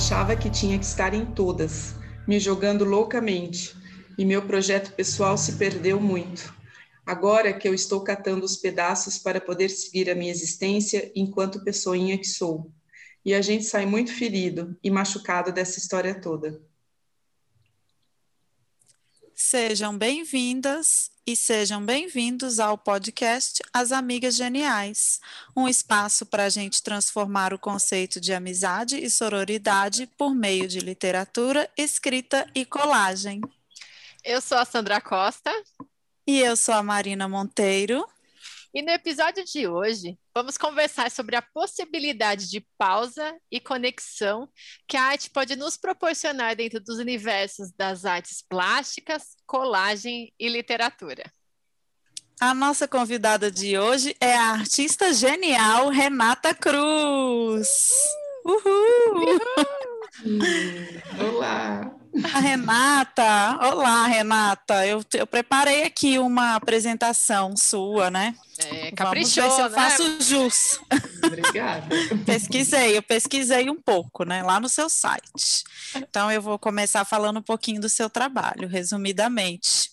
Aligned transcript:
achava 0.00 0.34
que 0.34 0.48
tinha 0.48 0.78
que 0.78 0.84
estar 0.86 1.12
em 1.12 1.26
todas, 1.26 1.94
me 2.26 2.40
jogando 2.40 2.86
loucamente, 2.86 3.76
e 4.16 4.24
meu 4.24 4.40
projeto 4.40 4.94
pessoal 4.94 5.36
se 5.36 5.56
perdeu 5.56 6.00
muito. 6.00 6.54
Agora 7.04 7.52
que 7.52 7.68
eu 7.68 7.74
estou 7.74 8.02
catando 8.02 8.46
os 8.46 8.56
pedaços 8.56 9.18
para 9.18 9.38
poder 9.38 9.68
seguir 9.68 10.08
a 10.08 10.14
minha 10.14 10.30
existência 10.30 11.12
enquanto 11.14 11.62
pessoinha 11.62 12.16
que 12.16 12.24
sou. 12.24 12.72
E 13.22 13.34
a 13.34 13.42
gente 13.42 13.64
sai 13.64 13.84
muito 13.84 14.10
ferido 14.10 14.74
e 14.82 14.90
machucado 14.90 15.52
dessa 15.52 15.78
história 15.78 16.18
toda. 16.18 16.58
Sejam 19.34 19.98
bem-vindas 19.98 21.10
e 21.30 21.36
sejam 21.36 21.80
bem-vindos 21.80 22.58
ao 22.58 22.76
podcast 22.76 23.62
As 23.72 23.92
Amigas 23.92 24.34
Geniais, 24.34 25.20
um 25.56 25.68
espaço 25.68 26.26
para 26.26 26.46
a 26.46 26.48
gente 26.48 26.82
transformar 26.82 27.54
o 27.54 27.58
conceito 27.58 28.20
de 28.20 28.32
amizade 28.32 28.96
e 28.96 29.08
sororidade 29.08 30.08
por 30.18 30.34
meio 30.34 30.66
de 30.66 30.80
literatura, 30.80 31.70
escrita 31.76 32.44
e 32.52 32.64
colagem. 32.64 33.40
Eu 34.24 34.40
sou 34.40 34.58
a 34.58 34.64
Sandra 34.64 35.00
Costa. 35.00 35.52
E 36.26 36.40
eu 36.40 36.56
sou 36.56 36.74
a 36.74 36.82
Marina 36.82 37.28
Monteiro. 37.28 38.04
E 38.72 38.82
no 38.82 38.90
episódio 38.90 39.44
de 39.44 39.66
hoje, 39.66 40.16
vamos 40.32 40.56
conversar 40.56 41.10
sobre 41.10 41.34
a 41.34 41.42
possibilidade 41.42 42.48
de 42.48 42.64
pausa 42.78 43.36
e 43.50 43.58
conexão 43.58 44.48
que 44.86 44.96
a 44.96 45.02
arte 45.02 45.28
pode 45.28 45.56
nos 45.56 45.76
proporcionar 45.76 46.54
dentro 46.54 46.78
dos 46.80 46.98
universos 46.98 47.72
das 47.76 48.04
artes 48.04 48.44
plásticas, 48.48 49.36
colagem 49.44 50.32
e 50.38 50.48
literatura. 50.48 51.24
A 52.40 52.54
nossa 52.54 52.86
convidada 52.86 53.50
de 53.50 53.76
hoje 53.76 54.16
é 54.20 54.36
a 54.36 54.52
artista 54.52 55.12
genial 55.12 55.88
Renata 55.88 56.54
Cruz. 56.54 57.90
Uhul! 58.44 59.36
Uhul. 60.24 61.34
Olá! 61.34 61.99
A 62.24 62.40
Renata, 62.40 63.58
olá 63.62 64.06
Renata, 64.06 64.84
eu, 64.84 65.00
eu 65.14 65.26
preparei 65.26 65.84
aqui 65.84 66.18
uma 66.18 66.56
apresentação 66.56 67.56
sua, 67.56 68.10
né? 68.10 68.34
É, 68.58 68.90
caprichou, 68.90 69.48
Vamos 69.48 69.56
ver 69.56 69.56
se 69.56 69.60
eu 69.60 69.70
né? 69.70 69.90
faço 69.90 70.20
jus. 70.20 70.80
Obrigada. 71.24 71.86
pesquisei, 72.26 72.96
eu 72.96 73.02
pesquisei 73.02 73.70
um 73.70 73.80
pouco, 73.80 74.24
né, 74.24 74.42
lá 74.42 74.58
no 74.58 74.68
seu 74.68 74.90
site. 74.90 75.62
Então 75.94 76.30
eu 76.30 76.42
vou 76.42 76.58
começar 76.58 77.04
falando 77.04 77.38
um 77.38 77.42
pouquinho 77.42 77.80
do 77.80 77.88
seu 77.88 78.10
trabalho, 78.10 78.68
resumidamente. 78.68 79.90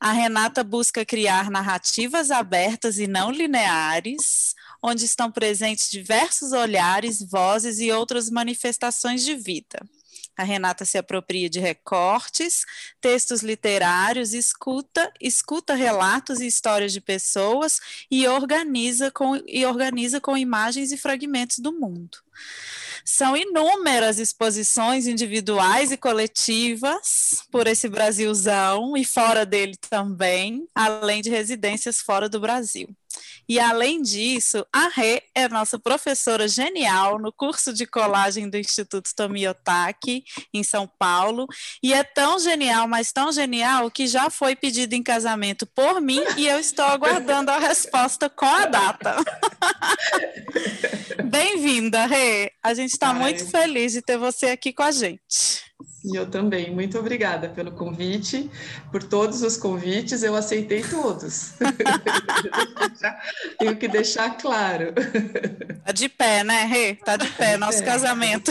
A 0.00 0.12
Renata 0.12 0.64
busca 0.64 1.04
criar 1.04 1.48
narrativas 1.48 2.30
abertas 2.30 2.98
e 2.98 3.06
não 3.06 3.30
lineares, 3.30 4.54
onde 4.82 5.04
estão 5.04 5.30
presentes 5.30 5.88
diversos 5.90 6.52
olhares, 6.52 7.22
vozes 7.22 7.78
e 7.78 7.92
outras 7.92 8.28
manifestações 8.28 9.24
de 9.24 9.36
vida. 9.36 9.78
A 10.36 10.44
Renata 10.44 10.84
se 10.84 10.96
apropria 10.96 11.48
de 11.48 11.60
recortes, 11.60 12.64
textos 13.00 13.42
literários, 13.42 14.32
escuta, 14.32 15.12
escuta 15.20 15.74
relatos 15.74 16.40
e 16.40 16.46
histórias 16.46 16.92
de 16.92 17.00
pessoas 17.00 17.80
e 18.10 18.26
organiza 18.26 19.10
com, 19.10 19.36
e 19.46 19.64
organiza 19.66 20.20
com 20.20 20.36
imagens 20.36 20.90
e 20.90 20.96
fragmentos 20.96 21.58
do 21.58 21.72
mundo. 21.72 22.18
São 23.04 23.36
inúmeras 23.36 24.18
exposições 24.18 25.06
individuais 25.06 25.90
e 25.90 25.96
coletivas 25.96 27.44
por 27.50 27.66
esse 27.66 27.88
Brasilzão 27.88 28.96
e 28.96 29.04
fora 29.04 29.44
dele 29.44 29.76
também, 29.76 30.66
além 30.74 31.20
de 31.20 31.28
residências 31.28 32.00
fora 32.00 32.28
do 32.28 32.40
Brasil. 32.40 32.88
E 33.48 33.58
além 33.58 34.00
disso, 34.00 34.66
a 34.72 34.88
Rê 34.88 35.22
é 35.34 35.48
nossa 35.48 35.78
professora 35.78 36.46
genial 36.46 37.18
no 37.18 37.32
curso 37.32 37.72
de 37.72 37.86
colagem 37.86 38.48
do 38.48 38.56
Instituto 38.56 39.10
Tomiotaki, 39.14 40.24
em 40.52 40.62
São 40.62 40.86
Paulo, 40.98 41.46
e 41.82 41.92
é 41.92 42.02
tão 42.02 42.38
genial, 42.38 42.86
mas 42.86 43.12
tão 43.12 43.32
genial, 43.32 43.90
que 43.90 44.06
já 44.06 44.30
foi 44.30 44.54
pedido 44.54 44.94
em 44.94 45.02
casamento 45.02 45.66
por 45.66 46.00
mim 46.00 46.22
e 46.36 46.46
eu 46.46 46.58
estou 46.58 46.84
aguardando 46.84 47.50
a 47.50 47.58
resposta 47.58 48.30
com 48.30 48.46
a 48.46 48.66
data. 48.66 49.16
Bem-vinda, 51.24 52.06
Rê. 52.06 52.52
A 52.62 52.74
gente 52.74 52.92
está 52.92 53.12
muito 53.12 53.46
feliz 53.46 53.92
de 53.92 54.02
ter 54.02 54.18
você 54.18 54.46
aqui 54.46 54.72
com 54.72 54.82
a 54.82 54.90
gente. 54.90 55.71
E 56.04 56.16
eu 56.16 56.28
também. 56.28 56.72
Muito 56.72 56.98
obrigada 56.98 57.48
pelo 57.48 57.72
convite, 57.72 58.50
por 58.90 59.02
todos 59.02 59.42
os 59.42 59.56
convites, 59.56 60.22
eu 60.22 60.34
aceitei 60.34 60.82
todos. 60.82 61.54
Tenho 63.58 63.76
que 63.76 63.88
deixar 63.88 64.36
claro. 64.36 64.92
Tá 65.84 65.92
de 65.92 66.08
pé, 66.08 66.44
né, 66.44 66.64
Rê? 66.64 66.94
Tá 66.96 67.16
de 67.16 67.28
pé, 67.30 67.56
nosso 67.56 67.84
casamento. 67.84 68.50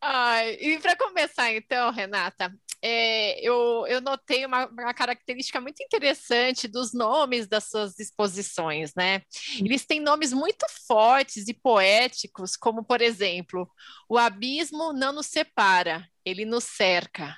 Ai, 0.00 0.56
e 0.60 0.78
para 0.78 0.96
começar, 0.96 1.52
então, 1.52 1.92
Renata, 1.92 2.52
é, 2.82 3.40
eu, 3.40 3.86
eu 3.88 4.00
notei 4.00 4.46
uma, 4.46 4.66
uma, 4.66 4.94
característica 4.94 5.60
muito 5.60 5.82
interessante 5.82 6.68
dos 6.68 6.92
nomes 6.92 7.48
das 7.48 7.64
suas 7.64 7.98
exposições, 7.98 8.92
né? 8.94 9.22
Eles 9.58 9.84
têm 9.84 10.00
nomes 10.00 10.32
muito 10.32 10.64
fortes 10.86 11.48
e 11.48 11.54
poéticos, 11.54 12.56
como, 12.56 12.84
por 12.84 13.00
exemplo, 13.00 13.68
O 14.08 14.16
Abismo 14.16 14.92
Não 14.92 15.12
Nos 15.12 15.26
Separa, 15.26 16.08
Ele 16.24 16.44
Nos 16.44 16.64
Cerca. 16.64 17.36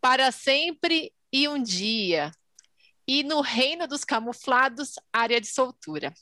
Para 0.00 0.32
Sempre 0.32 1.12
e 1.32 1.46
Um 1.46 1.62
Dia, 1.62 2.32
e 3.12 3.24
no 3.24 3.40
reino 3.40 3.88
dos 3.88 4.04
camuflados, 4.04 4.92
área 5.12 5.40
de 5.40 5.48
soltura. 5.48 6.14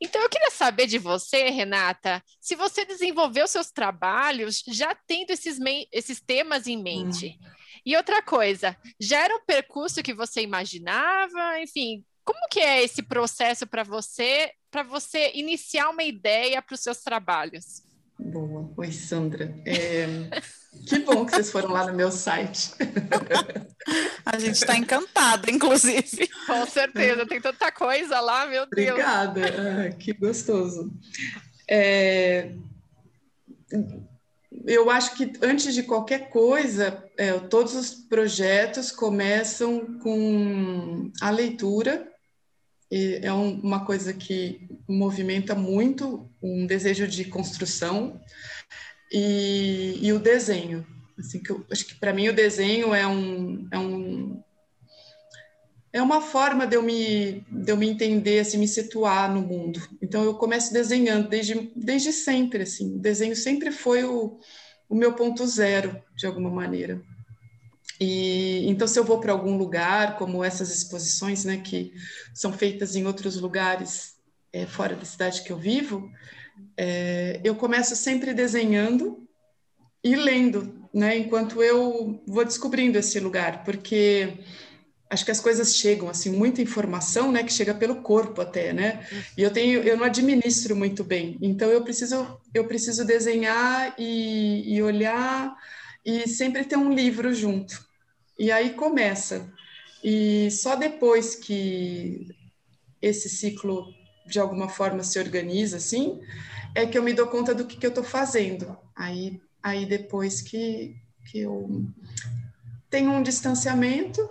Então, 0.00 0.22
eu 0.22 0.28
queria 0.28 0.52
saber 0.52 0.86
de 0.86 0.96
você, 0.96 1.50
Renata, 1.50 2.22
se 2.40 2.54
você 2.54 2.84
desenvolveu 2.84 3.48
seus 3.48 3.72
trabalhos 3.72 4.62
já 4.68 4.94
tendo 4.94 5.32
esses, 5.32 5.58
esses 5.90 6.20
temas 6.20 6.68
em 6.68 6.80
mente. 6.80 7.36
Hum. 7.42 7.50
E 7.84 7.96
outra 7.96 8.22
coisa, 8.22 8.76
já 9.00 9.18
era 9.18 9.34
um 9.34 9.44
percurso 9.44 10.00
que 10.00 10.14
você 10.14 10.42
imaginava? 10.42 11.58
Enfim, 11.58 12.04
como 12.24 12.48
que 12.48 12.60
é 12.60 12.84
esse 12.84 13.02
processo 13.02 13.66
para 13.66 13.82
você, 13.82 14.52
para 14.70 14.84
você 14.84 15.32
iniciar 15.34 15.90
uma 15.90 16.04
ideia 16.04 16.62
para 16.62 16.76
os 16.76 16.80
seus 16.82 16.98
trabalhos? 16.98 17.82
Boa. 18.24 18.70
Oi, 18.76 18.92
Sandra. 18.92 19.54
É... 19.66 20.06
Que 20.86 21.00
bom 21.00 21.24
que 21.26 21.32
vocês 21.32 21.50
foram 21.50 21.70
lá 21.70 21.86
no 21.86 21.94
meu 21.94 22.10
site. 22.10 22.70
A 24.24 24.38
gente 24.38 24.54
está 24.54 24.76
encantada, 24.76 25.50
inclusive. 25.50 26.28
Com 26.46 26.66
certeza, 26.66 27.26
tem 27.26 27.40
tanta 27.40 27.70
coisa 27.72 28.20
lá, 28.20 28.46
meu 28.46 28.66
Deus. 28.66 28.90
Obrigada, 28.90 29.40
ah, 29.44 29.92
que 29.92 30.12
gostoso. 30.12 30.92
É... 31.68 32.52
Eu 34.64 34.88
acho 34.88 35.14
que 35.16 35.32
antes 35.42 35.74
de 35.74 35.82
qualquer 35.82 36.30
coisa, 36.30 37.04
é, 37.18 37.32
todos 37.40 37.74
os 37.74 37.90
projetos 37.90 38.92
começam 38.92 39.98
com 39.98 41.10
a 41.20 41.30
leitura. 41.30 42.08
E 42.90 43.20
é 43.22 43.32
um, 43.32 43.58
uma 43.60 43.84
coisa 43.84 44.12
que 44.12 44.68
movimenta 44.92 45.54
muito 45.54 46.30
um 46.42 46.66
desejo 46.66 47.06
de 47.06 47.24
construção 47.24 48.20
e, 49.12 49.98
e 50.00 50.12
o 50.12 50.18
desenho. 50.18 50.86
Assim, 51.18 51.42
que 51.42 51.50
eu, 51.50 51.64
acho 51.70 51.86
que 51.86 51.94
para 51.94 52.12
mim 52.12 52.28
o 52.28 52.34
desenho 52.34 52.94
é 52.94 53.06
um, 53.06 53.68
é 53.70 53.78
um 53.78 54.42
é 55.92 56.00
uma 56.00 56.22
forma 56.22 56.66
de 56.66 56.74
eu 56.74 56.82
me 56.82 57.44
de 57.50 57.70
eu 57.70 57.76
me 57.76 57.88
entender, 57.88 58.40
assim, 58.40 58.56
me 58.56 58.66
situar 58.66 59.32
no 59.32 59.42
mundo. 59.42 59.80
Então 60.00 60.24
eu 60.24 60.34
começo 60.34 60.72
desenhando 60.72 61.28
desde 61.28 61.70
desde 61.76 62.12
sempre, 62.12 62.62
assim. 62.62 62.96
O 62.96 62.98
desenho 62.98 63.36
sempre 63.36 63.70
foi 63.70 64.04
o, 64.04 64.40
o 64.88 64.94
meu 64.94 65.12
ponto 65.14 65.46
zero 65.46 66.02
de 66.16 66.26
alguma 66.26 66.50
maneira. 66.50 67.02
E 68.00 68.66
então 68.68 68.88
se 68.88 68.98
eu 68.98 69.04
vou 69.04 69.20
para 69.20 69.32
algum 69.32 69.56
lugar, 69.56 70.16
como 70.16 70.42
essas 70.42 70.74
exposições, 70.74 71.44
né, 71.44 71.58
que 71.58 71.92
são 72.34 72.52
feitas 72.52 72.96
em 72.96 73.06
outros 73.06 73.36
lugares 73.36 74.12
é, 74.52 74.66
fora 74.66 74.94
da 74.94 75.04
cidade 75.04 75.42
que 75.42 75.50
eu 75.50 75.58
vivo, 75.58 76.10
é, 76.76 77.40
eu 77.42 77.54
começo 77.54 77.96
sempre 77.96 78.34
desenhando 78.34 79.26
e 80.04 80.14
lendo, 80.14 80.88
né? 80.92 81.16
Enquanto 81.16 81.62
eu 81.62 82.22
vou 82.26 82.44
descobrindo 82.44 82.98
esse 82.98 83.18
lugar, 83.20 83.64
porque 83.64 84.38
acho 85.08 85.24
que 85.24 85.30
as 85.30 85.40
coisas 85.40 85.76
chegam 85.76 86.08
assim, 86.08 86.30
muita 86.30 86.62
informação, 86.62 87.30
né? 87.30 87.42
Que 87.42 87.52
chega 87.52 87.74
pelo 87.74 88.02
corpo 88.02 88.40
até, 88.40 88.72
né? 88.72 89.06
E 89.36 89.42
eu 89.42 89.50
tenho, 89.50 89.82
eu 89.82 89.96
não 89.96 90.04
administro 90.04 90.76
muito 90.76 91.04
bem, 91.04 91.38
então 91.40 91.70
eu 91.70 91.82
preciso, 91.82 92.40
eu 92.52 92.66
preciso 92.66 93.04
desenhar 93.04 93.94
e, 93.98 94.74
e 94.74 94.82
olhar 94.82 95.54
e 96.04 96.28
sempre 96.28 96.64
ter 96.64 96.76
um 96.76 96.92
livro 96.92 97.32
junto. 97.32 97.86
E 98.38 98.50
aí 98.50 98.70
começa. 98.70 99.52
E 100.02 100.50
só 100.50 100.74
depois 100.74 101.36
que 101.36 102.26
esse 103.00 103.28
ciclo 103.28 103.86
de 104.26 104.38
alguma 104.38 104.68
forma 104.68 105.02
se 105.02 105.18
organiza 105.18 105.76
assim, 105.76 106.20
é 106.74 106.86
que 106.86 106.96
eu 106.96 107.02
me 107.02 107.12
dou 107.12 107.26
conta 107.26 107.54
do 107.54 107.64
que, 107.66 107.76
que 107.76 107.86
eu 107.86 107.90
estou 107.90 108.04
fazendo. 108.04 108.76
Aí, 108.94 109.40
aí 109.62 109.86
depois 109.86 110.40
que, 110.40 110.96
que 111.30 111.40
eu 111.40 111.86
tenho 112.88 113.10
um 113.10 113.22
distanciamento 113.22 114.28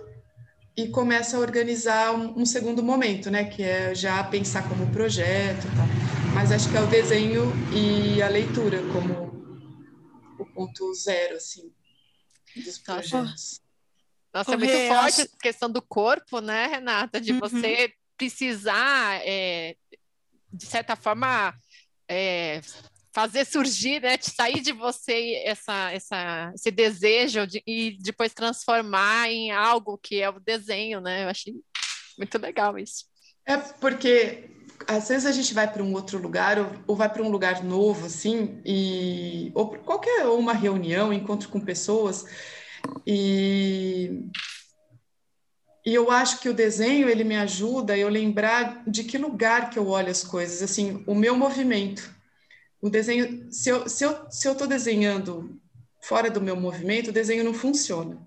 e 0.76 0.88
começo 0.88 1.36
a 1.36 1.40
organizar 1.40 2.14
um, 2.14 2.40
um 2.40 2.46
segundo 2.46 2.82
momento, 2.82 3.30
né? 3.30 3.44
Que 3.44 3.62
é 3.62 3.94
já 3.94 4.22
pensar 4.24 4.68
como 4.68 4.90
projeto, 4.90 5.64
tá? 5.76 6.32
mas 6.34 6.50
acho 6.50 6.70
que 6.70 6.76
é 6.76 6.80
o 6.80 6.86
desenho 6.86 7.52
e 7.74 8.22
a 8.22 8.28
leitura 8.28 8.78
como 8.92 9.32
o 10.38 10.46
ponto 10.46 10.94
zero, 10.94 11.36
assim, 11.36 11.70
dos 12.56 12.78
projetos. 12.78 13.60
Nossa, 14.32 14.54
é 14.54 14.56
muito 14.56 14.72
forte 14.88 15.20
acho... 15.20 15.22
a 15.22 15.42
questão 15.42 15.70
do 15.70 15.82
corpo, 15.82 16.40
né, 16.40 16.66
Renata? 16.66 17.20
De 17.20 17.32
uhum. 17.32 17.40
você 17.40 17.92
precisar, 18.16 19.20
é, 19.24 19.76
de 20.52 20.66
certa 20.66 20.96
forma, 20.96 21.54
é, 22.08 22.60
fazer 23.12 23.44
surgir, 23.44 24.00
né, 24.00 24.16
sair 24.20 24.60
de 24.60 24.72
você 24.72 25.42
essa, 25.44 25.90
essa, 25.92 26.52
esse 26.54 26.70
desejo 26.70 27.46
de, 27.46 27.62
e 27.66 27.96
depois 28.00 28.32
transformar 28.32 29.30
em 29.30 29.50
algo 29.50 29.98
que 29.98 30.20
é 30.20 30.30
o 30.30 30.40
desenho, 30.40 31.00
né? 31.00 31.24
Eu 31.24 31.28
achei 31.28 31.54
muito 32.18 32.38
legal 32.38 32.78
isso. 32.78 33.04
É 33.46 33.56
porque 33.56 34.48
às 34.86 35.08
vezes 35.08 35.26
a 35.26 35.32
gente 35.32 35.52
vai 35.54 35.70
para 35.70 35.82
um 35.82 35.92
outro 35.92 36.18
lugar 36.18 36.58
ou, 36.58 36.72
ou 36.88 36.96
vai 36.96 37.08
para 37.08 37.22
um 37.22 37.30
lugar 37.30 37.62
novo, 37.62 38.06
assim, 38.06 38.60
e 38.64 39.52
ou 39.54 39.76
qualquer 39.78 40.26
ou 40.26 40.38
uma 40.38 40.52
reunião, 40.52 41.12
encontro 41.12 41.48
com 41.48 41.60
pessoas 41.60 42.24
e 43.06 44.22
e 45.84 45.94
eu 45.94 46.10
acho 46.10 46.40
que 46.40 46.48
o 46.48 46.54
desenho 46.54 47.08
ele 47.08 47.24
me 47.24 47.36
ajuda 47.36 47.96
eu 47.96 48.08
lembrar 48.08 48.82
de 48.86 49.04
que 49.04 49.18
lugar 49.18 49.70
que 49.70 49.78
eu 49.78 49.88
olho 49.88 50.10
as 50.10 50.22
coisas, 50.22 50.62
assim, 50.62 51.02
o 51.06 51.14
meu 51.14 51.36
movimento 51.36 52.12
o 52.82 52.90
desenho, 52.90 53.46
se 53.52 53.70
eu 53.70 53.88
se 53.88 54.04
eu 54.04 54.26
se 54.28 54.48
eu 54.48 54.52
estou 54.52 54.66
desenhando 54.66 55.56
fora 56.00 56.28
do 56.28 56.40
meu 56.40 56.56
movimento, 56.56 57.10
o 57.10 57.12
desenho 57.12 57.44
não 57.44 57.54
funciona. 57.54 58.18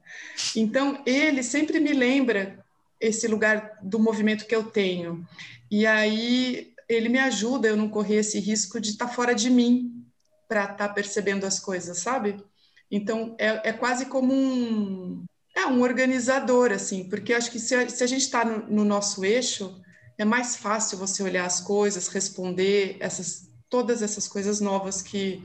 Então 0.56 1.04
ele 1.06 1.44
sempre 1.44 1.78
me 1.78 1.92
lembra 1.92 2.64
esse 2.98 3.28
lugar 3.28 3.78
do 3.84 4.00
movimento 4.00 4.48
que 4.48 4.56
eu 4.56 4.64
tenho. 4.64 5.28
E 5.70 5.86
aí 5.86 6.74
ele 6.88 7.10
me 7.10 7.20
ajuda 7.20 7.68
eu 7.68 7.76
não 7.76 7.90
correr 7.90 8.18
esse 8.18 8.40
risco 8.40 8.80
de 8.80 8.92
estar 8.92 9.08
tá 9.08 9.14
fora 9.14 9.36
de 9.36 9.50
mim 9.50 10.06
para 10.48 10.64
estar 10.64 10.88
tá 10.88 10.90
percebendo 10.90 11.46
as 11.46 11.60
coisas, 11.60 11.98
sabe? 11.98 12.42
Então 12.90 13.36
é, 13.38 13.70
é 13.70 13.74
quase 13.74 14.06
como 14.06 14.34
um 14.34 15.26
é 15.56 15.66
um 15.66 15.82
organizador 15.82 16.72
assim, 16.72 17.10
porque 17.10 17.34
acho 17.34 17.50
que 17.50 17.60
se 17.60 17.74
a, 17.74 17.88
se 17.90 18.04
a 18.04 18.08
gente 18.08 18.22
está 18.22 18.44
no, 18.44 18.68
no 18.68 18.86
nosso 18.86 19.24
eixo 19.24 19.82
é 20.18 20.26
mais 20.26 20.56
fácil 20.56 20.98
você 20.98 21.24
olhar 21.24 21.46
as 21.46 21.62
coisas, 21.62 22.08
responder 22.08 22.98
essas 23.00 23.50
todas 23.70 24.02
essas 24.02 24.28
coisas 24.28 24.62
novas 24.62 25.02
que, 25.02 25.44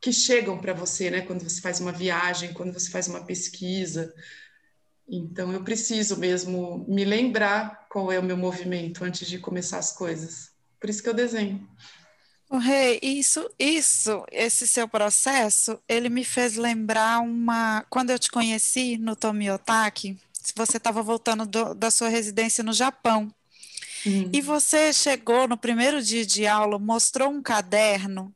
que 0.00 0.12
chegam 0.12 0.58
para 0.58 0.72
você, 0.72 1.10
né? 1.10 1.22
Quando 1.22 1.42
você 1.42 1.60
faz 1.60 1.80
uma 1.80 1.92
viagem, 1.92 2.52
quando 2.52 2.72
você 2.72 2.90
faz 2.90 3.08
uma 3.08 3.24
pesquisa. 3.24 4.12
Então, 5.08 5.52
eu 5.52 5.62
preciso 5.62 6.18
mesmo 6.18 6.84
me 6.88 7.04
lembrar 7.04 7.86
qual 7.88 8.10
é 8.10 8.18
o 8.18 8.22
meu 8.22 8.36
movimento 8.36 9.04
antes 9.04 9.26
de 9.26 9.38
começar 9.38 9.78
as 9.78 9.92
coisas. 9.92 10.50
Por 10.80 10.90
isso 10.90 11.02
que 11.02 11.08
eu 11.08 11.14
desenho. 11.14 11.66
O 12.48 12.58
Rei, 12.58 13.00
isso, 13.02 13.50
isso, 13.58 14.24
esse 14.30 14.66
seu 14.66 14.86
processo, 14.88 15.78
ele 15.88 16.08
me 16.08 16.24
fez 16.24 16.56
lembrar 16.56 17.20
uma. 17.20 17.84
Quando 17.90 18.10
eu 18.10 18.18
te 18.18 18.30
conheci 18.30 18.96
no 18.96 19.16
Tomiotaki, 19.16 20.16
você 20.54 20.76
estava 20.76 21.02
voltando 21.02 21.44
do, 21.44 21.74
da 21.74 21.90
sua 21.90 22.08
residência 22.08 22.62
no 22.62 22.72
Japão. 22.72 23.32
Hum. 24.06 24.30
E 24.32 24.40
você 24.40 24.92
chegou 24.92 25.48
no 25.48 25.56
primeiro 25.56 26.00
dia 26.00 26.24
de 26.24 26.46
aula, 26.46 26.78
mostrou 26.78 27.30
um 27.30 27.42
caderno 27.42 28.32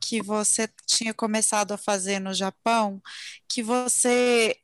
que 0.00 0.22
você 0.22 0.68
tinha 0.86 1.14
começado 1.14 1.72
a 1.72 1.78
fazer 1.78 2.18
no 2.18 2.34
Japão, 2.34 3.00
que 3.48 3.62
você, 3.62 4.56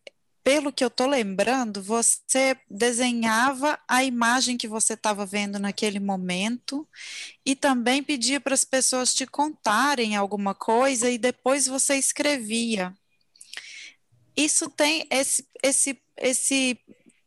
pelo 0.48 0.72
que 0.72 0.82
eu 0.82 0.88
estou 0.88 1.06
lembrando, 1.06 1.82
você 1.82 2.56
desenhava 2.70 3.78
a 3.86 4.02
imagem 4.02 4.56
que 4.56 4.66
você 4.66 4.94
estava 4.94 5.26
vendo 5.26 5.58
naquele 5.58 6.00
momento 6.00 6.88
e 7.44 7.54
também 7.54 8.02
pedia 8.02 8.40
para 8.40 8.54
as 8.54 8.64
pessoas 8.64 9.12
te 9.12 9.26
contarem 9.26 10.16
alguma 10.16 10.54
coisa 10.54 11.10
e 11.10 11.18
depois 11.18 11.66
você 11.66 11.96
escrevia. 11.96 12.94
Isso 14.34 14.70
tem 14.70 15.06
esse, 15.10 15.46
esse, 15.62 16.00
esse 16.16 16.80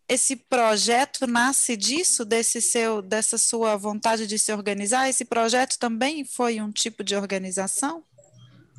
esse 0.10 0.36
projeto 0.36 1.28
nasce 1.28 1.78
disso, 1.78 2.26
desse 2.26 2.60
seu, 2.60 3.04
dessa 3.04 3.38
sua 3.38 3.78
vontade 3.78 4.26
de 4.26 4.40
se 4.40 4.52
organizar? 4.52 5.08
Esse 5.08 5.24
projeto 5.24 5.78
também 5.78 6.26
foi 6.26 6.60
um 6.60 6.72
tipo 6.72 7.04
de 7.04 7.16
organização? 7.16 8.04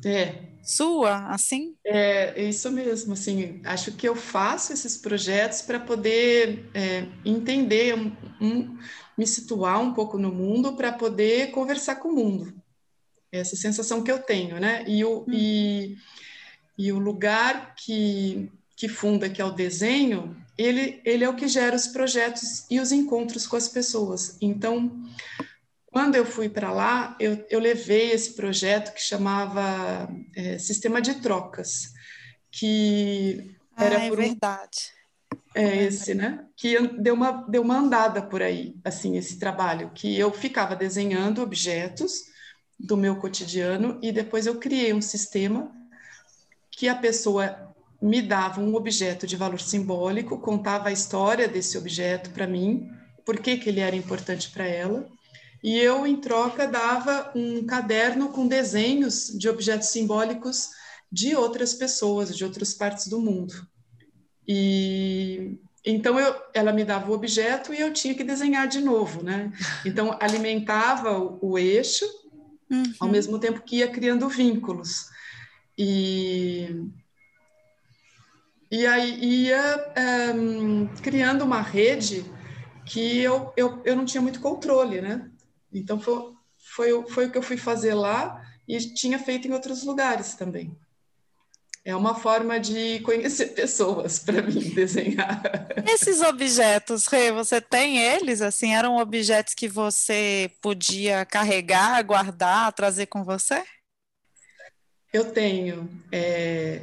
É. 0.05 0.53
Sua, 0.63 1.27
assim? 1.27 1.75
É, 1.85 2.41
isso 2.41 2.71
mesmo, 2.71 3.13
assim, 3.13 3.61
acho 3.65 3.91
que 3.91 4.07
eu 4.07 4.15
faço 4.15 4.71
esses 4.71 4.97
projetos 4.97 5.61
para 5.61 5.77
poder 5.77 6.69
é, 6.73 7.05
entender, 7.25 7.93
um, 7.93 8.15
um, 8.39 8.77
me 9.17 9.27
situar 9.27 9.81
um 9.81 9.93
pouco 9.93 10.17
no 10.17 10.31
mundo 10.31 10.73
para 10.77 10.93
poder 10.93 11.51
conversar 11.51 11.95
com 11.97 12.09
o 12.09 12.15
mundo. 12.15 12.53
Essa 13.29 13.57
sensação 13.57 14.03
que 14.03 14.11
eu 14.11 14.19
tenho, 14.19 14.57
né? 14.57 14.85
E 14.87 15.03
o, 15.03 15.23
hum. 15.23 15.25
e, 15.33 15.97
e 16.77 16.93
o 16.93 16.99
lugar 16.99 17.75
que, 17.75 18.49
que 18.77 18.87
funda, 18.87 19.29
que 19.29 19.41
é 19.41 19.45
o 19.45 19.51
desenho, 19.51 20.33
ele, 20.57 21.01
ele 21.03 21.25
é 21.25 21.29
o 21.29 21.35
que 21.35 21.47
gera 21.47 21.75
os 21.75 21.87
projetos 21.87 22.65
e 22.69 22.79
os 22.79 22.93
encontros 22.93 23.45
com 23.45 23.57
as 23.57 23.67
pessoas. 23.67 24.37
Então, 24.39 25.03
quando 25.93 26.15
eu 26.15 26.25
fui 26.25 26.49
para 26.49 26.71
lá, 26.71 27.15
eu, 27.19 27.45
eu, 27.51 27.59
levei 27.59 28.11
esse 28.11 28.33
projeto 28.33 28.95
que 28.95 28.99
chamava 28.99 30.09
é, 30.35 30.57
Sistema 30.57 30.99
de 30.99 31.21
Trocas, 31.21 31.93
que 32.51 33.55
era 33.77 33.99
ah, 33.99 34.03
é 34.05 34.09
por 34.09 34.19
um, 34.19 34.23
verdade. 34.23 34.91
É 35.53 35.83
esse, 35.83 36.15
né? 36.15 36.45
Que 36.57 36.87
deu 36.99 37.13
uma, 37.13 37.45
deu 37.47 37.61
uma 37.61 37.77
andada 37.77 38.23
por 38.23 38.41
aí, 38.41 38.75
assim, 38.83 39.17
esse 39.17 39.37
trabalho, 39.37 39.91
que 39.93 40.17
eu 40.17 40.31
ficava 40.31 40.75
desenhando 40.75 41.43
objetos 41.43 42.23
do 42.79 42.97
meu 42.97 43.17
cotidiano 43.17 43.99
e 44.01 44.11
depois 44.11 44.47
eu 44.47 44.55
criei 44.55 44.93
um 44.93 45.01
sistema 45.01 45.71
que 46.71 46.89
a 46.89 46.95
pessoa 46.95 47.71
me 48.01 48.19
dava 48.19 48.59
um 48.59 48.73
objeto 48.73 49.27
de 49.27 49.35
valor 49.35 49.61
simbólico, 49.61 50.39
contava 50.39 50.89
a 50.89 50.91
história 50.91 51.47
desse 51.47 51.77
objeto 51.77 52.31
para 52.31 52.47
mim, 52.47 52.89
por 53.23 53.39
que, 53.39 53.57
que 53.57 53.69
ele 53.69 53.79
era 53.79 53.95
importante 53.95 54.49
para 54.49 54.65
ela, 54.65 55.07
e 55.63 55.79
eu, 55.79 56.05
em 56.05 56.17
troca, 56.17 56.67
dava 56.67 57.31
um 57.33 57.65
caderno 57.65 58.29
com 58.29 58.45
desenhos 58.45 59.27
de 59.29 59.47
objetos 59.47 59.87
simbólicos 59.87 60.71
de 61.09 61.35
outras 61.35 61.73
pessoas, 61.73 62.35
de 62.35 62.43
outras 62.43 62.73
partes 62.73 63.07
do 63.07 63.21
mundo. 63.21 63.53
E 64.45 65.57
então 65.85 66.19
eu, 66.19 66.35
ela 66.53 66.73
me 66.73 66.83
dava 66.83 67.09
o 67.09 67.13
objeto 67.13 67.73
e 67.73 67.79
eu 67.79 67.93
tinha 67.93 68.13
que 68.13 68.23
desenhar 68.23 68.67
de 68.67 68.81
novo, 68.81 69.23
né? 69.23 69.51
Então 69.85 70.17
alimentava 70.19 71.17
o, 71.17 71.39
o 71.41 71.57
eixo, 71.57 72.05
uhum. 72.69 72.83
ao 72.99 73.07
mesmo 73.07 73.39
tempo 73.39 73.61
que 73.61 73.77
ia 73.77 73.87
criando 73.87 74.27
vínculos. 74.27 75.05
E 75.77 76.89
e 78.69 78.87
aí 78.87 79.45
ia 79.45 79.93
um, 80.35 80.87
criando 81.01 81.43
uma 81.43 81.61
rede 81.61 82.25
que 82.85 83.19
eu, 83.19 83.53
eu, 83.55 83.81
eu 83.85 83.95
não 83.95 84.03
tinha 84.03 84.21
muito 84.21 84.41
controle, 84.41 84.99
né? 84.99 85.29
Então 85.73 85.99
foi, 85.99 86.33
foi, 86.57 87.07
foi 87.07 87.25
o 87.25 87.31
que 87.31 87.37
eu 87.37 87.43
fui 87.43 87.57
fazer 87.57 87.93
lá 87.93 88.41
e 88.67 88.77
tinha 88.93 89.19
feito 89.19 89.47
em 89.47 89.53
outros 89.53 89.83
lugares 89.83 90.35
também. 90.35 90.75
É 91.85 91.93
uma 91.93 92.15
forma 92.15 92.59
de 92.59 93.01
conhecer 93.01 93.47
pessoas 93.55 94.19
para 94.19 94.41
mim 94.41 94.69
desenhar. 94.73 95.41
Esses 95.85 96.21
objetos, 96.21 97.07
Rê, 97.07 97.31
você 97.31 97.59
tem 97.59 97.97
eles? 97.97 98.41
Assim, 98.41 98.73
eram 98.73 98.97
objetos 98.97 99.53
que 99.53 99.67
você 99.67 100.49
podia 100.61 101.25
carregar, 101.25 102.01
guardar, 102.03 102.71
trazer 102.71 103.07
com 103.07 103.23
você? 103.23 103.63
Eu 105.11 105.31
tenho. 105.31 105.89
É, 106.11 106.81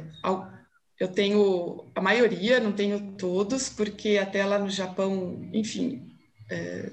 eu 0.99 1.07
tenho 1.07 1.83
a 1.95 2.01
maioria, 2.01 2.59
não 2.59 2.71
tenho 2.71 3.13
todos, 3.17 3.69
porque 3.69 4.19
até 4.19 4.45
lá 4.45 4.59
no 4.59 4.69
Japão, 4.69 5.49
enfim. 5.51 6.15
É, 6.49 6.91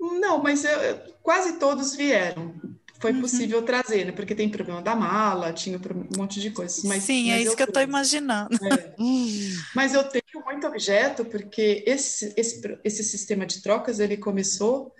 não, 0.00 0.42
mas 0.42 0.64
eu, 0.64 0.98
quase 1.22 1.58
todos 1.58 1.94
vieram. 1.94 2.54
Foi 2.98 3.12
uhum. 3.12 3.22
possível 3.22 3.62
trazer, 3.62 4.04
né? 4.04 4.12
Porque 4.12 4.34
tem 4.34 4.48
problema 4.48 4.82
da 4.82 4.94
mala, 4.94 5.54
tinha 5.54 5.78
um 5.78 6.18
monte 6.18 6.38
de 6.38 6.50
coisas. 6.50 6.84
Mas, 6.84 7.04
Sim, 7.04 7.30
é 7.30 7.32
mas 7.32 7.40
é 7.40 7.44
isso 7.44 7.56
que 7.56 7.62
eu 7.62 7.68
estou 7.68 7.82
imaginando. 7.82 8.54
É. 8.62 8.94
mas 9.74 9.94
eu 9.94 10.04
tenho 10.04 10.44
muito 10.44 10.66
objeto, 10.66 11.24
porque 11.24 11.82
esse, 11.86 12.34
esse, 12.36 12.78
esse 12.84 13.02
sistema 13.02 13.46
de 13.46 13.62
trocas 13.62 14.00
ele 14.00 14.18
começou 14.18 14.94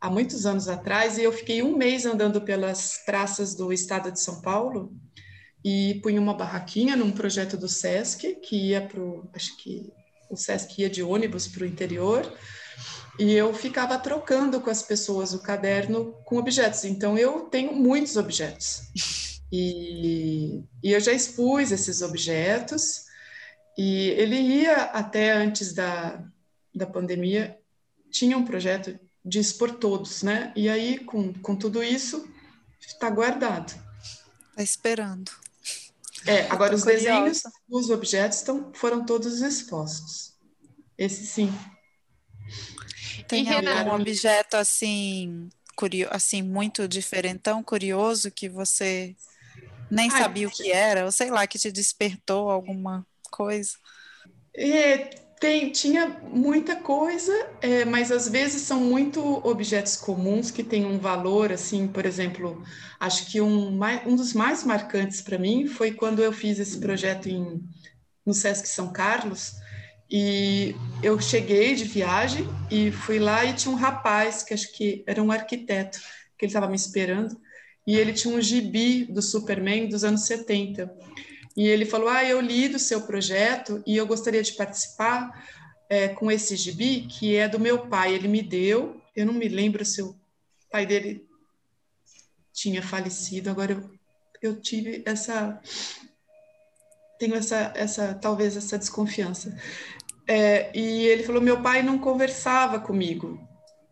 há 0.00 0.10
muitos 0.10 0.44
anos 0.44 0.68
atrás 0.68 1.18
e 1.18 1.22
eu 1.22 1.32
fiquei 1.32 1.62
um 1.62 1.76
mês 1.76 2.04
andando 2.04 2.40
pelas 2.40 3.02
praças 3.06 3.54
do 3.54 3.72
estado 3.72 4.10
de 4.10 4.20
São 4.20 4.40
Paulo 4.40 4.92
e 5.64 6.00
punha 6.02 6.20
uma 6.20 6.34
barraquinha 6.34 6.96
num 6.96 7.10
projeto 7.10 7.56
do 7.56 7.68
SESC, 7.68 8.36
que 8.36 8.70
ia 8.70 8.80
para 8.80 9.00
o. 9.00 9.28
Acho 9.32 9.56
que 9.56 9.92
o 10.30 10.36
SESC 10.36 10.82
ia 10.82 10.90
de 10.90 11.02
ônibus 11.02 11.46
para 11.46 11.62
o 11.62 11.66
interior, 11.66 12.32
e 13.18 13.32
eu 13.32 13.52
ficava 13.54 13.98
trocando 13.98 14.60
com 14.60 14.70
as 14.70 14.82
pessoas 14.82 15.32
o 15.32 15.40
caderno 15.40 16.12
com 16.24 16.36
objetos. 16.36 16.84
Então, 16.84 17.16
eu 17.16 17.40
tenho 17.42 17.72
muitos 17.72 18.16
objetos. 18.16 18.82
E, 19.52 20.64
e 20.82 20.92
eu 20.92 21.00
já 21.00 21.12
expus 21.12 21.70
esses 21.70 22.02
objetos, 22.02 23.04
e 23.78 24.08
ele 24.10 24.36
ia 24.36 24.76
até 24.84 25.32
antes 25.32 25.72
da, 25.72 26.22
da 26.74 26.86
pandemia, 26.86 27.58
tinha 28.10 28.36
um 28.36 28.44
projeto 28.44 28.98
de 29.24 29.38
expor 29.38 29.72
todos, 29.72 30.22
né? 30.22 30.52
E 30.56 30.68
aí, 30.68 30.98
com, 30.98 31.32
com 31.34 31.56
tudo 31.56 31.82
isso, 31.82 32.28
está 32.80 33.10
guardado. 33.10 33.72
Está 34.50 34.62
esperando. 34.62 35.30
É, 36.26 36.42
agora 36.50 36.74
os 36.74 36.82
curiosa. 36.82 37.04
desenhos, 37.04 37.42
os 37.68 37.90
objetos 37.90 38.38
estão, 38.38 38.72
foram 38.74 39.04
todos 39.04 39.40
expostos. 39.42 40.34
Esse 40.98 41.26
sim. 41.26 41.52
Tem 43.26 43.50
algum 43.50 43.90
objeto 43.92 44.56
assim, 44.56 45.48
curio, 45.76 46.08
assim, 46.12 46.42
muito 46.42 46.86
diferentão, 46.88 47.62
curioso, 47.62 48.30
que 48.30 48.48
você 48.48 49.16
nem 49.90 50.10
Ai, 50.10 50.24
sabia 50.24 50.48
o 50.48 50.52
que 50.52 50.72
era, 50.72 51.04
ou 51.06 51.12
sei 51.12 51.30
lá, 51.30 51.46
que 51.46 51.58
te 51.58 51.72
despertou 51.72 52.50
alguma 52.50 53.06
coisa? 53.30 53.76
É, 54.54 54.98
tem, 55.38 55.70
tinha 55.70 56.08
muita 56.22 56.76
coisa, 56.76 57.32
é, 57.60 57.84
mas 57.84 58.10
às 58.10 58.28
vezes 58.28 58.62
são 58.62 58.80
muito 58.80 59.20
objetos 59.46 59.96
comuns 59.96 60.50
que 60.50 60.64
têm 60.64 60.86
um 60.86 60.98
valor, 60.98 61.52
assim, 61.52 61.86
por 61.88 62.06
exemplo, 62.06 62.62
acho 62.98 63.26
que 63.30 63.40
um, 63.40 63.78
um 64.06 64.16
dos 64.16 64.32
mais 64.32 64.64
marcantes 64.64 65.20
para 65.20 65.38
mim 65.38 65.66
foi 65.66 65.92
quando 65.92 66.22
eu 66.22 66.32
fiz 66.32 66.58
esse 66.58 66.78
projeto 66.80 67.28
em, 67.28 67.62
no 68.26 68.34
Sesc 68.34 68.68
São 68.68 68.92
Carlos, 68.92 69.52
e 70.10 70.74
eu 71.02 71.20
cheguei 71.20 71.74
de 71.74 71.84
viagem 71.84 72.46
e 72.70 72.90
fui 72.90 73.18
lá 73.18 73.44
e 73.44 73.54
tinha 73.54 73.72
um 73.72 73.78
rapaz, 73.78 74.42
que 74.42 74.54
acho 74.54 74.72
que 74.72 75.02
era 75.06 75.22
um 75.22 75.32
arquiteto, 75.32 75.98
que 76.38 76.44
ele 76.44 76.50
estava 76.50 76.68
me 76.68 76.76
esperando, 76.76 77.40
e 77.86 77.96
ele 77.96 78.12
tinha 78.12 78.34
um 78.34 78.40
gibi 78.40 79.04
do 79.04 79.22
Superman 79.22 79.88
dos 79.88 80.04
anos 80.04 80.26
70. 80.26 80.92
E 81.56 81.66
ele 81.66 81.84
falou: 81.84 82.08
Ah, 82.08 82.24
eu 82.24 82.40
li 82.40 82.68
do 82.68 82.78
seu 82.78 83.02
projeto 83.02 83.82
e 83.86 83.96
eu 83.96 84.06
gostaria 84.06 84.42
de 84.42 84.52
participar 84.52 85.30
é, 85.88 86.08
com 86.08 86.30
esse 86.30 86.56
gibi, 86.56 87.02
que 87.02 87.36
é 87.36 87.48
do 87.48 87.58
meu 87.58 87.86
pai. 87.86 88.14
Ele 88.14 88.28
me 88.28 88.42
deu, 88.42 89.00
eu 89.14 89.24
não 89.24 89.32
me 89.32 89.48
lembro 89.48 89.84
se 89.84 90.02
o 90.02 90.16
pai 90.70 90.84
dele 90.84 91.26
tinha 92.52 92.82
falecido, 92.82 93.50
agora 93.50 93.72
eu, 93.72 93.90
eu 94.42 94.60
tive 94.60 95.02
essa. 95.06 95.60
Tenho 97.18 97.34
essa, 97.34 97.72
essa, 97.74 98.14
talvez 98.14 98.56
essa 98.56 98.78
desconfiança. 98.78 99.56
É, 100.28 100.70
e 100.76 101.06
ele 101.06 101.22
falou: 101.22 101.40
meu 101.40 101.62
pai 101.62 101.82
não 101.82 101.98
conversava 101.98 102.80
comigo. 102.80 103.38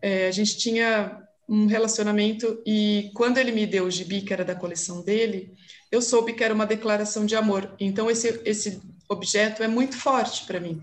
É, 0.01 0.27
a 0.27 0.31
gente 0.31 0.57
tinha 0.57 1.21
um 1.47 1.67
relacionamento 1.67 2.61
e 2.65 3.11
quando 3.13 3.37
ele 3.37 3.51
me 3.51 3.67
deu 3.67 3.85
o 3.85 3.91
gibi 3.91 4.21
que 4.21 4.33
era 4.33 4.43
da 4.43 4.55
coleção 4.55 5.03
dele, 5.03 5.53
eu 5.91 6.01
soube 6.01 6.33
que 6.33 6.43
era 6.43 6.53
uma 6.53 6.65
declaração 6.65 7.25
de 7.25 7.35
amor. 7.35 7.75
Então 7.79 8.09
esse 8.09 8.41
esse 8.45 8.81
objeto 9.07 9.63
é 9.63 9.67
muito 9.67 9.97
forte 9.97 10.45
para 10.45 10.59
mim. 10.59 10.81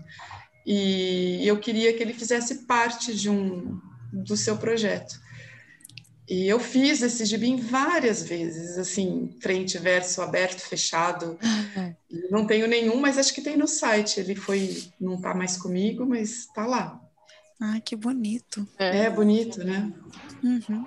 E 0.65 1.45
eu 1.45 1.59
queria 1.59 1.93
que 1.93 2.01
ele 2.01 2.13
fizesse 2.13 2.65
parte 2.65 3.13
de 3.13 3.29
um 3.29 3.79
do 4.11 4.37
seu 4.37 4.57
projeto. 4.57 5.22
E 6.27 6.47
eu 6.47 6.59
fiz 6.59 7.01
esse 7.01 7.25
gibi 7.25 7.55
várias 7.57 8.23
vezes, 8.23 8.77
assim, 8.77 9.35
frente, 9.41 9.77
verso, 9.77 10.21
aberto, 10.21 10.61
fechado. 10.61 11.37
Uhum. 11.43 11.95
Não 12.31 12.47
tenho 12.47 12.67
nenhum, 12.67 12.95
mas 12.95 13.17
acho 13.17 13.33
que 13.33 13.41
tem 13.41 13.57
no 13.57 13.67
site. 13.67 14.19
Ele 14.19 14.35
foi, 14.35 14.83
não 14.99 15.15
está 15.15 15.33
mais 15.33 15.57
comigo, 15.57 16.05
mas 16.05 16.45
está 16.47 16.65
lá. 16.65 16.99
Ah, 17.61 17.79
que 17.83 17.95
bonito. 17.95 18.67
É, 18.79 19.05
é 19.05 19.09
bonito, 19.09 19.63
né? 19.63 19.91
Uhum. 20.41 20.85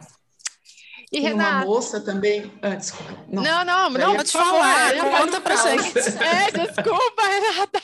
E 1.12 1.20
Tem 1.20 1.22
Renata... 1.22 1.56
uma 1.58 1.64
moça 1.66 2.00
também. 2.00 2.50
Ah, 2.60 2.74
desculpa. 2.74 3.24
Não, 3.28 3.42
não, 3.42 3.64
não, 3.64 3.90
não 3.90 4.16
pode 4.16 4.32
falar. 4.32 4.92
Conta 5.20 5.40
pra 5.40 5.56
gente. 5.56 5.98
É, 5.98 6.50
desculpa, 6.50 7.22
Renata. 7.22 7.82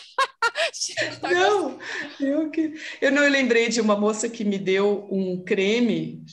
não, 1.33 1.79
eu, 2.21 2.51
que, 2.51 2.75
eu 3.01 3.13
não 3.13 3.23
eu 3.23 3.31
lembrei 3.31 3.69
de 3.69 3.81
uma 3.81 3.97
moça 3.97 4.29
que 4.29 4.45
me 4.45 4.59
deu 4.59 5.07
um 5.11 5.43
creme 5.45 6.25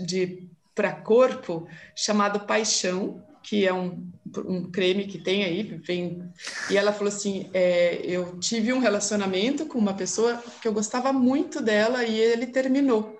de 0.00 0.48
para 0.74 0.92
corpo 0.92 1.68
chamado 1.94 2.40
Paixão, 2.40 3.24
que 3.42 3.66
é 3.66 3.72
um, 3.72 4.10
um 4.46 4.70
creme 4.70 5.06
que 5.06 5.18
tem 5.18 5.44
aí, 5.44 5.62
vem, 5.62 6.22
e 6.70 6.76
ela 6.76 6.92
falou 6.92 7.12
assim, 7.12 7.50
é, 7.52 8.00
eu 8.04 8.38
tive 8.40 8.72
um 8.72 8.78
relacionamento 8.78 9.66
com 9.66 9.78
uma 9.78 9.94
pessoa 9.94 10.42
que 10.60 10.66
eu 10.66 10.72
gostava 10.72 11.12
muito 11.12 11.60
dela 11.60 12.04
e 12.04 12.18
ele 12.18 12.46
terminou. 12.46 13.18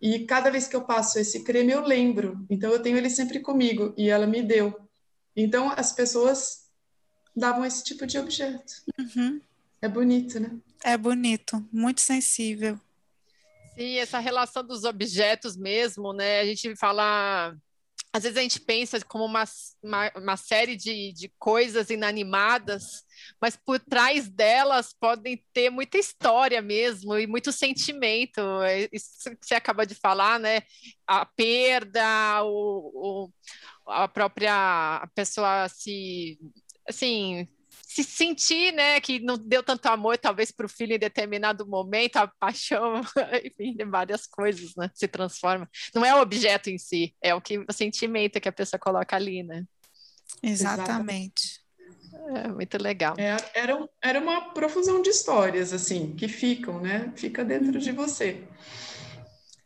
E 0.00 0.26
cada 0.26 0.50
vez 0.50 0.68
que 0.68 0.76
eu 0.76 0.82
passo 0.82 1.18
esse 1.18 1.42
creme, 1.44 1.72
eu 1.72 1.82
lembro. 1.82 2.44
Então, 2.50 2.70
eu 2.70 2.82
tenho 2.82 2.98
ele 2.98 3.08
sempre 3.08 3.40
comigo. 3.40 3.94
E 3.96 4.10
ela 4.10 4.26
me 4.26 4.42
deu. 4.42 4.78
Então, 5.34 5.72
as 5.74 5.92
pessoas 5.92 6.68
davam 7.34 7.64
esse 7.64 7.82
tipo 7.82 8.06
de 8.06 8.18
objeto. 8.18 8.82
Uhum. 8.98 9.40
É 9.80 9.88
bonito, 9.88 10.38
né? 10.38 10.58
É 10.84 10.98
bonito, 10.98 11.66
muito 11.72 12.02
sensível. 12.02 12.78
Sim, 13.76 13.98
essa 13.98 14.18
relação 14.18 14.64
dos 14.64 14.84
objetos 14.84 15.56
mesmo, 15.56 16.12
né? 16.12 16.40
A 16.40 16.44
gente 16.44 16.76
fala 16.76 17.54
às 18.14 18.22
vezes 18.22 18.38
a 18.38 18.42
gente 18.42 18.60
pensa 18.60 19.00
como 19.04 19.24
uma, 19.24 19.42
uma, 19.82 20.12
uma, 20.14 20.36
série 20.36 20.76
de, 20.76 21.12
de 21.12 21.28
coisas 21.36 21.90
inanimadas, 21.90 23.02
mas 23.40 23.56
por 23.56 23.80
trás 23.80 24.28
delas 24.28 24.94
podem 25.00 25.44
ter 25.52 25.68
muita 25.68 25.98
história 25.98 26.62
mesmo 26.62 27.18
e 27.18 27.26
muito 27.26 27.50
sentimento. 27.50 28.40
É 28.62 28.88
isso 28.92 29.30
que 29.30 29.44
você 29.44 29.56
acaba 29.56 29.84
de 29.84 29.96
falar, 29.96 30.38
né? 30.38 30.62
A 31.04 31.26
perda, 31.26 32.44
o, 32.44 33.26
o 33.26 33.32
a 33.84 34.06
própria 34.06 35.08
pessoa 35.12 35.68
se 35.68 36.38
assim 36.88 37.48
se 37.94 38.02
sentir, 38.02 38.72
né, 38.72 39.00
que 39.00 39.20
não 39.20 39.38
deu 39.38 39.62
tanto 39.62 39.86
amor, 39.86 40.18
talvez 40.18 40.50
para 40.50 40.66
o 40.66 40.68
filho 40.68 40.94
em 40.94 40.98
determinado 40.98 41.64
momento, 41.64 42.16
a 42.16 42.26
paixão, 42.26 43.00
enfim, 43.44 43.76
várias 43.88 44.26
coisas, 44.26 44.74
né, 44.76 44.90
se 44.92 45.06
transforma. 45.06 45.70
Não 45.94 46.04
é 46.04 46.12
o 46.12 46.20
objeto 46.20 46.68
em 46.68 46.76
si, 46.76 47.14
é 47.22 47.32
o 47.32 47.40
que 47.40 47.58
o 47.58 47.72
sentimento 47.72 48.40
que 48.40 48.48
a 48.48 48.52
pessoa 48.52 48.80
coloca 48.80 49.14
ali, 49.14 49.44
né? 49.44 49.62
Exatamente. 50.42 51.62
É 52.34 52.48
muito 52.48 52.82
legal. 52.82 53.14
É, 53.16 53.36
era, 53.54 53.88
era 54.02 54.18
uma 54.18 54.52
profusão 54.52 55.00
de 55.00 55.10
histórias, 55.10 55.72
assim, 55.72 56.16
que 56.16 56.26
ficam, 56.26 56.80
né? 56.80 57.12
Fica 57.14 57.44
dentro 57.44 57.78
de 57.78 57.92
você. 57.92 58.42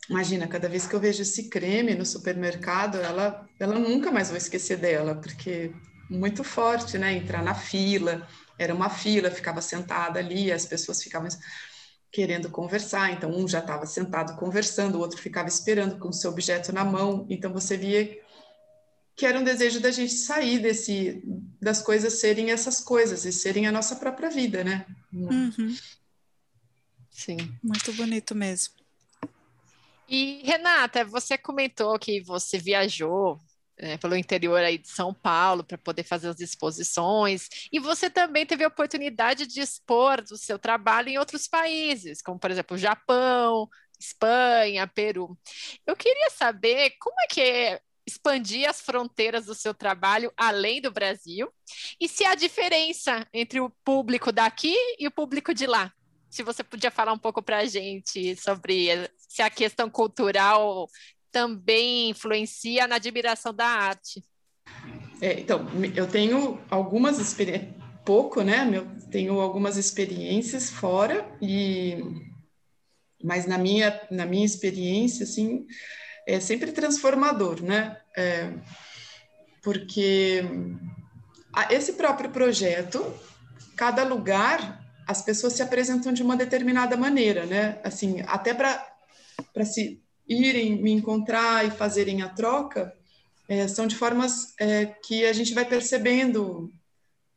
Imagina, 0.07 0.47
cada 0.47 0.69
vez 0.69 0.85
que 0.85 0.95
eu 0.95 0.99
vejo 0.99 1.23
esse 1.23 1.49
creme 1.49 1.95
no 1.95 2.05
supermercado, 2.05 2.99
ela, 2.99 3.47
ela 3.59 3.79
nunca 3.79 4.11
mais 4.11 4.29
vou 4.29 4.37
esquecer 4.37 4.77
dela, 4.77 5.15
porque 5.15 5.71
muito 6.09 6.43
forte, 6.43 6.97
né? 6.97 7.13
Entrar 7.13 7.43
na 7.43 7.53
fila, 7.53 8.27
era 8.57 8.73
uma 8.73 8.89
fila, 8.89 9.29
ficava 9.29 9.61
sentada 9.61 10.19
ali, 10.19 10.51
as 10.51 10.65
pessoas 10.65 11.01
ficavam 11.01 11.29
querendo 12.11 12.49
conversar, 12.49 13.11
então 13.11 13.29
um 13.29 13.47
já 13.47 13.59
estava 13.59 13.85
sentado 13.85 14.35
conversando, 14.35 14.95
o 14.95 14.99
outro 14.99 15.19
ficava 15.19 15.47
esperando 15.47 15.99
com 15.99 16.09
o 16.09 16.13
seu 16.13 16.31
objeto 16.31 16.73
na 16.73 16.83
mão, 16.83 17.27
então 17.29 17.53
você 17.53 17.77
via 17.77 18.19
que 19.15 19.25
era 19.25 19.37
um 19.37 19.43
desejo 19.43 19.79
da 19.79 19.91
gente 19.91 20.13
sair 20.13 20.59
desse 20.59 21.21
das 21.61 21.81
coisas 21.81 22.13
serem 22.19 22.51
essas 22.51 22.79
coisas 22.79 23.25
e 23.25 23.33
serem 23.33 23.67
a 23.67 23.71
nossa 23.71 23.97
própria 23.97 24.29
vida, 24.29 24.63
né? 24.63 24.85
Uhum. 25.13 25.75
Sim, 27.11 27.37
muito 27.61 27.93
bonito 27.93 28.33
mesmo. 28.33 28.73
E 30.07 30.41
Renata, 30.43 31.05
você 31.05 31.37
comentou 31.37 31.99
que 31.99 32.21
você 32.21 32.57
viajou 32.57 33.39
né, 33.81 33.97
pelo 33.97 34.15
interior 34.15 34.59
aí 34.59 34.77
de 34.77 34.87
São 34.87 35.13
Paulo 35.13 35.63
para 35.63 35.77
poder 35.77 36.03
fazer 36.03 36.27
as 36.29 36.39
exposições. 36.39 37.47
E 37.71 37.79
você 37.79 38.09
também 38.09 38.45
teve 38.45 38.63
a 38.63 38.67
oportunidade 38.67 39.47
de 39.47 39.61
expor 39.61 40.23
o 40.31 40.37
seu 40.37 40.59
trabalho 40.59 41.09
em 41.09 41.17
outros 41.17 41.47
países, 41.47 42.21
como 42.21 42.39
por 42.39 42.51
exemplo 42.51 42.77
Japão, 42.77 43.69
Espanha, 43.99 44.87
Peru. 44.87 45.37
Eu 45.85 45.95
queria 45.95 46.29
saber 46.29 46.91
como 46.99 47.15
é 47.21 47.27
que 47.27 47.41
é 47.41 47.81
expandir 48.05 48.67
as 48.67 48.81
fronteiras 48.81 49.45
do 49.45 49.53
seu 49.53 49.73
trabalho 49.73 50.33
além 50.35 50.81
do 50.81 50.91
Brasil 50.91 51.51
e 52.01 52.07
se 52.07 52.25
há 52.25 52.33
diferença 52.33 53.27
entre 53.31 53.59
o 53.59 53.69
público 53.83 54.31
daqui 54.31 54.75
e 54.97 55.07
o 55.07 55.11
público 55.11 55.53
de 55.53 55.67
lá. 55.67 55.93
Se 56.29 56.43
você 56.43 56.63
podia 56.63 56.91
falar 56.91 57.13
um 57.13 57.17
pouco 57.17 57.41
para 57.41 57.59
a 57.59 57.65
gente 57.65 58.35
sobre 58.35 59.09
se 59.27 59.41
a 59.41 59.49
questão 59.49 59.89
cultural 59.89 60.87
também 61.31 62.09
influencia 62.09 62.87
na 62.87 62.95
admiração 62.95 63.53
da 63.53 63.65
arte. 63.65 64.23
É, 65.21 65.39
então, 65.39 65.67
eu 65.95 66.07
tenho 66.07 66.59
algumas 66.69 67.19
experiências, 67.19 67.73
pouco, 68.05 68.41
né? 68.41 68.69
Eu 68.73 68.87
tenho 69.11 69.39
algumas 69.39 69.77
experiências 69.77 70.69
fora 70.69 71.29
e 71.41 71.97
mas 73.21 73.45
na 73.45 73.57
minha 73.57 74.01
na 74.09 74.25
minha 74.25 74.45
experiência 74.45 75.25
assim 75.25 75.67
é 76.25 76.39
sempre 76.39 76.71
transformador, 76.71 77.61
né? 77.61 77.97
É, 78.15 78.53
porque 79.61 80.43
esse 81.69 81.93
próprio 81.93 82.29
projeto, 82.29 83.13
cada 83.75 84.03
lugar 84.03 84.79
as 85.07 85.21
pessoas 85.23 85.53
se 85.53 85.63
apresentam 85.63 86.13
de 86.13 86.21
uma 86.21 86.37
determinada 86.37 86.95
maneira, 86.95 87.45
né? 87.45 87.79
Assim, 87.83 88.21
até 88.27 88.53
para 88.53 88.87
para 89.53 89.65
se 89.65 90.01
irem 90.29 90.81
me 90.81 90.91
encontrar 90.91 91.65
e 91.65 91.71
fazerem 91.71 92.21
a 92.21 92.29
troca 92.29 92.93
é, 93.49 93.67
são 93.67 93.87
de 93.87 93.95
formas 93.95 94.53
é, 94.59 94.85
que 94.85 95.25
a 95.25 95.33
gente 95.33 95.53
vai 95.53 95.65
percebendo. 95.65 96.71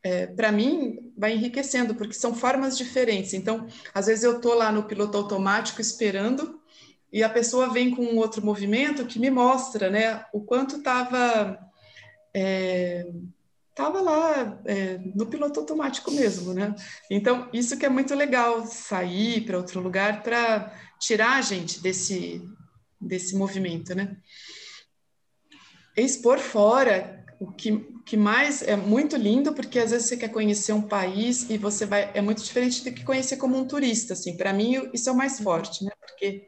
É, 0.05 0.27
para 0.27 0.51
mim, 0.51 1.13
vai 1.17 1.33
enriquecendo, 1.33 1.95
porque 1.95 2.13
são 2.13 2.35
formas 2.35 2.77
diferentes. 2.77 3.33
Então, 3.33 3.67
às 3.93 4.07
vezes 4.07 4.23
eu 4.23 4.35
estou 4.35 4.53
lá 4.53 4.69
no 4.69 4.83
piloto 4.83 5.17
automático 5.17 5.79
esperando 5.79 6.59
e 7.11 7.23
a 7.23 7.29
pessoa 7.29 7.71
vem 7.71 7.91
com 7.91 8.03
um 8.03 8.17
outro 8.17 8.45
movimento 8.45 9.05
que 9.05 9.17
me 9.17 9.29
mostra, 9.29 9.89
né, 9.89 10.25
o 10.33 10.41
quanto 10.41 10.77
estava 10.77 11.57
é, 12.33 13.07
tava 13.75 14.01
lá 14.01 14.59
é, 14.65 14.99
no 15.15 15.25
piloto 15.27 15.59
automático 15.59 16.11
mesmo, 16.11 16.53
né? 16.53 16.75
Então 17.09 17.47
isso 17.53 17.77
que 17.77 17.85
é 17.85 17.89
muito 17.89 18.13
legal 18.13 18.65
sair 18.65 19.41
para 19.45 19.57
outro 19.57 19.79
lugar 19.79 20.21
para 20.23 20.73
tirar 20.99 21.37
a 21.37 21.41
gente 21.41 21.81
desse 21.81 22.41
desse 23.07 23.35
movimento, 23.35 23.93
né? 23.95 24.17
Expor 25.95 26.39
fora 26.39 27.23
o 27.39 27.51
que, 27.51 27.77
que 28.05 28.17
mais 28.17 28.61
é 28.61 28.75
muito 28.75 29.15
lindo 29.15 29.53
porque 29.53 29.79
às 29.79 29.91
vezes 29.91 30.07
você 30.07 30.17
quer 30.17 30.29
conhecer 30.29 30.73
um 30.73 30.81
país 30.81 31.49
e 31.49 31.57
você 31.57 31.85
vai 31.85 32.09
é 32.13 32.21
muito 32.21 32.43
diferente 32.43 32.83
do 32.83 32.91
que 32.91 33.03
conhecer 33.03 33.37
como 33.37 33.57
um 33.57 33.67
turista, 33.67 34.13
assim. 34.13 34.37
Para 34.37 34.53
mim 34.53 34.89
isso 34.93 35.09
é 35.09 35.11
o 35.11 35.15
mais 35.15 35.39
forte, 35.39 35.83
né? 35.83 35.91
Porque 35.99 36.47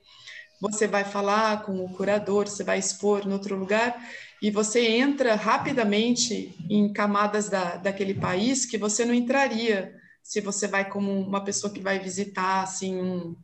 você 0.62 0.88
vai 0.88 1.04
falar 1.04 1.64
com 1.64 1.84
o 1.84 1.90
curador, 1.90 2.48
você 2.48 2.64
vai 2.64 2.80
expor 2.80 3.28
em 3.28 3.34
outro 3.34 3.56
lugar 3.56 3.96
e 4.42 4.50
você 4.50 4.88
entra 4.88 5.36
rapidamente 5.36 6.56
em 6.70 6.92
camadas 6.92 7.50
da, 7.50 7.76
daquele 7.78 8.14
país 8.14 8.66
que 8.66 8.78
você 8.78 9.04
não 9.06 9.14
entraria 9.14 9.94
se 10.24 10.42
você 10.42 10.68
vai 10.68 10.90
como 10.90 11.12
uma 11.12 11.44
pessoa 11.44 11.72
que 11.72 11.80
vai 11.80 12.00
visitar, 12.00 12.64
assim, 12.64 13.00
um, 13.00 13.36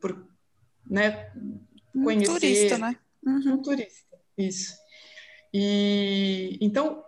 por, 0.00 0.24
né, 0.88 1.32
conhecer... 2.02 2.30
Um 2.30 2.34
turista, 2.34 2.78
né? 2.78 2.96
Uhum. 3.24 3.54
Um 3.54 3.62
turista, 3.62 4.16
isso. 4.36 4.74
E, 5.52 6.58
então, 6.60 7.02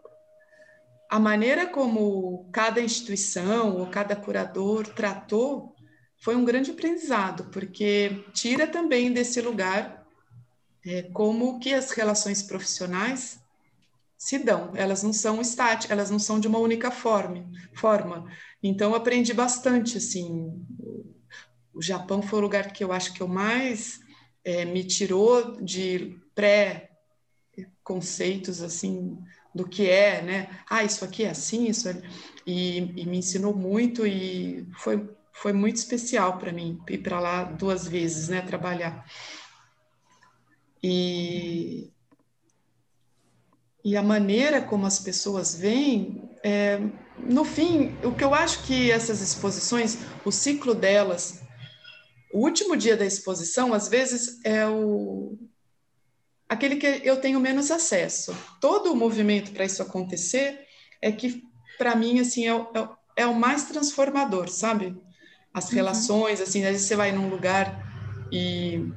a 1.11 1.19
maneira 1.19 1.67
como 1.67 2.49
cada 2.53 2.81
instituição 2.81 3.77
ou 3.77 3.87
cada 3.87 4.17
curador 4.17 4.87
tratou 4.89 5.75
foi 6.19 6.37
um 6.37 6.45
grande 6.45 6.71
aprendizado, 6.71 7.45
porque 7.51 8.25
tira 8.33 8.67
também 8.67 9.13
desse 9.13 9.41
lugar 9.41 10.07
é, 10.87 11.03
como 11.03 11.59
que 11.59 11.73
as 11.75 11.91
relações 11.91 12.43
profissionais 12.43 13.41
se 14.17 14.39
dão. 14.39 14.73
Elas 14.75 15.03
não 15.03 15.13
são 15.13 15.41
estáticas, 15.41 15.91
elas 15.91 16.11
não 16.11 16.19
são 16.19 16.39
de 16.39 16.47
uma 16.47 16.59
única 16.59 16.91
forma. 16.91 17.51
forma. 17.75 18.31
Então, 18.63 18.95
aprendi 18.95 19.33
bastante, 19.33 19.97
assim. 19.97 20.63
O 21.73 21.81
Japão 21.81 22.21
foi 22.21 22.39
o 22.39 22.43
lugar 22.43 22.73
que 22.73 22.85
eu 22.85 22.93
acho 22.93 23.15
que 23.15 23.23
eu 23.23 23.29
mais 23.29 24.01
é, 24.45 24.65
me 24.65 24.85
tirou 24.85 25.61
de 25.61 26.17
pré-conceitos, 26.35 28.63
assim, 28.63 29.19
do 29.55 29.67
que 29.67 29.89
é, 29.89 30.23
né? 30.23 30.61
Ah, 30.69 30.85
isso 30.85 31.05
aqui 31.05 31.25
é 31.25 31.31
assim, 31.31 31.69
isso 31.69 31.89
é... 31.89 32.03
E, 32.47 32.79
e 32.97 33.07
me 33.07 33.19
ensinou 33.19 33.55
muito 33.55 34.07
e 34.07 34.67
foi 34.77 35.09
foi 35.41 35.55
muito 35.55 35.77
especial 35.77 36.37
para 36.37 36.53
mim 36.53 36.79
ir 36.89 36.99
para 36.99 37.19
lá 37.19 37.45
duas 37.45 37.89
vezes, 37.89 38.29
né, 38.29 38.43
trabalhar. 38.43 39.07
E, 40.83 41.91
e 43.83 43.97
a 43.97 44.03
maneira 44.03 44.61
como 44.61 44.87
as 44.87 44.99
pessoas 44.99 45.55
veem, 45.55 46.29
é, 46.43 46.79
no 47.19 47.45
fim, 47.45 47.97
o 48.05 48.13
que 48.13 48.23
eu 48.23 48.35
acho 48.35 48.63
que 48.65 48.91
essas 48.91 49.23
exposições, 49.23 49.99
o 50.25 50.31
ciclo 50.31 50.75
delas, 50.75 51.41
o 52.33 52.41
último 52.41 52.77
dia 52.77 52.97
da 52.97 53.07
exposição, 53.07 53.75
às 53.75 53.89
vezes, 53.89 54.41
é 54.45 54.67
o 54.67 55.39
aquele 56.49 56.77
que 56.77 57.01
eu 57.05 57.21
tenho 57.21 57.39
menos 57.39 57.71
acesso. 57.71 58.37
Todo 58.61 58.93
o 58.93 58.97
movimento 58.97 59.53
para 59.53 59.65
isso 59.65 59.83
acontecer 59.83 60.67
é 61.01 61.13
que, 61.13 61.45
para 61.79 61.95
mim, 61.95 62.19
assim, 62.19 62.49
é, 62.49 62.53
é, 62.53 62.89
é 63.19 63.27
o 63.27 63.35
mais 63.35 63.65
transformador, 63.67 64.49
sabe? 64.49 64.97
as 65.53 65.69
uhum. 65.69 65.75
relações, 65.75 66.41
assim, 66.41 66.65
às 66.65 66.73
vezes 66.73 66.87
você 66.87 66.97
vai 66.97 67.13
num 67.13 67.29
lugar 67.29 67.87
e 68.33 68.91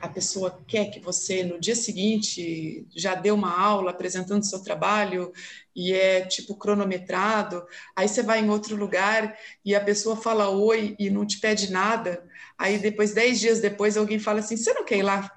a 0.00 0.08
pessoa 0.08 0.62
quer 0.66 0.86
que 0.86 0.98
você 0.98 1.44
no 1.44 1.60
dia 1.60 1.76
seguinte 1.76 2.86
já 2.96 3.14
dê 3.14 3.30
uma 3.30 3.58
aula 3.58 3.90
apresentando 3.90 4.44
seu 4.44 4.62
trabalho 4.62 5.30
e 5.76 5.92
é 5.92 6.22
tipo 6.22 6.56
cronometrado, 6.56 7.66
aí 7.94 8.08
você 8.08 8.22
vai 8.22 8.40
em 8.40 8.48
outro 8.48 8.76
lugar 8.76 9.36
e 9.64 9.74
a 9.74 9.80
pessoa 9.80 10.16
fala 10.16 10.48
oi 10.48 10.96
e 10.98 11.10
não 11.10 11.26
te 11.26 11.38
pede 11.38 11.70
nada, 11.70 12.26
aí 12.60 12.78
depois, 12.78 13.12
dez 13.12 13.40
dias 13.40 13.60
depois, 13.60 13.96
alguém 13.96 14.18
fala 14.18 14.40
assim, 14.40 14.56
você 14.56 14.72
não 14.72 14.84
quer 14.84 14.98
ir 14.98 15.02
lá? 15.02 15.30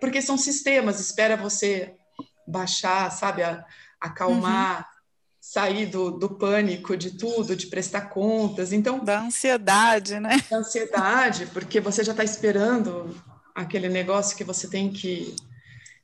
Porque 0.00 0.20
são 0.20 0.36
sistemas, 0.36 1.00
espera 1.00 1.36
você 1.36 1.94
baixar, 2.46 3.10
sabe, 3.10 3.42
acalmar, 4.00 4.78
uhum 4.80 4.94
sair 5.44 5.84
do, 5.84 6.10
do 6.10 6.30
pânico 6.30 6.96
de 6.96 7.10
tudo, 7.18 7.54
de 7.54 7.66
prestar 7.66 8.08
contas. 8.08 8.72
Então, 8.72 9.04
da 9.04 9.20
ansiedade, 9.20 10.18
né? 10.18 10.42
Da 10.50 10.56
ansiedade, 10.56 11.46
porque 11.52 11.80
você 11.80 12.02
já 12.02 12.12
está 12.12 12.24
esperando 12.24 13.14
aquele 13.54 13.90
negócio 13.90 14.36
que 14.38 14.42
você 14.42 14.66
tem 14.68 14.90
que. 14.90 15.36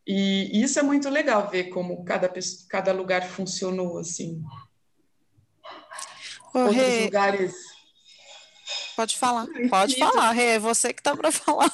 E 0.06 0.62
isso 0.62 0.78
é 0.78 0.82
muito 0.82 1.08
legal 1.08 1.48
ver 1.48 1.64
como 1.64 2.04
cada, 2.04 2.30
cada 2.68 2.92
lugar 2.92 3.26
funcionou 3.26 3.98
assim. 3.98 4.42
Ô, 6.52 6.58
Outros 6.58 7.00
lugares. 7.04 7.69
Pode 9.00 9.16
falar, 9.16 9.46
pode 9.70 9.96
falar, 9.96 10.38
é 10.38 10.58
você 10.58 10.92
que 10.92 11.00
está 11.00 11.16
para 11.16 11.32
falar. 11.32 11.72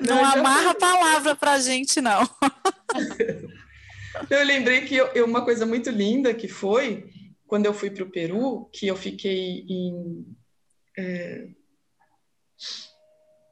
Não, 0.00 0.14
não 0.14 0.24
amarra 0.24 0.70
a 0.70 0.74
palavra 0.76 1.34
para 1.34 1.54
a 1.54 1.58
gente, 1.58 2.00
não. 2.00 2.22
Eu 4.30 4.44
lembrei 4.44 4.82
que 4.82 4.94
eu, 4.94 5.26
uma 5.26 5.44
coisa 5.44 5.66
muito 5.66 5.90
linda 5.90 6.32
que 6.32 6.48
foi 6.48 7.10
quando 7.46 7.66
eu 7.66 7.74
fui 7.74 7.90
para 7.90 8.04
o 8.04 8.10
Peru, 8.10 8.70
que 8.72 8.86
eu 8.86 8.96
fiquei 8.96 9.66
em. 9.68 10.24
É, 10.96 11.48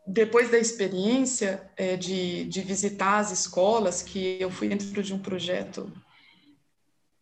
depois 0.07 0.51
da 0.51 0.59
experiência 0.59 1.71
é, 1.77 1.97
de, 1.97 2.45
de 2.45 2.63
visitar 2.63 3.19
as 3.19 3.31
escolas, 3.31 4.03
que 4.03 4.39
eu 4.41 4.51
fui 4.51 4.69
dentro 4.69 5.03
de 5.03 5.13
um 5.13 5.19
projeto 5.19 5.93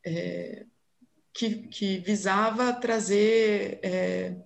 é, 0.07 0.66
que, 1.32 1.68
que 1.68 1.98
visava 1.98 2.72
trazer 2.72 3.80
é, 3.82 4.36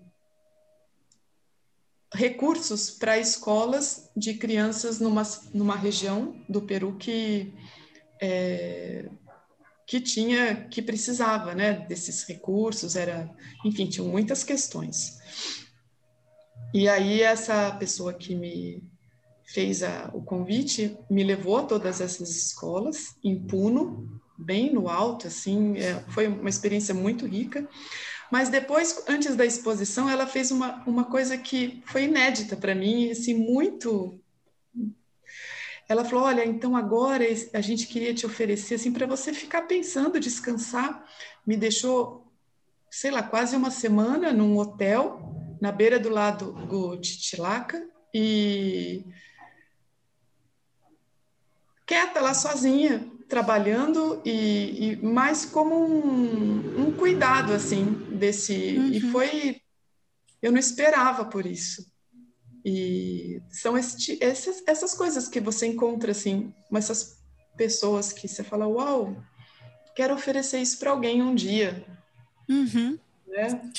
recursos 2.13 2.91
para 2.91 3.19
escolas 3.19 4.11
de 4.17 4.35
crianças 4.35 5.01
numa, 5.01 5.23
numa 5.53 5.77
região 5.77 6.43
do 6.49 6.63
Peru 6.63 6.97
que 6.97 7.53
é, 8.21 9.09
que 9.87 10.01
tinha, 10.01 10.67
que 10.69 10.83
precisava, 10.83 11.55
né, 11.55 11.87
desses 11.87 12.25
recursos, 12.25 12.97
era, 12.97 13.31
enfim, 13.65 13.87
tinham 13.87 14.09
muitas 14.09 14.43
questões. 14.43 15.19
E 16.75 16.89
aí 16.89 17.23
essa 17.23 17.71
pessoa 17.77 18.13
que 18.13 18.35
me 18.35 18.83
fez 19.45 19.85
a, 19.85 20.11
o 20.13 20.23
convite 20.23 20.99
me 21.09 21.23
levou 21.23 21.59
a 21.59 21.63
todas 21.63 22.01
essas 22.01 22.31
escolas 22.31 23.15
em 23.23 23.47
Puno, 23.47 24.21
bem 24.39 24.73
no 24.73 24.89
alto, 24.89 25.27
assim, 25.27 25.77
é, 25.79 26.01
foi 26.09 26.29
uma 26.29 26.49
experiência 26.49 26.95
muito 26.95 27.27
rica. 27.27 27.69
Mas 28.31 28.49
depois, 28.49 29.05
antes 29.09 29.37
da 29.37 29.45
exposição, 29.45 30.09
ela 30.09 30.27
fez 30.27 30.51
uma, 30.51 30.83
uma 30.87 31.05
coisa 31.05 31.39
que 31.39 31.83
foi 31.87 32.05
inédita 32.05 32.57
para 32.57 32.75
mim, 32.75 33.11
assim, 33.11 33.35
muito 33.35 34.21
ela 35.89 36.05
falou: 36.05 36.25
Olha, 36.25 36.45
então 36.45 36.77
agora 36.77 37.25
a 37.53 37.61
gente 37.61 37.87
queria 37.87 38.13
te 38.13 38.27
oferecer 38.27 38.75
assim 38.75 38.93
para 38.93 39.07
você 39.07 39.33
ficar 39.33 39.63
pensando, 39.63 40.21
descansar. 40.21 41.05
Me 41.47 41.57
deixou, 41.57 42.27
sei 42.91 43.11
lá, 43.11 43.23
quase 43.23 43.55
uma 43.55 43.71
semana 43.71 44.33
num 44.33 44.59
hotel 44.59 45.35
na 45.61 45.71
beira 45.71 45.99
do 45.99 46.09
lado 46.09 46.53
do 46.67 46.97
Titilaca 46.97 47.89
e 48.13 49.05
quieta 51.87 52.21
lá 52.21 52.35
sozinha, 52.35 53.09
trabalhando 53.29 54.21
e, 54.25 54.93
e 54.93 54.97
mais 54.97 55.45
como 55.45 55.75
um, 55.75 56.87
um, 56.87 56.93
cuidado 56.93 57.53
assim 57.53 57.85
desse 58.13 58.77
uhum. 58.79 58.89
e 58.93 59.01
foi 59.01 59.61
eu 60.41 60.53
não 60.53 60.59
esperava 60.59 61.25
por 61.25 61.45
isso 61.45 61.85
e 62.69 63.41
são 63.49 63.79
este, 63.79 64.19
essas, 64.21 64.61
essas 64.67 64.93
coisas 64.93 65.29
que 65.29 65.39
você 65.39 65.69
encontra, 65.69 66.11
assim, 66.11 66.53
essas 66.75 67.23
pessoas 67.57 68.13
que 68.13 68.27
você 68.27 68.43
fala, 68.43 68.67
uau, 68.67 69.25
quero 69.95 70.13
oferecer 70.13 70.61
isso 70.61 70.77
para 70.81 70.91
alguém 70.91 71.23
um 71.23 71.33
dia. 71.33 71.87
Uhum. 72.49 72.99
Né? 73.29 73.71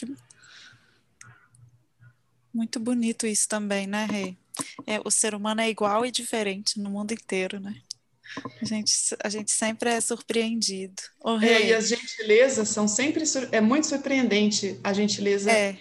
Muito 2.53 2.79
bonito 2.79 3.27
isso 3.27 3.49
também, 3.49 3.85
né, 3.87 4.05
Rei? 4.05 4.37
É, 4.85 5.01
o 5.03 5.11
ser 5.11 5.35
humano 5.35 5.59
é 5.59 5.69
igual 5.69 6.05
e 6.05 6.11
diferente 6.11 6.79
no 6.79 6.89
mundo 6.89 7.11
inteiro, 7.11 7.59
né? 7.59 7.81
A 8.61 8.65
gente, 8.65 8.93
a 9.23 9.29
gente 9.29 9.51
sempre 9.51 9.89
é 9.89 10.01
surpreendido. 10.01 11.01
Oh, 11.23 11.39
é, 11.39 11.67
e 11.67 11.73
as 11.73 11.87
gentilezas 11.87 12.69
são 12.69 12.87
sempre. 12.87 13.23
É 13.51 13.61
muito 13.61 13.87
surpreendente 13.87 14.79
a 14.83 14.93
gentileza 14.93 15.51
é 15.51 15.77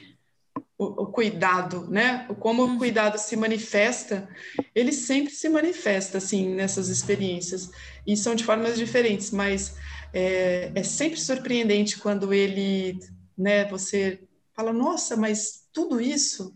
o, 0.79 1.03
o, 1.03 1.07
cuidado, 1.07 1.89
né? 1.91 2.27
Como 2.39 2.63
o 2.63 2.67
uhum. 2.67 2.79
cuidado 2.79 3.19
se 3.19 3.37
manifesta, 3.37 4.29
ele 4.75 4.93
sempre 4.93 5.33
se 5.33 5.49
manifesta 5.49 6.19
assim 6.19 6.55
nessas 6.55 6.89
experiências 6.89 7.71
e 8.07 8.17
são 8.17 8.35
de 8.35 8.45
formas 8.45 8.77
diferentes, 8.77 9.31
mas 9.31 9.75
é, 10.13 10.71
é 10.75 10.83
sempre 10.83 11.19
surpreendente 11.19 11.99
quando 11.99 12.33
ele, 12.33 12.99
né? 13.37 13.65
Você 13.67 14.21
fala, 14.55 14.73
nossa, 14.73 15.17
mas 15.17 15.67
tudo 15.73 16.01
isso 16.01 16.55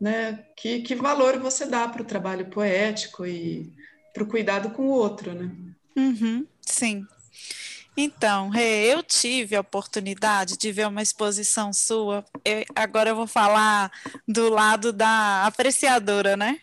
né? 0.00 0.44
Que, 0.56 0.80
que 0.82 0.94
valor 0.94 1.38
você 1.38 1.66
dá 1.66 1.88
para 1.88 2.02
o 2.02 2.06
trabalho 2.06 2.48
poético 2.50 3.26
e 3.26 3.72
para 4.12 4.22
o 4.22 4.26
cuidado 4.26 4.70
com 4.70 4.82
o 4.82 4.90
outro, 4.90 5.34
né? 5.34 5.50
Uhum, 5.96 6.46
sim. 6.62 7.06
Então, 8.00 8.48
Rê, 8.48 8.94
eu 8.94 9.02
tive 9.02 9.56
a 9.56 9.60
oportunidade 9.60 10.56
de 10.56 10.70
ver 10.70 10.86
uma 10.86 11.02
exposição 11.02 11.72
sua. 11.72 12.24
Eu, 12.44 12.64
agora 12.76 13.10
eu 13.10 13.16
vou 13.16 13.26
falar 13.26 13.90
do 14.26 14.48
lado 14.48 14.92
da 14.92 15.44
apreciadora, 15.44 16.36
né? 16.36 16.60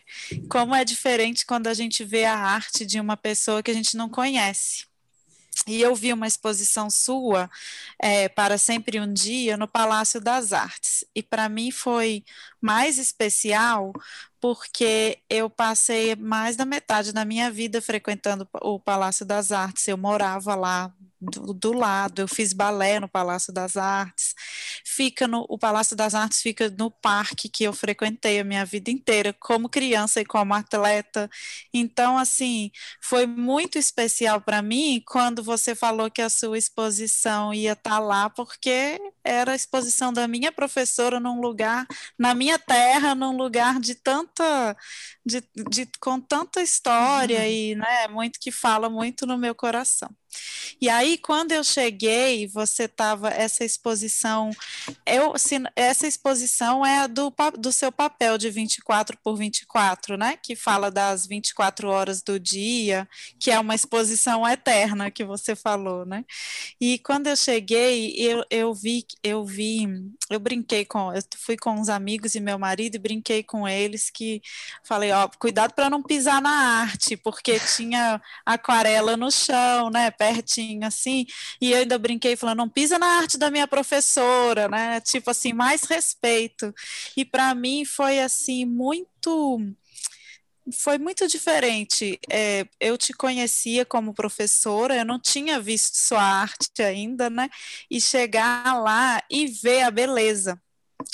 Como 0.49 0.73
é 0.73 0.85
diferente 0.85 1.45
quando 1.45 1.67
a 1.67 1.73
gente 1.73 2.05
vê 2.05 2.23
a 2.23 2.37
arte 2.37 2.85
de 2.85 3.01
uma 3.01 3.17
pessoa 3.17 3.61
que 3.61 3.69
a 3.69 3.73
gente 3.73 3.97
não 3.97 4.07
conhece. 4.07 4.85
E 5.67 5.81
eu 5.81 5.95
vi 5.95 6.13
uma 6.13 6.27
exposição 6.27 6.89
sua, 6.89 7.49
é, 7.99 8.29
Para 8.29 8.57
Sempre 8.57 8.99
um 8.99 9.11
Dia, 9.11 9.57
no 9.57 9.67
Palácio 9.67 10.21
das 10.21 10.53
Artes. 10.53 11.03
E 11.15 11.23
para 11.23 11.49
mim 11.49 11.71
foi 11.71 12.23
mais 12.65 12.97
especial 12.97 13.93
porque 14.41 15.19
eu 15.29 15.49
passei 15.49 16.15
mais 16.15 16.55
da 16.55 16.65
metade 16.65 17.13
da 17.13 17.23
minha 17.23 17.51
vida 17.51 17.79
frequentando 17.81 18.47
o 18.61 18.79
Palácio 18.79 19.25
das 19.25 19.51
Artes. 19.51 19.87
Eu 19.87 19.97
morava 19.97 20.55
lá 20.55 20.91
do, 21.19 21.53
do, 21.53 21.73
lado, 21.73 22.21
eu 22.21 22.27
fiz 22.27 22.53
balé 22.53 22.99
no 22.99 23.07
Palácio 23.07 23.51
das 23.51 23.77
Artes, 23.77 24.35
fica 24.83 25.27
no, 25.27 25.45
o 25.49 25.57
Palácio 25.57 25.95
das 25.95 26.13
Artes 26.13 26.41
fica 26.41 26.69
no 26.69 26.91
parque 26.91 27.49
que 27.49 27.63
eu 27.63 27.73
frequentei 27.73 28.39
a 28.39 28.43
minha 28.43 28.65
vida 28.65 28.91
inteira, 28.91 29.33
como 29.33 29.69
criança 29.69 30.21
e 30.21 30.25
como 30.25 30.53
atleta, 30.53 31.29
então, 31.73 32.17
assim, 32.17 32.71
foi 33.01 33.25
muito 33.25 33.77
especial 33.77 34.41
para 34.41 34.61
mim 34.61 35.01
quando 35.05 35.43
você 35.43 35.73
falou 35.73 36.11
que 36.11 36.21
a 36.21 36.29
sua 36.29 36.57
exposição 36.57 37.53
ia 37.53 37.73
estar 37.73 37.91
tá 37.91 37.99
lá, 37.99 38.29
porque 38.29 38.99
era 39.23 39.53
a 39.53 39.55
exposição 39.55 40.13
da 40.13 40.27
minha 40.27 40.51
professora 40.51 41.19
num 41.19 41.41
lugar, 41.41 41.87
na 42.17 42.33
minha 42.33 42.54
terra, 42.59 43.15
num 43.15 43.35
lugar 43.37 43.79
de 43.79 43.95
tanta, 43.95 44.75
de, 45.25 45.43
de 45.69 45.87
com 45.99 46.19
tanta 46.19 46.61
história 46.61 47.39
uhum. 47.39 47.45
e, 47.45 47.75
né, 47.75 48.07
muito 48.07 48.39
que 48.39 48.51
fala 48.51 48.89
muito 48.89 49.25
no 49.25 49.37
meu 49.37 49.55
coração. 49.55 50.09
E 50.81 50.89
aí, 50.89 51.17
quando 51.17 51.51
eu 51.51 51.63
cheguei, 51.63 52.47
você 52.47 52.83
estava, 52.83 53.29
essa 53.29 53.63
exposição, 53.63 54.51
eu, 55.05 55.37
se, 55.37 55.55
essa 55.75 56.07
exposição 56.07 56.85
é 56.85 57.07
do, 57.07 57.33
do 57.57 57.71
seu 57.71 57.91
papel 57.91 58.37
de 58.37 58.49
24 58.49 59.17
por 59.23 59.37
24, 59.37 60.17
né? 60.17 60.37
Que 60.41 60.55
fala 60.55 60.91
das 60.91 61.25
24 61.25 61.87
horas 61.89 62.21
do 62.21 62.39
dia, 62.39 63.07
que 63.39 63.51
é 63.51 63.59
uma 63.59 63.75
exposição 63.75 64.47
eterna 64.47 65.11
que 65.11 65.23
você 65.23 65.55
falou, 65.55 66.05
né? 66.05 66.25
E 66.79 66.99
quando 66.99 67.27
eu 67.27 67.35
cheguei, 67.35 68.15
eu, 68.17 68.43
eu 68.49 68.73
vi, 68.73 69.05
eu 69.23 69.45
vi, 69.45 69.87
eu 70.29 70.39
brinquei 70.39 70.85
com, 70.85 71.13
eu 71.13 71.21
fui 71.37 71.57
com 71.57 71.71
uns 71.71 71.89
amigos 71.89 72.35
e 72.35 72.39
meu 72.39 72.59
marido 72.59 72.95
e 72.95 72.99
brinquei 72.99 73.43
com 73.43 73.67
eles 73.67 74.09
que 74.09 74.41
falei, 74.83 75.11
ó, 75.15 75.29
cuidado 75.39 75.73
para 75.73 75.89
não 75.89 76.01
pisar 76.03 76.41
na 76.41 76.81
arte, 76.81 77.15
porque 77.17 77.59
tinha 77.59 78.21
aquarela 78.45 79.17
no 79.17 79.31
chão, 79.31 79.89
né? 79.89 80.11
pertinho, 80.11 80.85
assim, 80.85 81.25
e 81.61 81.71
eu 81.71 81.79
ainda 81.79 81.97
brinquei 81.97 82.35
falando, 82.35 82.57
não 82.57 82.69
pisa 82.69 82.97
na 82.99 83.07
arte 83.07 83.37
da 83.37 83.51
minha 83.51 83.67
professora, 83.67 84.67
né? 84.67 84.99
Tipo 85.01 85.31
assim, 85.31 85.53
mais 85.53 85.83
respeito. 85.83 86.73
E 87.15 87.25
para 87.25 87.53
mim 87.55 87.85
foi 87.85 88.19
assim, 88.19 88.65
muito 88.65 89.59
foi 90.73 90.97
muito 90.97 91.27
diferente. 91.27 92.19
É, 92.29 92.65
eu 92.79 92.97
te 92.97 93.13
conhecia 93.13 93.85
como 93.85 94.13
professora, 94.13 94.95
eu 94.95 95.05
não 95.05 95.19
tinha 95.19 95.59
visto 95.59 95.95
sua 95.95 96.21
arte 96.21 96.81
ainda, 96.81 97.29
né? 97.29 97.49
E 97.89 98.01
chegar 98.01 98.81
lá 98.81 99.21
e 99.29 99.47
ver 99.47 99.83
a 99.83 99.91
beleza 99.91 100.59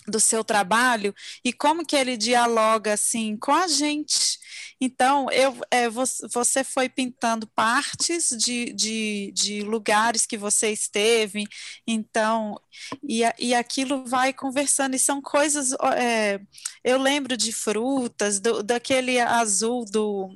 do 0.07 0.19
seu 0.19 0.43
trabalho 0.43 1.13
e 1.43 1.53
como 1.53 1.85
que 1.85 1.95
ele 1.95 2.17
dialoga 2.17 2.93
assim 2.93 3.37
com 3.37 3.51
a 3.51 3.67
gente. 3.67 4.39
Então, 4.79 5.29
eu, 5.31 5.55
é, 5.69 5.89
você 5.89 6.63
foi 6.63 6.89
pintando 6.89 7.47
partes 7.47 8.29
de, 8.29 8.73
de, 8.73 9.31
de, 9.33 9.61
lugares 9.61 10.25
que 10.25 10.37
você 10.37 10.71
esteve, 10.71 11.45
então, 11.85 12.59
e, 13.03 13.21
e 13.39 13.53
aquilo 13.53 14.05
vai 14.05 14.33
conversando, 14.33 14.95
e 14.95 14.99
são 14.99 15.21
coisas, 15.21 15.73
é, 15.97 16.39
eu 16.83 16.97
lembro 16.97 17.37
de 17.37 17.51
frutas, 17.51 18.39
do, 18.39 18.63
daquele 18.63 19.19
azul 19.19 19.85
do 19.85 20.29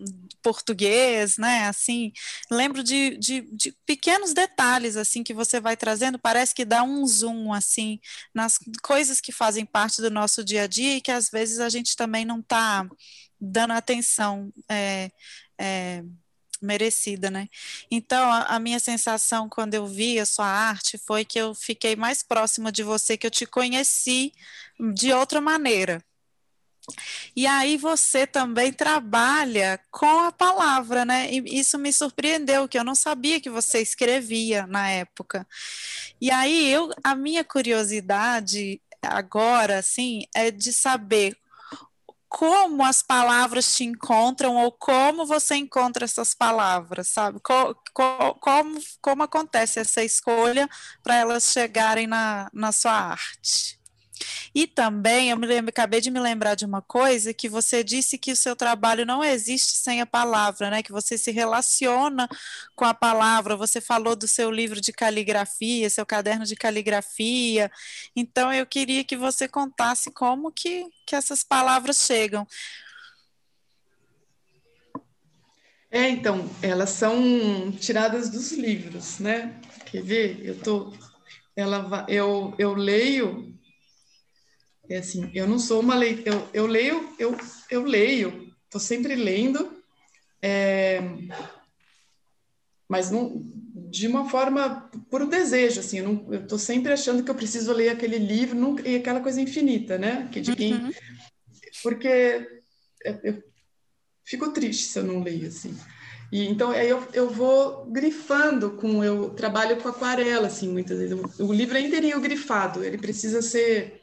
português, 0.44 1.38
né, 1.38 1.68
assim, 1.68 2.12
lembro 2.52 2.84
de, 2.84 3.18
de, 3.18 3.42
de 3.52 3.76
pequenos 3.86 4.34
detalhes, 4.34 4.96
assim, 4.96 5.24
que 5.24 5.34
você 5.34 5.60
vai 5.60 5.76
trazendo, 5.76 6.20
parece 6.20 6.54
que 6.54 6.64
dá 6.64 6.84
um 6.84 7.06
zoom, 7.08 7.52
assim, 7.52 8.00
nas 8.34 8.60
coisas 8.84 9.20
que 9.20 9.32
fazem 9.32 9.66
parte 9.66 10.02
do 10.02 10.12
nosso 10.12 10.44
dia 10.44 10.64
a 10.64 10.68
dia 10.68 10.96
e 10.98 11.02
que 11.02 11.12
às 11.12 11.30
vezes 11.30 11.60
a 11.60 11.70
gente 11.70 11.96
também 11.96 12.26
não 12.26 12.40
está 12.40 12.88
dando 13.40 13.72
atenção 13.72 14.52
é, 14.70 15.12
é, 15.58 16.04
merecida, 16.62 17.30
né? 17.30 17.48
Então, 17.90 18.32
a, 18.32 18.56
a, 18.56 18.60
minha 18.60 18.80
sensação 18.80 19.50
quando 19.50 19.74
eu 19.74 19.86
vi 19.88 20.20
a 20.20 20.26
sua 20.26 20.48
arte 20.48 20.98
foi 20.98 21.26
que 21.26 21.40
eu 21.40 21.54
fiquei 21.54 21.96
mais 21.96 22.24
próxima 22.24 22.72
de 22.72 22.84
você, 22.84 23.18
que 23.18 23.28
eu 23.28 23.32
te 23.32 23.46
conheci 23.46 24.34
de 24.94 25.14
outra 25.14 25.42
maneira. 25.42 26.04
E 27.36 27.48
aí 27.48 27.78
você 27.78 28.28
também 28.28 28.72
trabalha 28.72 29.80
com 29.92 30.20
a 30.20 30.32
palavra, 30.32 31.04
né? 31.04 31.32
E 31.32 31.60
isso 31.60 31.78
me 31.80 31.92
surpreendeu, 31.92 32.68
que 32.68 32.78
eu 32.78 32.84
não 32.84 32.96
sabia 32.96 33.42
que 33.42 33.50
você 33.50 33.82
escrevia 33.82 34.68
na 34.68 34.90
época. 34.90 35.48
E 36.22 36.30
aí 36.32 36.70
eu, 36.70 36.92
a 37.04 37.16
minha 37.16 37.44
curiosidade 37.44 38.82
agora, 39.02 39.80
assim, 39.80 40.26
é 40.34 40.52
de 40.52 40.72
saber 40.72 41.38
como 42.36 42.84
as 42.84 43.02
palavras 43.02 43.74
te 43.78 43.86
encontram 43.86 44.58
ou 44.58 44.70
como 44.70 45.26
você 45.26 45.56
encontra 45.56 46.04
essas 46.04 46.34
palavras, 46.34 47.08
sabe? 47.08 47.40
Co 47.40 47.74
co 47.94 48.36
como, 48.42 48.78
como 49.02 49.24
acontece 49.24 49.80
essa 49.80 50.04
escolha 50.04 50.68
para 51.02 51.16
elas 51.16 51.46
chegarem 51.54 52.08
na, 52.08 52.50
na 52.54 52.74
sua 52.74 52.92
arte? 52.92 53.80
E 54.54 54.68
também, 54.68 55.30
eu 55.30 55.38
me 55.38 55.46
lembro, 55.46 55.70
acabei 55.70 56.00
de 56.00 56.10
me 56.10 56.20
lembrar 56.20 56.56
de 56.56 56.66
uma 56.66 56.82
coisa, 56.82 57.34
que 57.34 57.50
você 57.50 57.84
disse 57.84 58.18
que 58.18 58.32
o 58.32 58.36
seu 58.36 58.56
trabalho 58.56 59.06
não 59.06 59.24
existe 59.24 59.74
sem 59.74 60.02
a 60.02 60.06
palavra, 60.06 60.70
né? 60.70 60.84
Que 60.84 60.92
você 60.92 61.18
se 61.18 61.32
relaciona 61.32 62.28
com 62.76 62.86
a 62.86 62.94
palavra. 62.94 63.56
Você 63.56 63.82
falou 63.82 64.16
do 64.16 64.28
seu 64.28 64.50
livro 64.52 64.80
de 64.80 64.94
caligrafia, 64.94 65.90
seu 65.90 66.06
caderno 66.06 66.46
de 66.46 66.56
caligrafia. 66.56 67.72
Então, 68.16 68.54
eu 68.54 68.66
queria 68.66 69.04
que 69.04 69.18
você 69.18 69.48
contasse 69.48 70.12
como 70.12 70.52
que, 70.52 70.88
que 71.06 71.16
essas 71.16 71.44
palavras 71.44 71.98
chegam. 71.98 72.48
É, 75.92 76.10
então, 76.10 76.50
elas 76.62 76.90
são 76.90 77.72
tiradas 77.72 78.30
dos 78.30 78.52
livros, 78.52 79.20
né? 79.20 79.60
Quer 79.86 80.04
ver? 80.04 80.40
Eu 80.44 80.60
tô, 80.60 80.94
ela, 81.56 82.06
eu, 82.10 82.54
eu 82.58 82.74
leio 82.74 83.55
é 84.90 84.98
assim, 84.98 85.30
eu 85.34 85.48
não 85.48 85.60
sou 85.60 85.80
uma 85.80 85.96
leitora, 85.96 86.36
eu, 86.36 86.50
eu 86.54 86.68
leio, 86.68 87.16
eu, 87.18 87.38
eu 87.70 87.84
leio, 87.84 88.54
estou 88.66 88.80
sempre 88.80 89.16
lendo, 89.16 89.72
é, 90.42 91.02
mas 92.88 93.10
não, 93.10 93.42
de 93.90 94.08
uma 94.08 94.30
forma 94.30 94.90
por 95.10 95.26
desejo, 95.28 95.80
assim, 95.80 96.00
eu 96.00 96.42
estou 96.42 96.60
sempre 96.60 96.92
achando 96.94 97.24
que 97.24 97.32
eu 97.32 97.36
preciso 97.36 97.72
ler 97.74 97.90
aquele 97.90 98.18
livro, 98.18 98.58
nunca, 98.58 98.88
e 98.88 98.96
aquela 98.96 99.22
coisa 99.22 99.42
infinita, 99.42 99.98
né? 99.98 100.30
Que 100.32 100.42
de 100.42 100.56
quem, 100.56 100.74
uhum. 100.74 100.92
porque 101.82 102.62
eu 103.24 103.44
fico 104.24 104.52
triste 104.52 104.88
se 104.88 105.00
eu 105.00 105.04
não 105.04 105.24
leio, 105.24 105.48
assim. 105.48 105.76
E, 106.32 106.48
então, 106.48 106.72
aí 106.72 106.90
eu, 106.90 107.08
eu 107.14 107.30
vou 107.30 107.86
grifando 107.86 108.72
com, 108.72 109.04
eu 109.04 109.30
trabalho 109.30 109.78
com 109.78 109.88
aquarela, 109.88 110.48
assim, 110.48 110.70
muitas 110.70 110.98
vezes. 110.98 111.18
O, 111.40 111.46
o 111.46 111.54
livro 111.54 111.78
é 111.78 111.82
inteirinho 111.82 112.20
grifado, 112.20 112.84
ele 112.84 112.98
precisa 112.98 113.42
ser 113.42 114.02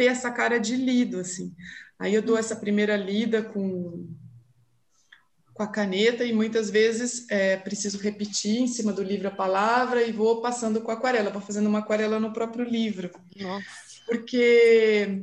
ter 0.00 0.06
essa 0.06 0.30
cara 0.30 0.58
de 0.58 0.76
lido, 0.76 1.20
assim. 1.20 1.54
Aí 1.98 2.14
eu 2.14 2.22
dou 2.22 2.38
essa 2.38 2.56
primeira 2.56 2.96
lida 2.96 3.42
com, 3.42 4.08
com 5.52 5.62
a 5.62 5.66
caneta 5.66 6.24
e 6.24 6.32
muitas 6.32 6.70
vezes 6.70 7.26
é, 7.30 7.58
preciso 7.58 7.98
repetir 7.98 8.62
em 8.62 8.66
cima 8.66 8.94
do 8.94 9.02
livro 9.02 9.28
a 9.28 9.30
palavra 9.30 10.02
e 10.02 10.10
vou 10.10 10.40
passando 10.40 10.80
com 10.80 10.90
a 10.90 10.94
aquarela, 10.94 11.28
vou 11.28 11.42
fazendo 11.42 11.66
uma 11.66 11.80
aquarela 11.80 12.18
no 12.18 12.32
próprio 12.32 12.64
livro. 12.64 13.10
Nossa. 13.36 13.66
Porque 14.06 15.22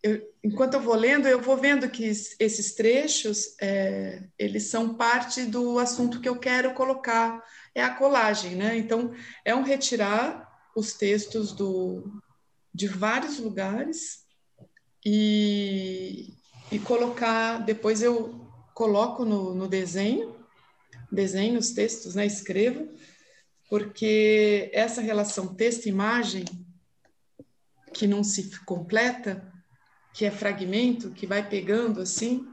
eu, 0.00 0.32
enquanto 0.44 0.74
eu 0.74 0.80
vou 0.80 0.94
lendo, 0.94 1.26
eu 1.26 1.40
vou 1.40 1.56
vendo 1.56 1.90
que 1.90 2.04
esses 2.04 2.76
trechos, 2.76 3.56
é, 3.60 4.28
eles 4.38 4.70
são 4.70 4.94
parte 4.94 5.42
do 5.44 5.76
assunto 5.80 6.20
que 6.20 6.28
eu 6.28 6.38
quero 6.38 6.72
colocar, 6.72 7.42
é 7.74 7.82
a 7.82 7.96
colagem, 7.96 8.54
né? 8.54 8.78
Então, 8.78 9.12
é 9.44 9.52
um 9.52 9.64
retirar 9.64 10.48
os 10.76 10.92
textos 10.92 11.52
do, 11.52 12.22
de 12.72 12.86
vários 12.86 13.38
lugares 13.38 14.24
e, 15.04 16.34
e 16.70 16.78
colocar. 16.78 17.58
Depois 17.58 18.02
eu 18.02 18.48
coloco 18.74 19.24
no, 19.24 19.54
no 19.54 19.68
desenho, 19.68 20.34
desenho 21.10 21.58
os 21.58 21.70
textos, 21.70 22.14
né? 22.14 22.26
Escrevo, 22.26 22.88
porque 23.68 24.70
essa 24.72 25.00
relação 25.00 25.54
texto-imagem 25.54 26.44
que 27.92 28.06
não 28.06 28.22
se 28.22 28.50
completa, 28.64 29.52
que 30.12 30.24
é 30.24 30.30
fragmento, 30.30 31.10
que 31.10 31.26
vai 31.26 31.48
pegando 31.48 32.00
assim, 32.00 32.46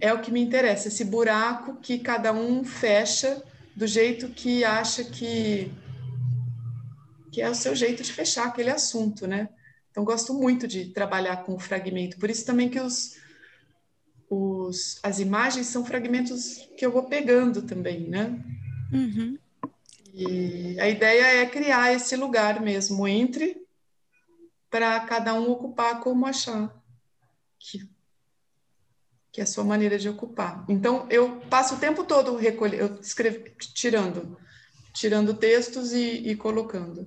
é 0.00 0.12
o 0.12 0.20
que 0.20 0.32
me 0.32 0.40
interessa, 0.40 0.88
esse 0.88 1.04
buraco 1.04 1.76
que 1.76 1.98
cada 1.98 2.32
um 2.32 2.64
fecha 2.64 3.42
do 3.76 3.86
jeito 3.86 4.28
que 4.28 4.64
acha 4.64 5.04
que 5.04 5.70
que 7.30 7.42
é 7.42 7.50
o 7.50 7.54
seu 7.54 7.74
jeito 7.74 8.00
de 8.00 8.12
fechar 8.12 8.46
aquele 8.46 8.70
assunto, 8.70 9.26
né? 9.26 9.48
Então 9.94 10.04
gosto 10.04 10.34
muito 10.34 10.66
de 10.66 10.86
trabalhar 10.86 11.44
com 11.44 11.56
fragmento. 11.56 12.18
Por 12.18 12.28
isso 12.28 12.44
também 12.44 12.68
que 12.68 12.80
os, 12.80 13.16
os 14.28 14.98
as 15.04 15.20
imagens 15.20 15.68
são 15.68 15.86
fragmentos 15.86 16.68
que 16.76 16.84
eu 16.84 16.90
vou 16.90 17.04
pegando 17.04 17.62
também, 17.62 18.00
né? 18.08 18.42
Uhum. 18.92 19.38
E 20.12 20.76
a 20.80 20.88
ideia 20.88 21.42
é 21.42 21.46
criar 21.46 21.92
esse 21.92 22.16
lugar 22.16 22.60
mesmo 22.60 23.06
entre 23.06 23.64
para 24.68 24.98
cada 24.98 25.32
um 25.34 25.48
ocupar 25.48 26.00
como 26.00 26.26
achar 26.26 26.74
que, 27.56 27.88
que 29.30 29.40
é 29.40 29.44
a 29.44 29.46
sua 29.46 29.62
maneira 29.62 29.96
de 29.96 30.08
ocupar. 30.08 30.64
Então, 30.68 31.06
eu 31.08 31.40
passo 31.42 31.76
o 31.76 31.78
tempo 31.78 32.02
todo 32.02 32.40
escrevo, 33.00 33.44
tirando, 33.72 34.36
tirando 34.92 35.34
textos 35.34 35.92
e, 35.92 36.30
e 36.30 36.34
colocando. 36.34 37.06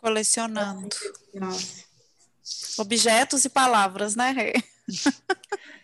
Colecionando. 0.00 0.88
Nossa. 1.34 1.84
Objetos 2.78 3.44
e 3.44 3.48
palavras, 3.48 4.16
né, 4.16 4.30
Rê? 4.30 4.54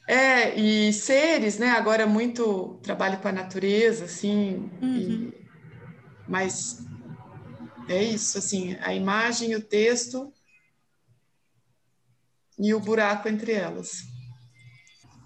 É, 0.07 0.55
e 0.59 0.93
seres, 0.93 1.59
né? 1.59 1.71
Agora 1.71 2.07
muito 2.07 2.79
trabalho 2.83 3.19
com 3.21 3.29
a 3.29 3.33
natureza, 3.33 4.05
assim, 4.05 4.71
uhum. 4.83 4.97
e, 4.99 5.47
mas 6.29 6.85
é 7.89 8.03
isso, 8.03 8.39
assim, 8.39 8.77
a 8.81 8.95
imagem, 8.95 9.55
o 9.55 9.63
texto 9.63 10.33
e 12.59 12.75
o 12.75 12.81
buraco 12.81 13.29
entre 13.29 13.53
elas. 13.53 14.14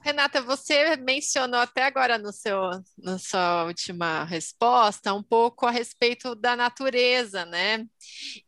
Renata, 0.08 0.40
você 0.40 0.96
mencionou 0.96 1.60
até 1.60 1.84
agora 1.84 2.16
no 2.16 2.32
seu, 2.32 2.58
na 2.96 3.18
sua 3.18 3.64
última 3.64 4.24
resposta 4.24 5.12
um 5.12 5.22
pouco 5.22 5.66
a 5.66 5.70
respeito 5.70 6.34
da 6.34 6.56
natureza, 6.56 7.44
né? 7.44 7.84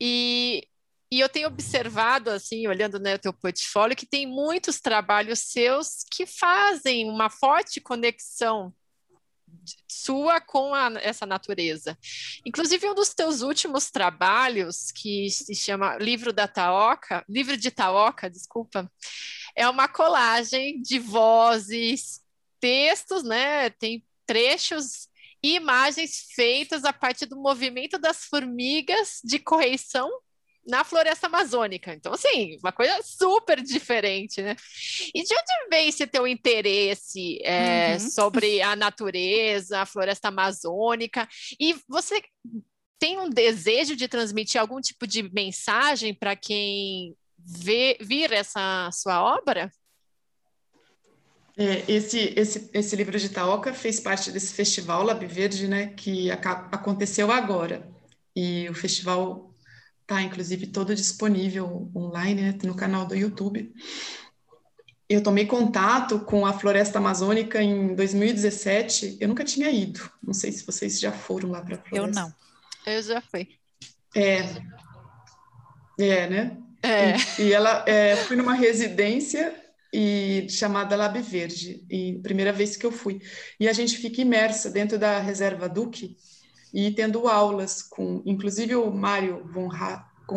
E, 0.01 0.66
e 1.12 1.20
eu 1.20 1.29
tenho 1.29 1.49
observado, 1.49 2.31
assim, 2.31 2.66
olhando 2.66 2.99
né, 2.99 3.18
teu 3.18 3.31
portfólio, 3.35 3.94
que 3.94 4.07
tem 4.07 4.27
muitos 4.27 4.81
trabalhos 4.81 5.40
seus 5.40 6.03
que 6.11 6.25
fazem 6.25 7.11
uma 7.11 7.29
forte 7.29 7.79
conexão 7.79 8.73
sua 9.87 10.40
com 10.40 10.75
a, 10.75 10.90
essa 11.03 11.27
natureza. 11.27 11.99
Inclusive, 12.46 12.88
um 12.88 12.94
dos 12.94 13.12
teus 13.12 13.42
últimos 13.42 13.90
trabalhos, 13.90 14.90
que 14.92 15.29
se 15.29 15.55
chama 15.55 15.99
Livro 15.99 16.33
da 16.33 16.49
Taoca, 16.49 17.23
Livro 17.29 17.57
de 17.57 17.70
Taoca, 17.70 18.31
desculpa, 18.31 18.90
é 19.54 19.68
uma 19.68 19.88
colagem 19.88 20.80
de 20.82 20.98
vozes, 20.98 22.20
textos, 22.60 23.22
né? 23.24 23.70
Tem 23.70 24.04
trechos 24.26 25.08
e 25.42 25.54
imagens 25.56 26.26
feitas 26.34 26.84
a 26.84 26.92
partir 26.92 27.26
do 27.26 27.36
movimento 27.36 27.98
das 27.98 28.24
formigas 28.24 29.20
de 29.24 29.38
correição 29.38 30.10
na 30.66 30.84
floresta 30.84 31.26
amazônica. 31.26 31.92
Então, 31.94 32.12
assim, 32.12 32.58
uma 32.62 32.72
coisa 32.72 33.00
super 33.02 33.60
diferente, 33.62 34.42
né? 34.42 34.54
E 35.14 35.22
de 35.22 35.34
onde 35.34 35.68
vem 35.70 35.88
esse 35.88 36.06
teu 36.06 36.26
interesse 36.26 37.38
é, 37.42 37.94
uhum. 37.94 38.10
sobre 38.10 38.60
a 38.60 38.76
natureza, 38.76 39.80
a 39.80 39.86
floresta 39.86 40.28
amazônica? 40.28 41.28
E 41.58 41.74
você 41.88 42.22
tem 42.98 43.18
um 43.18 43.30
desejo 43.30 43.96
de 43.96 44.06
transmitir 44.06 44.60
algum 44.60 44.80
tipo 44.80 45.06
de 45.06 45.22
mensagem 45.22 46.14
para 46.14 46.36
quem 46.36 47.16
vê, 47.44 47.96
vir 48.00 48.33
essa 48.33 48.90
sua 48.92 49.22
obra? 49.22 49.72
É, 51.57 51.85
esse, 51.88 52.33
esse, 52.37 52.70
esse 52.72 52.96
livro 52.96 53.18
de 53.18 53.29
Taoca 53.29 53.74
fez 53.74 54.00
parte 54.00 54.31
desse 54.31 54.55
festival 54.55 55.03
Lab 55.03 55.26
Verde, 55.26 55.68
né, 55.68 55.88
que 55.88 56.31
aconteceu 56.31 57.31
agora. 57.31 57.88
E 58.35 58.68
o 58.68 58.74
festival 58.74 59.50
Tá, 60.11 60.20
inclusive, 60.22 60.66
todo 60.66 60.92
disponível 60.92 61.88
online 61.94 62.42
né, 62.42 62.59
no 62.64 62.74
canal 62.74 63.07
do 63.07 63.14
YouTube. 63.14 63.72
Eu 65.09 65.22
tomei 65.22 65.46
contato 65.46 66.18
com 66.18 66.44
a 66.44 66.53
floresta 66.53 66.98
amazônica 66.98 67.62
em 67.62 67.94
2017. 67.94 69.18
Eu 69.20 69.29
nunca 69.29 69.44
tinha 69.44 69.70
ido. 69.70 70.11
Não 70.20 70.35
sei 70.35 70.50
se 70.50 70.66
vocês 70.66 70.98
já 70.98 71.12
foram 71.12 71.53
lá 71.53 71.62
para 71.62 71.76
a 71.76 71.79
floresta. 71.79 72.20
Eu 72.20 72.24
não. 72.24 72.35
Eu 72.85 73.00
já 73.05 73.20
fui. 73.20 73.50
É. 74.16 74.40
É, 75.96 76.29
né? 76.29 76.59
É. 76.83 77.16
E, 77.38 77.43
e 77.43 77.53
ela 77.53 77.85
é, 77.87 78.16
fui 78.16 78.37
numa 78.37 78.55
residência 78.55 79.55
e 79.93 80.47
chamada 80.49 80.97
Lab 80.97 81.21
Verde, 81.21 81.85
e 81.90 82.21
primeira 82.23 82.53
vez 82.53 82.77
que 82.77 82.87
eu 82.87 82.93
fui. 82.93 83.21
E 83.59 83.69
a 83.69 83.73
gente 83.73 83.97
fica 83.97 84.21
imersa 84.21 84.71
dentro 84.71 84.99
da 84.99 85.19
reserva 85.19 85.69
Duque, 85.69 86.16
e 86.73 86.90
tendo 86.93 87.27
aulas 87.27 87.83
com, 87.83 88.23
inclusive 88.25 88.77
o 88.77 88.90
Mário 88.90 89.45
von 89.53 89.69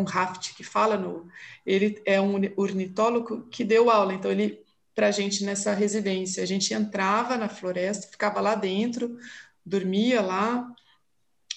Raft, 0.02 0.54
que 0.56 0.64
fala 0.64 0.96
no, 0.96 1.28
ele 1.64 2.02
é 2.04 2.20
um 2.20 2.34
ornitólogo 2.56 3.46
que 3.48 3.62
deu 3.62 3.88
aula, 3.88 4.12
então 4.12 4.30
ele 4.30 4.64
para 4.94 5.08
a 5.08 5.10
gente 5.10 5.44
nessa 5.44 5.72
residência, 5.72 6.42
a 6.42 6.46
gente 6.46 6.72
entrava 6.72 7.36
na 7.36 7.48
floresta, 7.48 8.06
ficava 8.06 8.40
lá 8.40 8.54
dentro, 8.54 9.18
dormia 9.66 10.20
lá 10.20 10.72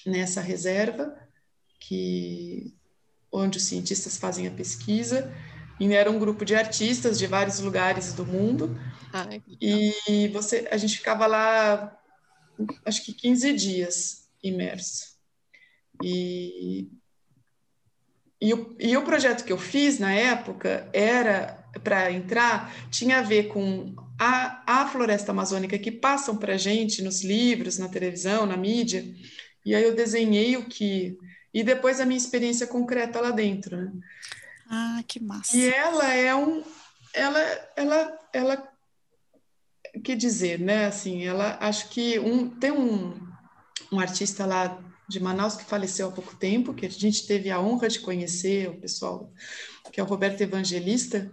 nessa 0.06 0.41
reserva 0.41 1.15
que 1.80 2.76
onde 3.38 3.58
os 3.58 3.63
cientistas 3.63 4.17
fazem 4.17 4.47
a 4.47 4.52
pesquisa 4.52 5.34
e 5.80 5.93
era 5.93 6.10
um 6.10 6.19
grupo 6.19 6.43
de 6.43 6.56
artistas 6.56 7.19
de 7.19 7.28
vários 7.28 7.60
lugares 7.60 8.13
do 8.13 8.26
mundo 8.26 8.80
Ai, 9.13 9.41
e 9.62 10.28
você 10.30 10.67
a 10.71 10.78
gente 10.78 10.97
ficava 10.97 11.26
lá 11.26 11.97
acho 12.86 13.04
que 13.04 13.13
15 13.13 13.54
dias 13.54 14.28
imerso. 14.43 15.17
E, 16.04 16.89
e, 18.41 18.54
o, 18.54 18.76
e 18.80 18.95
o 18.95 19.04
projeto 19.04 19.43
que 19.43 19.52
eu 19.52 19.58
fiz 19.58 20.00
na 20.00 20.13
época 20.13 20.89
era 20.93 21.63
para 21.84 22.12
entrar, 22.12 22.89
tinha 22.89 23.19
a 23.19 23.23
ver 23.23 23.47
com 23.47 23.95
a, 24.19 24.82
a 24.82 24.88
floresta 24.88 25.32
amazônica 25.32 25.78
que 25.78 25.91
passam 25.91 26.38
para 26.38 26.54
a 26.54 26.58
gente 26.58 27.02
nos 27.02 27.23
livros, 27.23 27.78
na 27.78 27.89
televisão, 27.89 28.45
na 28.45 28.58
mídia, 28.58 29.04
e 29.65 29.76
aí 29.76 29.84
eu 29.84 29.95
desenhei 29.95 30.56
o 30.58 30.65
que. 30.65 31.17
E 31.53 31.63
depois 31.63 31.99
a 31.99 32.05
minha 32.05 32.17
experiência 32.17 32.67
concreta 32.67 33.19
lá 33.19 33.31
dentro. 33.31 33.77
Né? 33.77 33.91
Ah, 34.69 35.03
que 35.07 35.19
massa! 35.19 35.55
E 35.55 35.69
ela 35.69 36.13
é 36.13 36.36
um. 36.36 36.63
Ela, 37.13 37.39
ela, 37.75 38.19
ela. 38.33 38.73
Que 40.03 40.15
dizer, 40.15 40.60
né? 40.60 40.86
Assim, 40.86 41.25
ela 41.25 41.57
acho 41.60 41.89
que 41.89 42.19
um, 42.19 42.49
tem 42.49 42.71
um, 42.71 43.17
um 43.91 43.99
artista 43.99 44.45
lá 44.45 44.79
de 45.07 45.19
Manaus 45.19 45.55
que 45.55 45.63
faleceu 45.63 46.10
há 46.10 46.12
pouco 46.12 46.36
tempo, 46.36 46.73
que 46.73 46.86
a 46.86 46.89
gente 46.89 47.25
teve 47.25 47.49
a 47.49 47.60
honra 47.60 47.88
de 47.88 47.99
conhecer, 47.99 48.69
o 48.69 48.79
pessoal, 48.79 49.31
que 49.91 49.99
é 49.99 50.03
o 50.03 50.07
Roberto 50.07 50.41
Evangelista, 50.41 51.31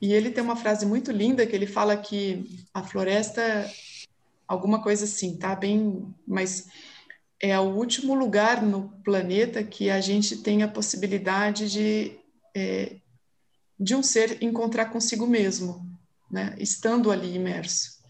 e 0.00 0.12
ele 0.12 0.30
tem 0.30 0.42
uma 0.42 0.56
frase 0.56 0.84
muito 0.84 1.12
linda 1.12 1.46
que 1.46 1.54
ele 1.54 1.66
fala 1.66 1.96
que 1.96 2.66
a 2.74 2.82
floresta, 2.82 3.70
alguma 4.48 4.82
coisa 4.82 5.04
assim, 5.04 5.36
tá 5.36 5.54
bem, 5.54 6.12
mas 6.26 6.66
é 7.50 7.60
o 7.60 7.74
último 7.74 8.14
lugar 8.14 8.62
no 8.62 8.88
planeta 9.04 9.62
que 9.62 9.90
a 9.90 10.00
gente 10.00 10.38
tem 10.38 10.62
a 10.62 10.68
possibilidade 10.68 11.70
de 11.70 12.18
é, 12.56 12.96
de 13.78 13.94
um 13.94 14.02
ser 14.02 14.42
encontrar 14.42 14.86
consigo 14.86 15.26
mesmo, 15.26 15.84
né, 16.30 16.54
estando 16.58 17.10
ali 17.10 17.34
imerso. 17.34 18.02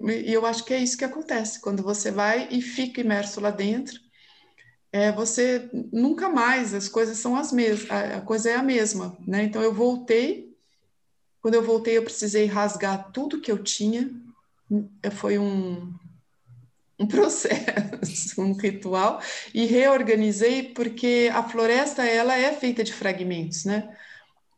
E 0.00 0.32
eu 0.32 0.44
acho 0.44 0.64
que 0.64 0.74
é 0.74 0.78
isso 0.78 0.96
que 0.96 1.04
acontece 1.04 1.60
quando 1.60 1.82
você 1.82 2.10
vai 2.10 2.48
e 2.50 2.60
fica 2.60 3.00
imerso 3.00 3.40
lá 3.40 3.50
dentro. 3.50 4.00
É, 4.90 5.12
você 5.12 5.68
nunca 5.92 6.28
mais 6.28 6.74
as 6.74 6.88
coisas 6.88 7.18
são 7.18 7.36
as 7.36 7.52
mesmas, 7.52 7.90
a, 7.90 8.20
coisa 8.22 8.50
é 8.50 8.56
a 8.56 8.62
mesma, 8.62 9.16
né? 9.26 9.44
Então 9.44 9.62
eu 9.62 9.72
voltei. 9.72 10.52
Quando 11.40 11.54
eu 11.54 11.62
voltei, 11.62 11.96
eu 11.98 12.02
precisei 12.02 12.46
rasgar 12.46 13.12
tudo 13.12 13.40
que 13.40 13.52
eu 13.52 13.62
tinha. 13.62 14.10
Foi 15.12 15.38
um, 15.38 15.94
um 16.98 17.06
processo, 17.08 18.40
um 18.40 18.52
ritual 18.52 19.20
e 19.52 19.64
reorganizei 19.66 20.74
porque 20.74 21.30
a 21.32 21.42
floresta 21.42 22.04
ela 22.04 22.36
é 22.36 22.52
feita 22.52 22.84
de 22.84 22.92
fragmentos, 22.92 23.64
né? 23.64 23.96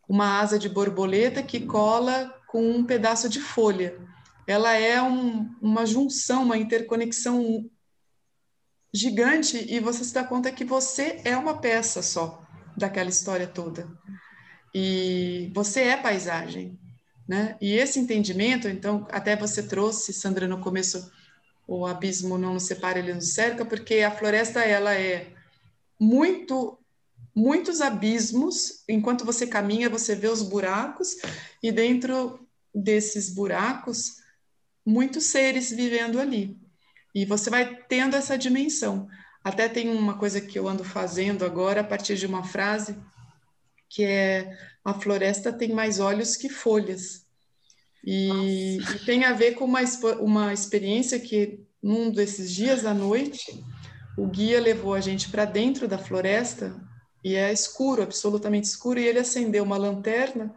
Uma 0.08 0.40
asa 0.40 0.58
de 0.58 0.68
borboleta 0.68 1.42
que 1.42 1.60
cola 1.60 2.32
com 2.46 2.70
um 2.70 2.84
pedaço 2.84 3.28
de 3.28 3.40
folha 3.40 3.98
ela 4.46 4.74
é 4.74 5.02
um, 5.02 5.52
uma 5.60 5.84
junção, 5.84 6.44
uma 6.44 6.56
interconexão 6.56 7.68
gigante 8.94 9.66
e 9.68 9.80
você 9.80 10.04
se 10.04 10.14
dá 10.14 10.22
conta 10.22 10.52
que 10.52 10.64
você 10.64 11.20
é 11.24 11.36
uma 11.36 11.60
peça 11.60 12.00
só 12.00 12.42
daquela 12.76 13.10
história 13.10 13.46
toda. 13.46 13.88
E 14.72 15.50
você 15.54 15.82
é 15.82 15.96
paisagem, 15.96 16.78
né? 17.28 17.56
E 17.60 17.74
esse 17.74 17.98
entendimento, 17.98 18.68
então, 18.68 19.06
até 19.10 19.34
você 19.34 19.62
trouxe, 19.62 20.12
Sandra, 20.12 20.46
no 20.46 20.60
começo, 20.60 21.10
o 21.66 21.86
abismo 21.86 22.38
não 22.38 22.54
nos 22.54 22.64
separa, 22.64 22.98
ele 22.98 23.12
nos 23.12 23.34
cerca, 23.34 23.64
porque 23.64 24.00
a 24.00 24.10
floresta, 24.10 24.60
ela 24.60 24.94
é 24.94 25.32
muito 25.98 26.78
muitos 27.34 27.82
abismos. 27.82 28.82
Enquanto 28.88 29.24
você 29.24 29.46
caminha, 29.46 29.90
você 29.90 30.14
vê 30.14 30.28
os 30.28 30.42
buracos, 30.42 31.16
e 31.62 31.70
dentro 31.70 32.40
desses 32.74 33.28
buracos, 33.28 34.22
muitos 34.84 35.24
seres 35.24 35.70
vivendo 35.70 36.18
ali. 36.18 36.58
E 37.14 37.26
você 37.26 37.50
vai 37.50 37.76
tendo 37.88 38.16
essa 38.16 38.38
dimensão. 38.38 39.08
Até 39.44 39.68
tem 39.68 39.88
uma 39.88 40.18
coisa 40.18 40.40
que 40.40 40.58
eu 40.58 40.66
ando 40.66 40.84
fazendo 40.84 41.44
agora, 41.44 41.82
a 41.82 41.84
partir 41.84 42.16
de 42.16 42.26
uma 42.26 42.42
frase, 42.42 42.96
que 43.88 44.04
é: 44.04 44.56
a 44.84 44.94
floresta 44.94 45.52
tem 45.52 45.72
mais 45.72 46.00
olhos 46.00 46.36
que 46.36 46.48
folhas. 46.48 47.25
E, 48.06 48.78
e, 48.78 48.98
tem 49.04 49.24
a 49.24 49.32
ver 49.32 49.54
com 49.54 49.64
uma, 49.64 49.80
uma 50.20 50.52
experiência 50.52 51.18
que, 51.18 51.60
num 51.82 52.10
desses 52.10 52.52
dias 52.52 52.86
à 52.86 52.94
noite, 52.94 53.64
o 54.16 54.28
guia 54.28 54.60
levou 54.60 54.94
a 54.94 55.00
gente 55.00 55.28
para 55.28 55.44
dentro 55.44 55.88
da 55.88 55.98
floresta 55.98 56.80
e 57.24 57.34
é 57.34 57.52
escuro, 57.52 58.02
absolutamente 58.02 58.68
escuro, 58.68 59.00
e 59.00 59.04
ele 59.04 59.18
acendeu 59.18 59.64
uma 59.64 59.76
lanterna 59.76 60.54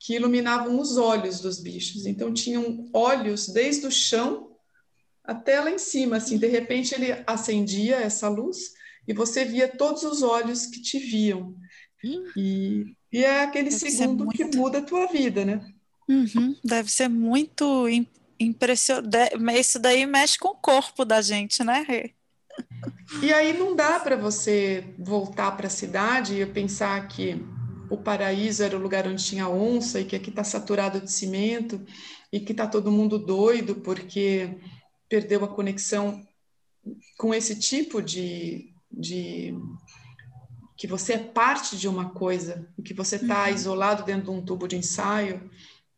que 0.00 0.14
iluminavam 0.16 0.80
os 0.80 0.96
olhos 0.96 1.40
dos 1.40 1.60
bichos. 1.60 2.06
Então 2.06 2.34
tinham 2.34 2.90
olhos 2.92 3.46
desde 3.46 3.86
o 3.86 3.90
chão 3.90 4.50
até 5.22 5.60
lá 5.60 5.70
em 5.70 5.78
cima, 5.78 6.16
assim, 6.16 6.38
de 6.38 6.48
repente 6.48 6.92
ele 6.92 7.12
acendia 7.24 7.96
essa 7.96 8.28
luz 8.28 8.72
e 9.06 9.12
você 9.12 9.44
via 9.44 9.68
todos 9.68 10.02
os 10.02 10.22
olhos 10.22 10.66
que 10.66 10.82
te 10.82 10.98
viam. 10.98 11.54
E, 12.36 12.96
e 13.12 13.24
é 13.24 13.42
aquele 13.42 13.70
Deve 13.70 13.90
segundo 13.90 14.24
muito... 14.24 14.36
que 14.36 14.56
muda 14.56 14.78
a 14.78 14.82
tua 14.82 15.06
vida, 15.06 15.44
né? 15.44 15.60
Uhum, 16.10 16.56
deve 16.64 16.90
ser 16.90 17.08
muito 17.08 17.86
impressionante. 18.40 19.32
Isso 19.56 19.78
daí 19.78 20.04
mexe 20.06 20.36
com 20.36 20.48
o 20.48 20.56
corpo 20.56 21.04
da 21.04 21.22
gente, 21.22 21.62
né, 21.62 21.84
Rê? 21.86 22.12
E 23.22 23.32
aí 23.32 23.56
não 23.56 23.76
dá 23.76 24.00
para 24.00 24.16
você 24.16 24.92
voltar 24.98 25.52
para 25.52 25.68
a 25.68 25.70
cidade 25.70 26.40
e 26.40 26.46
pensar 26.46 27.06
que 27.06 27.40
o 27.88 27.96
paraíso 27.96 28.64
era 28.64 28.76
o 28.76 28.80
lugar 28.80 29.06
onde 29.06 29.24
tinha 29.24 29.48
onça 29.48 30.00
e 30.00 30.04
que 30.04 30.16
aqui 30.16 30.30
está 30.30 30.42
saturado 30.42 31.00
de 31.00 31.12
cimento 31.12 31.80
e 32.32 32.40
que 32.40 32.50
está 32.50 32.66
todo 32.66 32.90
mundo 32.90 33.16
doido 33.16 33.76
porque 33.76 34.58
perdeu 35.08 35.44
a 35.44 35.48
conexão 35.48 36.26
com 37.16 37.32
esse 37.32 37.56
tipo 37.56 38.02
de, 38.02 38.72
de 38.90 39.54
que 40.76 40.86
você 40.86 41.14
é 41.14 41.18
parte 41.18 41.76
de 41.76 41.86
uma 41.86 42.10
coisa, 42.10 42.68
que 42.84 42.94
você 42.94 43.16
está 43.16 43.44
uhum. 43.44 43.54
isolado 43.54 44.04
dentro 44.04 44.32
de 44.32 44.38
um 44.38 44.44
tubo 44.44 44.66
de 44.66 44.76
ensaio 44.76 45.50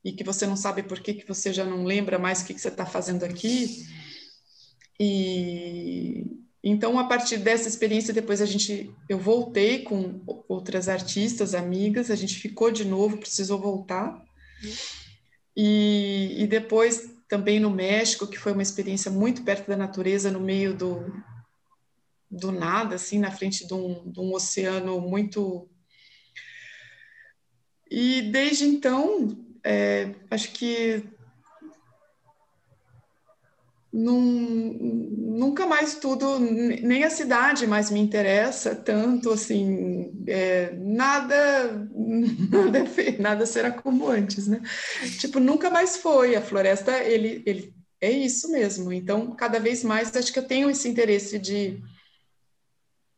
e 0.04 0.12
que 0.12 0.24
você 0.24 0.46
não 0.46 0.56
sabe 0.56 0.82
por 0.82 1.00
que, 1.00 1.14
que 1.14 1.28
você 1.28 1.52
já 1.52 1.64
não 1.64 1.84
lembra 1.84 2.18
mais 2.18 2.42
o 2.42 2.46
que, 2.46 2.54
que 2.54 2.60
você 2.60 2.68
está 2.68 2.84
fazendo 2.84 3.24
aqui. 3.24 3.86
E 4.98 6.42
então, 6.64 6.96
a 6.96 7.04
partir 7.04 7.38
dessa 7.38 7.68
experiência, 7.68 8.14
depois 8.14 8.40
a 8.40 8.46
gente, 8.46 8.94
eu 9.08 9.18
voltei 9.18 9.82
com 9.82 10.22
outras 10.48 10.88
artistas, 10.88 11.54
amigas, 11.54 12.08
a 12.08 12.14
gente 12.14 12.36
ficou 12.36 12.70
de 12.70 12.84
novo, 12.84 13.18
precisou 13.18 13.58
voltar. 13.58 14.24
E, 15.56 16.36
e 16.38 16.46
depois 16.46 17.16
também 17.28 17.58
no 17.58 17.70
México, 17.70 18.28
que 18.28 18.38
foi 18.38 18.52
uma 18.52 18.62
experiência 18.62 19.10
muito 19.10 19.42
perto 19.42 19.66
da 19.66 19.76
natureza, 19.76 20.30
no 20.30 20.38
meio 20.38 20.72
do, 20.72 21.12
do 22.30 22.52
nada, 22.52 22.94
assim, 22.94 23.18
na 23.18 23.32
frente 23.32 23.66
de 23.66 23.74
um, 23.74 24.08
de 24.08 24.20
um 24.20 24.32
oceano 24.32 25.00
muito. 25.00 25.68
E 27.90 28.22
desde 28.30 28.64
então, 28.66 29.36
é, 29.64 30.14
acho 30.30 30.52
que 30.52 31.04
num, 33.92 34.72
nunca 35.36 35.66
mais 35.66 35.96
tudo, 35.96 36.38
nem 36.38 37.04
a 37.04 37.10
cidade 37.10 37.66
mais 37.66 37.90
me 37.90 38.00
interessa 38.00 38.74
tanto, 38.74 39.30
assim, 39.30 40.10
é, 40.26 40.72
nada, 40.72 41.86
nada, 42.50 42.84
nada 43.18 43.46
será 43.46 43.70
como 43.70 44.08
antes, 44.08 44.48
né? 44.48 44.62
Tipo, 45.18 45.38
nunca 45.38 45.68
mais 45.68 45.98
foi. 45.98 46.34
A 46.34 46.40
floresta, 46.40 46.98
ele, 47.00 47.42
ele 47.44 47.74
é 48.00 48.10
isso 48.10 48.50
mesmo. 48.50 48.92
Então, 48.92 49.32
cada 49.32 49.60
vez 49.60 49.84
mais, 49.84 50.14
acho 50.16 50.32
que 50.32 50.38
eu 50.38 50.46
tenho 50.46 50.70
esse 50.70 50.88
interesse 50.88 51.38
de, 51.38 51.78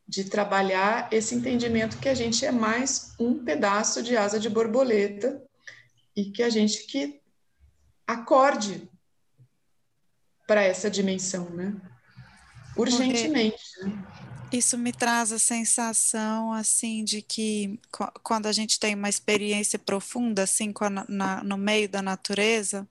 de 0.09 0.25
trabalhar 0.25 1.09
esse 1.13 1.37
entendimento 1.37 1.99
que 1.99 2.09
a 2.09 2.15
gente 2.15 2.45
é 2.45 2.51
mais 2.51 3.15
um 3.21 3.45
pedaço 3.45 4.03
de 4.03 4.17
asa 4.17 4.41
de 4.41 4.51
borboleta 4.51 5.44
e 6.17 6.31
que 6.31 6.43
a 6.43 6.51
gente 6.51 6.87
que 6.87 7.21
acorde 8.07 8.89
para 10.47 10.63
essa 10.63 10.91
dimensão, 10.91 11.49
né? 11.51 11.75
Urgentemente. 12.77 13.63
Né? 13.83 14.05
Isso 14.53 14.77
me 14.79 14.93
traz 14.93 15.33
a 15.33 15.39
sensação, 15.39 16.53
assim, 16.53 17.03
de 17.03 17.23
que 17.23 17.81
quando 18.23 18.47
a 18.47 18.53
gente 18.53 18.79
tem 18.79 18.95
uma 18.95 19.09
experiência 19.09 19.79
profunda, 19.79 20.43
assim, 20.43 20.73
a, 20.81 20.91
na, 21.09 21.43
no 21.43 21.57
meio 21.57 21.89
da 21.89 22.03
natureza, 22.03 22.87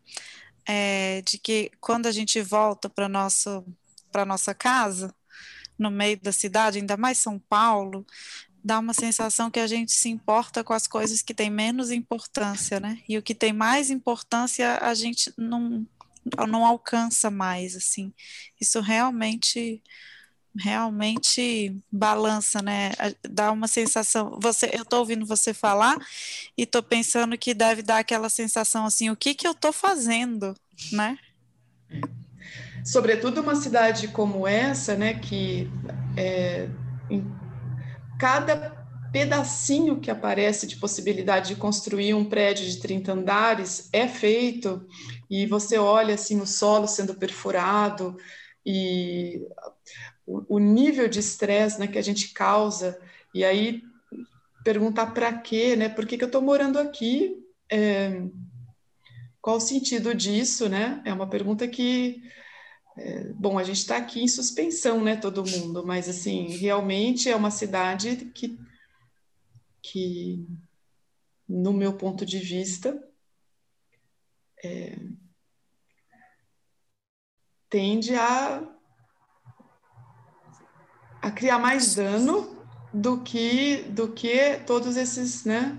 é, 0.66 1.22
de 1.22 1.38
que 1.38 1.72
quando 1.80 2.08
a 2.08 2.12
gente 2.12 2.42
volta 2.42 2.90
para 2.90 3.08
nossa 3.08 3.64
para 4.12 4.26
nossa 4.26 4.54
casa, 4.54 5.14
no 5.78 5.90
meio 5.90 6.20
da 6.22 6.32
cidade, 6.32 6.78
ainda 6.78 6.96
mais 6.96 7.18
São 7.18 7.40
Paulo, 7.40 8.06
dá 8.64 8.80
uma 8.80 8.94
sensação 8.94 9.52
que 9.52 9.60
a 9.60 9.68
gente 9.68 9.92
se 9.92 10.10
importa 10.10 10.64
com 10.64 10.74
as 10.74 10.88
coisas 10.88 11.22
que 11.22 11.34
têm 11.34 11.50
menos 11.50 11.92
importância, 11.92 12.80
né? 12.80 13.00
E 13.08 13.18
o 13.18 13.22
que 13.22 13.36
tem 13.36 13.52
mais 13.52 13.90
importância 13.90 14.78
a 14.78 14.94
gente 14.94 15.34
não 15.38 15.86
não 16.48 16.66
alcança 16.66 17.30
mais, 17.30 17.76
assim. 17.76 18.14
Isso 18.60 18.80
realmente 18.80 19.82
realmente 20.56 21.76
balança, 21.92 22.62
né? 22.62 22.92
Dá 23.28 23.52
uma 23.52 23.68
sensação. 23.68 24.38
Você, 24.42 24.70
eu 24.74 24.84
estou 24.84 25.00
ouvindo 25.00 25.26
você 25.26 25.54
falar 25.54 25.98
e 26.58 26.64
estou 26.64 26.84
pensando 26.84 27.38
que 27.38 27.54
deve 27.54 27.82
dar 27.82 27.98
aquela 27.98 28.30
sensação 28.30 28.86
assim, 28.86 29.10
o 29.10 29.16
que 29.16 29.34
que 29.34 29.48
eu 29.48 29.52
estou 29.52 29.74
fazendo, 29.74 30.56
né? 30.92 31.18
Sobretudo 32.86 33.42
uma 33.42 33.56
cidade 33.56 34.10
como 34.10 34.48
essa, 34.48 34.96
né, 34.96 35.14
que 35.14 35.70
é, 36.18 36.70
cada 38.24 38.88
pedacinho 39.12 40.00
que 40.00 40.10
aparece 40.10 40.66
de 40.66 40.78
possibilidade 40.78 41.50
de 41.50 41.56
construir 41.58 42.14
um 42.14 42.24
prédio 42.24 42.66
de 42.66 42.80
30 42.80 43.12
andares 43.12 43.90
é 43.92 44.08
feito 44.08 44.88
e 45.30 45.46
você 45.46 45.78
olha 45.78 46.16
assim 46.16 46.40
o 46.40 46.48
solo 46.48 46.88
sendo 46.88 47.16
perfurado 47.16 48.16
e 48.66 49.46
o, 50.26 50.58
nível 50.58 51.10
de 51.10 51.20
estresse 51.20 51.78
né, 51.78 51.86
que 51.86 51.98
a 51.98 52.02
gente 52.02 52.30
causa 52.30 52.98
e 53.36 53.44
aí 53.44 53.82
perguntar 54.64 55.08
para 55.08 55.34
quê, 55.34 55.76
né? 55.76 55.90
Por 55.90 56.06
que, 56.06 56.18
que 56.18 56.24
eu 56.24 56.28
estou 56.28 56.42
morando 56.42 56.80
aqui? 56.80 57.46
É, 57.70 58.22
qual 59.42 59.58
o 59.58 59.60
sentido 59.60 60.16
disso, 60.16 60.70
né? 60.70 61.02
É 61.04 61.12
uma 61.12 61.28
pergunta 61.28 61.68
que 61.68 62.24
é, 62.96 63.34
bom, 63.34 63.58
a 63.58 63.64
gente 63.64 63.80
está 63.80 63.98
aqui 63.98 64.22
em 64.22 64.28
suspensão, 64.28 65.04
né, 65.04 65.16
todo 65.16 65.46
mundo, 65.46 65.86
mas 65.86 66.08
assim, 66.08 66.48
realmente 66.58 67.30
é 67.30 67.36
uma 67.36 67.52
cidade 67.52 68.32
que 68.34 68.58
que, 69.84 70.48
no 71.48 71.74
meu 71.74 71.98
ponto 71.98 72.26
de 72.26 72.40
vista, 72.40 73.06
é, 74.64 74.98
tende 77.70 78.16
a, 78.16 78.64
a 81.22 81.32
criar 81.32 81.60
mais 81.60 81.96
dano 81.96 82.58
do 82.94 83.22
que 83.22 83.84
do 83.90 84.14
que 84.14 84.60
todos 84.66 84.96
esses, 84.96 85.44
né? 85.44 85.78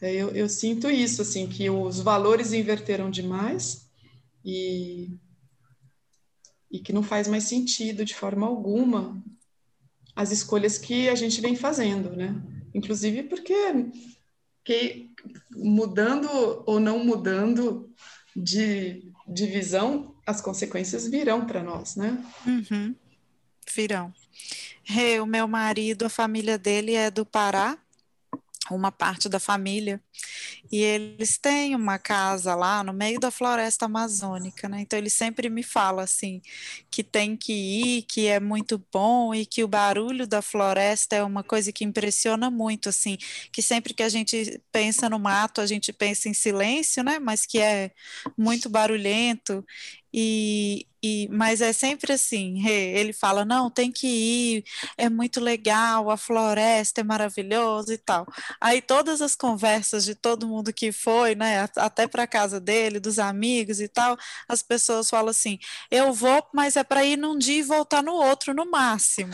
Eu, 0.00 0.30
eu 0.30 0.48
sinto 0.48 0.90
isso, 0.90 1.22
assim, 1.22 1.46
que 1.46 1.68
os 1.68 2.00
valores 2.00 2.52
inverteram 2.52 3.10
demais 3.10 3.90
e, 4.44 5.10
e 6.70 6.78
que 6.80 6.92
não 6.92 7.02
faz 7.02 7.28
mais 7.28 7.44
sentido 7.44 8.04
de 8.04 8.14
forma 8.14 8.46
alguma 8.46 9.22
as 10.16 10.30
escolhas 10.30 10.78
que 10.78 11.08
a 11.08 11.14
gente 11.14 11.40
vem 11.40 11.56
fazendo, 11.56 12.14
né? 12.14 12.40
Inclusive 12.72 13.24
porque 13.24 13.54
que, 14.64 15.10
mudando 15.54 16.28
ou 16.66 16.80
não 16.80 17.04
mudando 17.04 17.92
de, 18.34 19.12
de 19.28 19.46
visão, 19.46 20.14
as 20.26 20.40
consequências 20.40 21.06
virão 21.06 21.46
para 21.46 21.62
nós, 21.62 21.96
né? 21.96 22.24
Uhum. 22.46 22.94
Virão. 23.74 24.12
Hey, 24.88 25.20
o 25.20 25.26
meu 25.26 25.46
marido, 25.46 26.06
a 26.06 26.08
família 26.08 26.58
dele 26.58 26.94
é 26.94 27.10
do 27.10 27.26
Pará, 27.26 27.78
uma 28.70 28.90
parte 28.90 29.28
da 29.28 29.38
família. 29.38 30.00
E 30.70 30.78
eles 30.82 31.38
têm 31.38 31.74
uma 31.74 31.98
casa 31.98 32.54
lá 32.54 32.82
no 32.82 32.92
meio 32.92 33.20
da 33.20 33.30
floresta 33.30 33.86
amazônica, 33.86 34.68
né? 34.68 34.80
Então 34.80 34.98
ele 34.98 35.10
sempre 35.10 35.48
me 35.48 35.62
fala 35.62 36.02
assim 36.02 36.40
que 36.90 37.02
tem 37.02 37.36
que 37.36 37.52
ir, 37.52 38.02
que 38.02 38.26
é 38.26 38.40
muito 38.40 38.82
bom 38.92 39.34
e 39.34 39.46
que 39.46 39.62
o 39.62 39.68
barulho 39.68 40.26
da 40.26 40.42
floresta 40.42 41.16
é 41.16 41.22
uma 41.22 41.42
coisa 41.42 41.72
que 41.72 41.84
impressiona 41.84 42.50
muito, 42.50 42.88
assim, 42.88 43.16
que 43.52 43.62
sempre 43.62 43.94
que 43.94 44.02
a 44.02 44.08
gente 44.08 44.60
pensa 44.72 45.08
no 45.08 45.18
mato, 45.18 45.60
a 45.60 45.66
gente 45.66 45.92
pensa 45.92 46.28
em 46.28 46.34
silêncio, 46.34 47.02
né? 47.02 47.18
Mas 47.18 47.46
que 47.46 47.58
é 47.58 47.90
muito 48.36 48.68
barulhento 48.68 49.64
e, 50.16 50.86
e, 51.02 51.28
mas 51.28 51.60
é 51.60 51.72
sempre 51.72 52.12
assim, 52.12 52.64
ele 52.68 53.12
fala, 53.12 53.44
não, 53.44 53.68
tem 53.68 53.90
que 53.90 54.06
ir, 54.06 54.64
é 54.96 55.10
muito 55.10 55.40
legal, 55.40 56.08
a 56.08 56.16
floresta 56.16 57.00
é 57.00 57.04
maravilhosa 57.04 57.92
e 57.94 57.98
tal. 57.98 58.24
Aí 58.60 58.80
todas 58.80 59.20
as 59.20 59.34
conversas 59.34 60.03
de 60.04 60.14
todo 60.14 60.46
mundo 60.46 60.72
que 60.72 60.92
foi, 60.92 61.34
né, 61.34 61.68
até 61.76 62.06
para 62.06 62.26
casa 62.26 62.60
dele, 62.60 63.00
dos 63.00 63.18
amigos 63.18 63.80
e 63.80 63.88
tal, 63.88 64.16
as 64.48 64.62
pessoas 64.62 65.08
falam 65.08 65.30
assim, 65.30 65.58
eu 65.90 66.12
vou, 66.12 66.46
mas 66.52 66.76
é 66.76 66.84
para 66.84 67.04
ir 67.04 67.16
num 67.16 67.36
dia 67.38 67.58
e 67.58 67.62
voltar 67.62 68.02
no 68.02 68.12
outro, 68.12 68.54
no 68.54 68.70
máximo. 68.70 69.32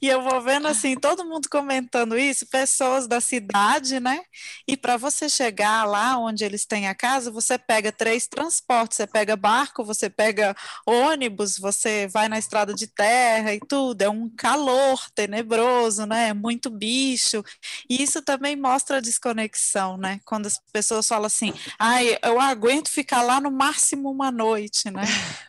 E 0.00 0.08
eu 0.08 0.22
vou 0.22 0.40
vendo 0.40 0.68
assim, 0.68 0.94
todo 0.94 1.24
mundo 1.24 1.48
comentando 1.50 2.16
isso, 2.16 2.46
pessoas 2.46 3.08
da 3.08 3.20
cidade, 3.20 3.98
né? 3.98 4.20
E 4.66 4.76
para 4.76 4.96
você 4.96 5.28
chegar 5.28 5.84
lá 5.84 6.16
onde 6.18 6.44
eles 6.44 6.64
têm 6.64 6.86
a 6.86 6.94
casa, 6.94 7.30
você 7.30 7.58
pega 7.58 7.90
três 7.90 8.26
transportes, 8.28 8.96
você 8.96 9.06
pega 9.06 9.36
barco, 9.36 9.84
você 9.84 10.08
pega 10.08 10.54
ônibus, 10.86 11.58
você 11.58 12.06
vai 12.06 12.28
na 12.28 12.38
estrada 12.38 12.72
de 12.72 12.86
terra 12.86 13.52
e 13.52 13.60
tudo, 13.60 14.02
é 14.02 14.08
um 14.08 14.28
calor 14.28 15.00
tenebroso, 15.14 16.06
né? 16.06 16.28
É 16.28 16.34
muito 16.34 16.70
bicho. 16.70 17.42
E 17.88 18.02
isso 18.02 18.22
também 18.22 18.54
mostra 18.54 18.98
a 18.98 19.00
desconexão, 19.00 19.96
né? 19.96 20.20
Quando 20.24 20.46
as 20.46 20.60
pessoas 20.72 21.08
falam 21.08 21.26
assim, 21.26 21.52
ai, 21.78 22.16
eu 22.22 22.40
aguento 22.40 22.88
ficar 22.88 23.22
lá 23.22 23.40
no 23.40 23.50
máximo 23.50 24.10
uma 24.10 24.30
noite, 24.30 24.90
né? 24.90 25.02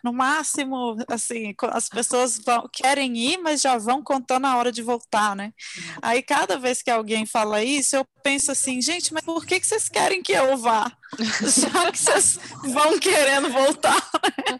No 0.03 0.13
máximo, 0.13 0.95
assim, 1.07 1.53
as 1.71 1.89
pessoas 1.89 2.39
vão, 2.39 2.67
querem 2.71 3.17
ir, 3.17 3.37
mas 3.37 3.61
já 3.61 3.77
vão 3.77 4.01
contando 4.01 4.38
na 4.39 4.57
hora 4.57 4.71
de 4.71 4.81
voltar, 4.81 5.35
né? 5.35 5.51
Aí 6.01 6.21
cada 6.23 6.57
vez 6.57 6.81
que 6.81 6.89
alguém 6.89 7.25
fala 7.25 7.63
isso, 7.63 7.95
eu 7.95 8.05
penso 8.23 8.51
assim, 8.51 8.81
gente, 8.81 9.13
mas 9.13 9.23
por 9.23 9.45
que, 9.45 9.59
que 9.59 9.67
vocês 9.67 9.89
querem 9.89 10.21
que 10.21 10.31
eu 10.31 10.57
vá? 10.57 10.91
Já 11.41 11.91
que 11.91 11.97
vocês 11.97 12.39
vão 12.63 12.97
querendo 12.99 13.49
voltar, 13.49 14.09
né? 14.47 14.59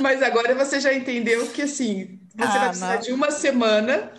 Mas 0.00 0.22
agora 0.22 0.54
você 0.54 0.80
já 0.80 0.94
entendeu 0.94 1.46
que 1.48 1.62
assim, 1.62 2.18
você 2.34 2.42
ah, 2.42 2.58
vai 2.58 2.68
precisar 2.68 2.94
não. 2.94 3.00
de 3.02 3.12
uma 3.12 3.30
semana 3.30 4.12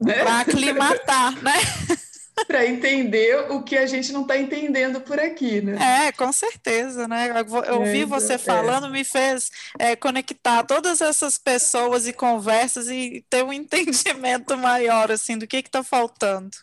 né? 0.00 0.14
para 0.14 0.40
aclimatar, 0.40 1.42
né? 1.42 1.54
para 2.46 2.66
entender 2.66 3.50
o 3.50 3.62
que 3.62 3.76
a 3.76 3.86
gente 3.86 4.12
não 4.12 4.22
está 4.22 4.36
entendendo 4.36 5.00
por 5.00 5.18
aqui, 5.18 5.60
né? 5.60 6.06
É, 6.06 6.12
com 6.12 6.30
certeza, 6.32 7.06
né? 7.08 7.30
Eu 7.66 7.80
ouvi 7.80 8.02
é, 8.02 8.06
você 8.06 8.34
é. 8.34 8.38
falando, 8.38 8.90
me 8.90 9.04
fez 9.04 9.50
é, 9.78 9.96
conectar 9.96 10.64
todas 10.64 11.00
essas 11.00 11.38
pessoas 11.38 12.06
e 12.06 12.12
conversas 12.12 12.88
e 12.88 13.24
ter 13.28 13.44
um 13.44 13.52
entendimento 13.54 14.56
maior, 14.56 15.10
assim, 15.10 15.36
do 15.38 15.46
que 15.46 15.56
está 15.56 15.82
faltando. 15.82 16.56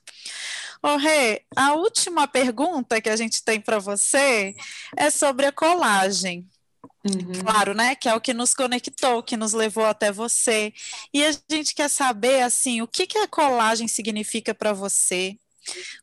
Ô, 0.81 0.97
Rê, 0.97 1.41
a 1.55 1.73
última 1.73 2.27
pergunta 2.27 3.01
que 3.01 3.09
a 3.09 3.15
gente 3.15 3.43
tem 3.43 3.59
para 3.59 3.79
você 3.79 4.55
é 4.95 5.09
sobre 5.09 5.47
a 5.47 5.51
colagem. 5.51 6.47
Uhum. 7.03 7.43
Claro, 7.43 7.73
né? 7.73 7.95
Que 7.95 8.09
é 8.09 8.13
o 8.15 8.21
que 8.21 8.33
nos 8.33 8.53
conectou, 8.53 9.21
que 9.21 9.37
nos 9.37 9.53
levou 9.53 9.85
até 9.85 10.11
você. 10.11 10.73
E 11.13 11.23
a 11.23 11.31
gente 11.49 11.75
quer 11.75 11.89
saber, 11.89 12.41
assim, 12.41 12.81
o 12.81 12.87
que, 12.87 13.05
que 13.05 13.17
a 13.17 13.27
colagem 13.27 13.87
significa 13.87 14.53
para 14.53 14.73
você? 14.73 15.37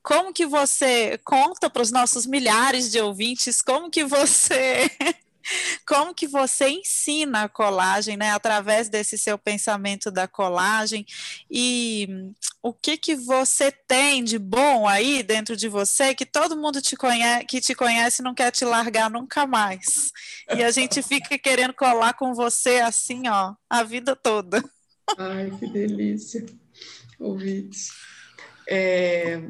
Como 0.03 0.33
que 0.33 0.47
você 0.47 1.19
conta 1.25 1.71
para 1.71 1.83
os 1.83 1.91
nossos 1.91 2.27
milhares 2.27 2.91
de 2.91 3.01
ouvintes 3.01 3.63
como 3.63 3.91
que 3.91 4.05
você 4.05 4.91
como 5.87 6.15
que 6.15 6.27
você 6.27 6.69
ensina 6.69 7.45
a 7.45 7.49
colagem, 7.49 8.17
né, 8.17 8.31
através 8.31 8.89
desse 8.89 9.19
seu 9.19 9.37
pensamento 9.37 10.11
da 10.11 10.29
colagem 10.29 11.05
e 11.51 12.33
o 12.63 12.73
que 12.73 12.97
que 12.97 13.15
você 13.17 13.73
tem 13.73 14.23
de 14.23 14.39
bom 14.39 14.87
aí 14.87 15.23
dentro 15.23 15.57
de 15.57 15.69
você 15.69 16.15
que 16.15 16.27
todo 16.27 16.57
mundo 16.57 16.81
te 16.81 16.97
conhece, 16.97 17.45
que 17.47 17.61
te 17.61 17.75
conhece 17.75 18.23
não 18.23 18.35
quer 18.35 18.51
te 18.51 18.65
largar 18.65 19.11
nunca 19.11 19.47
mais. 19.47 20.13
E 20.55 20.63
a 20.63 20.71
gente 20.71 21.03
fica 21.03 21.37
querendo 21.39 21.75
colar 21.75 22.15
com 22.15 22.35
você 22.35 22.81
assim, 22.81 23.29
ó, 23.29 23.55
a 23.69 23.83
vida 23.83 24.15
toda. 24.15 24.63
Ai, 25.19 25.51
que 25.59 25.67
delícia 25.67 26.47
ouvir 27.19 27.69
isso. 27.71 27.93
É... 28.69 29.43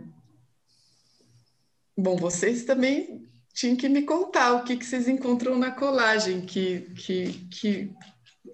Bom, 1.96 2.16
vocês 2.16 2.64
também 2.64 3.28
tinham 3.52 3.76
que 3.76 3.88
me 3.88 4.02
contar 4.02 4.54
o 4.54 4.64
que, 4.64 4.76
que 4.76 4.84
vocês 4.84 5.06
encontram 5.08 5.58
na 5.58 5.70
colagem, 5.70 6.40
que, 6.40 6.80
que, 6.96 7.32
que 7.50 7.92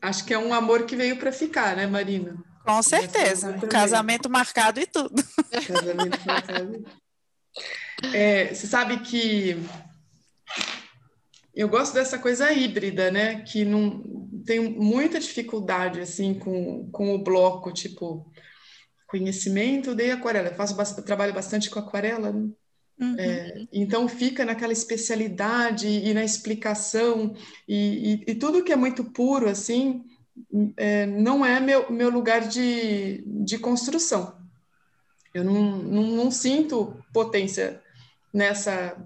acho 0.02 0.24
que 0.24 0.34
é 0.34 0.38
um 0.38 0.52
amor 0.52 0.84
que 0.84 0.96
veio 0.96 1.16
para 1.16 1.32
ficar, 1.32 1.76
né, 1.76 1.86
Marina? 1.86 2.36
Com 2.64 2.82
certeza. 2.82 3.54
Casamento 3.70 4.28
marcado 4.28 4.80
e 4.80 4.86
tudo. 4.86 5.14
Casamento 5.66 6.18
marcado. 6.26 6.84
É, 8.12 8.52
você 8.52 8.66
sabe 8.66 8.98
que 9.00 9.56
eu 11.54 11.68
gosto 11.68 11.94
dessa 11.94 12.18
coisa 12.18 12.52
híbrida, 12.52 13.10
né? 13.10 13.40
Que 13.40 13.64
não 13.64 14.02
tenho 14.44 14.70
muita 14.70 15.18
dificuldade 15.18 16.00
assim 16.00 16.34
com, 16.34 16.90
com 16.90 17.14
o 17.14 17.22
bloco, 17.22 17.72
tipo 17.72 18.30
conhecimento 19.08 19.94
de 19.94 20.10
aquarela. 20.12 20.48
Eu 20.48 20.54
faço 20.54 21.00
eu 21.00 21.04
trabalho 21.04 21.34
bastante 21.34 21.68
com 21.68 21.80
aquarela, 21.80 22.30
né? 22.30 22.48
Uhum. 23.00 23.14
É, 23.16 23.66
então 23.72 24.08
fica 24.08 24.44
naquela 24.44 24.72
especialidade 24.72 25.86
e 25.86 26.12
na 26.12 26.24
explicação 26.24 27.32
e, 27.66 28.24
e, 28.26 28.32
e 28.32 28.34
tudo 28.34 28.64
que 28.64 28.72
é 28.72 28.76
muito 28.76 29.04
puro 29.04 29.48
assim 29.48 30.04
é, 30.76 31.06
não 31.06 31.46
é 31.46 31.60
meu, 31.60 31.90
meu 31.92 32.10
lugar 32.10 32.48
de, 32.48 33.22
de 33.24 33.58
construção. 33.58 34.36
Eu 35.32 35.44
não, 35.44 35.78
não, 35.78 36.02
não 36.02 36.30
sinto 36.30 36.96
potência 37.12 37.80
nessa. 38.32 38.96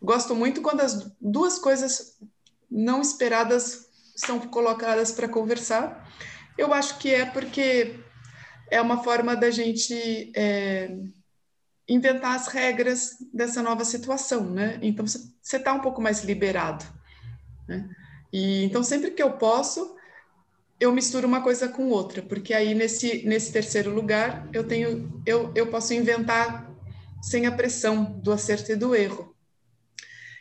Gosto 0.00 0.34
muito 0.34 0.62
quando 0.62 0.80
as 0.80 1.12
duas 1.20 1.58
coisas 1.58 2.18
não 2.70 3.02
esperadas 3.02 3.88
são 4.16 4.38
colocadas 4.40 5.12
para 5.12 5.28
conversar. 5.28 6.10
Eu 6.56 6.72
acho 6.72 6.98
que 6.98 7.10
é 7.10 7.26
porque 7.26 8.00
é 8.74 8.80
uma 8.80 9.04
forma 9.04 9.36
da 9.36 9.52
gente 9.52 10.32
é, 10.34 10.96
inventar 11.88 12.34
as 12.34 12.48
regras 12.48 13.16
dessa 13.32 13.62
nova 13.62 13.84
situação, 13.84 14.50
né? 14.50 14.80
Então 14.82 15.06
você 15.06 15.56
está 15.56 15.72
um 15.72 15.80
pouco 15.80 16.02
mais 16.02 16.24
liberado, 16.24 16.84
né? 17.68 17.88
E 18.32 18.64
então 18.64 18.82
sempre 18.82 19.12
que 19.12 19.22
eu 19.22 19.34
posso, 19.34 19.94
eu 20.80 20.90
misturo 20.92 21.28
uma 21.28 21.40
coisa 21.40 21.68
com 21.68 21.88
outra, 21.88 22.20
porque 22.20 22.52
aí 22.52 22.74
nesse 22.74 23.24
nesse 23.24 23.52
terceiro 23.52 23.94
lugar 23.94 24.48
eu 24.52 24.66
tenho 24.66 25.22
eu, 25.24 25.52
eu 25.54 25.68
posso 25.68 25.94
inventar 25.94 26.68
sem 27.22 27.46
a 27.46 27.52
pressão 27.52 28.04
do 28.04 28.32
acerto 28.32 28.72
e 28.72 28.76
do 28.76 28.92
erro. 28.92 29.32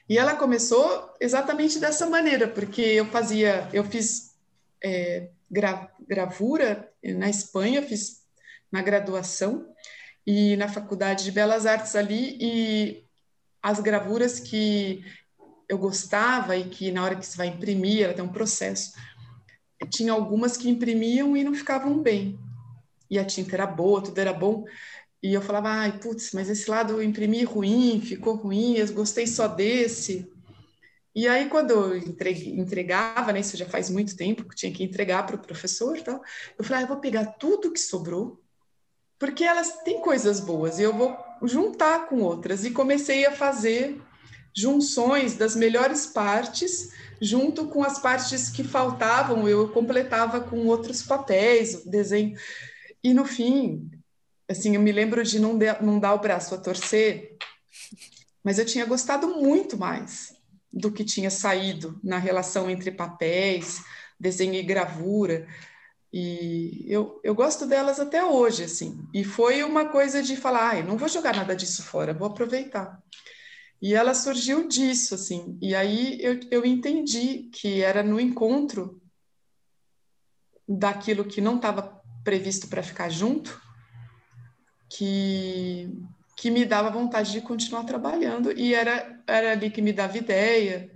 E 0.10 0.18
ela 0.18 0.36
começou 0.36 1.14
exatamente 1.20 1.78
dessa 1.78 2.08
maneira, 2.08 2.48
porque 2.48 2.82
eu 2.82 3.06
fazia, 3.06 3.70
eu 3.72 3.84
fiz 3.84 4.34
é, 4.84 5.30
gra, 5.52 5.88
gravura 6.08 6.92
na 7.04 7.30
Espanha, 7.30 7.84
fiz 7.84 8.23
na 8.74 8.82
graduação 8.82 9.68
e 10.26 10.58
na 10.58 10.68
Faculdade 10.68 11.24
de 11.24 11.32
Belas 11.32 11.68
Artes 11.68 11.96
ali, 11.96 12.38
e 12.42 13.06
as 13.62 13.80
gravuras 13.80 14.40
que 14.40 15.06
eu 15.70 15.78
gostava 15.78 16.58
e 16.58 16.68
que 16.70 16.92
na 16.92 17.04
hora 17.04 17.16
que 17.16 17.26
se 17.26 17.38
vai 17.38 17.48
imprimir, 17.48 18.04
ela 18.04 18.16
tem 18.16 18.26
um 18.26 18.34
processo, 18.34 18.94
tinha 19.92 20.12
algumas 20.12 20.58
que 20.58 20.68
imprimiam 20.68 21.38
e 21.38 21.44
não 21.44 21.54
ficavam 21.54 22.02
bem. 22.02 22.40
E 23.12 23.20
a 23.20 23.24
tinta 23.26 23.56
era 23.56 23.68
boa, 23.68 24.02
tudo 24.02 24.18
era 24.18 24.34
bom. 24.34 24.66
E 25.22 25.34
eu 25.34 25.42
falava, 25.42 25.70
ai, 25.70 26.00
putz, 26.00 26.32
mas 26.34 26.50
esse 26.50 26.68
lado 26.68 26.94
eu 26.94 27.04
imprimi 27.04 27.44
ruim, 27.44 28.02
ficou 28.02 28.36
ruim, 28.36 28.74
eu 28.76 28.92
gostei 28.92 29.28
só 29.28 29.48
desse. 29.48 30.28
E 31.16 31.28
aí, 31.28 31.48
quando 31.48 31.72
eu 31.72 31.98
entregava, 31.98 33.32
né, 33.32 33.42
isso 33.42 33.56
já 33.56 33.68
faz 33.68 33.88
muito 33.90 34.18
tempo 34.18 34.46
que 34.46 34.56
tinha 34.56 34.74
que 34.74 34.84
entregar 34.84 35.28
para 35.28 35.36
o 35.36 35.40
professor, 35.40 36.02
tal, 36.02 36.22
eu 36.58 36.64
falei, 36.64 36.82
ah, 36.82 36.86
eu 36.86 36.88
vou 36.88 36.98
pegar 36.98 37.26
tudo 37.34 37.72
que 37.72 37.80
sobrou 37.80 38.43
porque 39.24 39.46
elas 39.46 39.78
têm 39.86 40.02
coisas 40.02 40.42
boas 40.42 40.80
e 40.80 40.84
eu 40.84 40.94
vou 40.94 41.18
juntar 41.44 42.08
com 42.08 42.20
outras. 42.20 42.66
E 42.66 42.72
comecei 42.72 43.26
a 43.26 43.32
fazer 43.32 43.98
junções 44.54 45.38
das 45.38 45.56
melhores 45.56 46.06
partes, 46.06 46.92
junto 47.22 47.70
com 47.70 47.86
as 47.86 48.00
partes 48.00 48.50
que 48.50 48.66
faltavam, 48.66 49.48
eu 49.48 49.70
completava 49.70 50.42
com 50.42 50.68
outros 50.68 51.04
papéis, 51.04 51.86
desenho. 51.86 52.38
E 53.02 53.14
no 53.14 53.24
fim, 53.24 53.90
assim, 54.46 54.76
eu 54.76 54.82
me 54.82 54.92
lembro 54.92 55.24
de 55.24 55.40
não, 55.40 55.58
de, 55.58 55.72
não 55.82 56.00
dar 56.00 56.16
o 56.16 56.20
braço 56.20 56.54
a 56.54 56.58
torcer, 56.58 57.38
mas 58.44 58.60
eu 58.60 58.66
tinha 58.66 58.86
gostado 58.86 59.30
muito 59.40 59.78
mais 59.78 60.36
do 60.70 60.92
que 60.92 61.06
tinha 61.06 61.30
saído 61.30 61.98
na 62.04 62.18
relação 62.18 62.70
entre 62.70 62.92
papéis, 62.92 63.82
desenho 64.20 64.56
e 64.56 64.64
gravura. 64.64 65.48
E 66.14 66.86
eu, 66.88 67.20
eu 67.24 67.34
gosto 67.34 67.66
delas 67.66 68.00
até 68.00 68.24
hoje, 68.24 68.66
assim. 68.66 69.04
E 69.12 69.24
foi 69.24 69.64
uma 69.64 69.90
coisa 69.90 70.22
de 70.22 70.38
falar, 70.38 70.70
ai, 70.70 70.84
não 70.84 70.96
vou 70.96 71.10
jogar 71.10 71.36
nada 71.36 71.56
disso 71.56 71.82
fora, 71.82 72.14
vou 72.14 72.28
aproveitar. 72.28 73.02
E 73.82 73.96
ela 73.96 74.14
surgiu 74.14 74.68
disso, 74.68 75.16
assim. 75.16 75.58
E 75.60 75.74
aí 75.74 76.20
eu, 76.22 76.40
eu 76.52 76.66
entendi 76.66 77.50
que 77.52 77.82
era 77.82 78.04
no 78.04 78.20
encontro 78.20 79.02
daquilo 80.70 81.26
que 81.26 81.42
não 81.42 81.56
estava 81.56 82.00
previsto 82.24 82.68
para 82.68 82.84
ficar 82.84 83.10
junto, 83.10 83.60
que, 84.88 85.92
que 86.38 86.52
me 86.52 86.64
dava 86.64 86.92
vontade 86.92 87.32
de 87.32 87.42
continuar 87.42 87.86
trabalhando. 87.86 88.52
E 88.52 88.76
era, 88.76 89.20
era 89.26 89.54
ali 89.54 89.72
que 89.72 89.82
me 89.82 89.92
dava 89.92 90.16
ideia. 90.16 90.92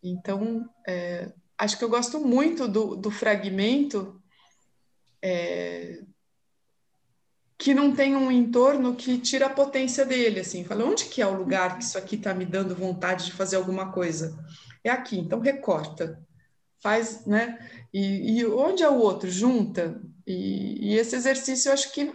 Então, 0.00 0.70
é, 0.86 1.32
acho 1.58 1.76
que 1.76 1.82
eu 1.82 1.90
gosto 1.90 2.20
muito 2.20 2.68
do, 2.68 2.94
do 2.94 3.10
fragmento 3.10 4.18
é, 5.22 6.02
que 7.58 7.74
não 7.74 7.92
tem 7.92 8.14
um 8.14 8.30
entorno 8.30 8.94
que 8.94 9.18
tira 9.18 9.46
a 9.46 9.50
potência 9.50 10.04
dele, 10.04 10.40
assim, 10.40 10.64
fala, 10.64 10.84
onde 10.84 11.06
que 11.06 11.20
é 11.20 11.26
o 11.26 11.36
lugar 11.36 11.76
que 11.76 11.84
isso 11.84 11.98
aqui 11.98 12.14
está 12.14 12.32
me 12.32 12.46
dando 12.46 12.74
vontade 12.74 13.26
de 13.26 13.32
fazer 13.32 13.56
alguma 13.56 13.90
coisa? 13.90 14.38
É 14.84 14.90
aqui, 14.90 15.18
então 15.18 15.40
recorta, 15.40 16.24
faz, 16.80 17.26
né? 17.26 17.58
E, 17.92 18.38
e 18.38 18.46
onde 18.46 18.84
é 18.84 18.88
o 18.88 18.98
outro? 18.98 19.28
Junta. 19.28 20.00
E, 20.24 20.92
e, 20.92 20.96
esse 20.96 21.16
exercício 21.16 21.68
eu 21.68 21.72
acho 21.72 21.92
que 21.92 22.14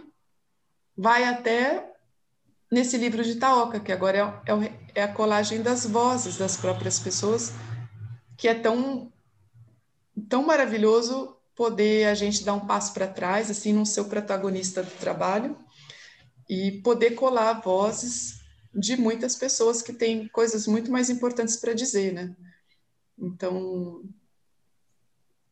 vai 0.96 1.24
até 1.24 1.92
nesse 2.70 2.96
livro 2.96 3.22
de 3.22 3.36
Taoka, 3.36 3.80
que 3.80 3.92
agora 3.92 4.42
é, 4.46 4.52
é, 4.52 4.72
é 4.94 5.02
a 5.02 5.12
colagem 5.12 5.62
das 5.62 5.84
vozes 5.84 6.38
das 6.38 6.56
próprias 6.56 6.98
pessoas, 6.98 7.52
que 8.38 8.48
é 8.48 8.54
tão, 8.54 9.12
tão 10.28 10.42
maravilhoso 10.44 11.33
poder 11.54 12.06
a 12.08 12.14
gente 12.14 12.44
dar 12.44 12.54
um 12.54 12.66
passo 12.66 12.92
para 12.92 13.06
trás, 13.06 13.50
assim, 13.50 13.72
não 13.72 13.84
ser 13.84 14.00
o 14.00 14.08
protagonista 14.08 14.82
do 14.82 14.90
trabalho 14.92 15.56
e 16.48 16.80
poder 16.82 17.12
colar 17.12 17.60
vozes 17.60 18.40
de 18.74 18.96
muitas 18.96 19.36
pessoas 19.36 19.80
que 19.80 19.92
têm 19.92 20.28
coisas 20.28 20.66
muito 20.66 20.90
mais 20.90 21.08
importantes 21.08 21.56
para 21.56 21.72
dizer, 21.72 22.12
né? 22.12 22.36
Então, 23.16 24.02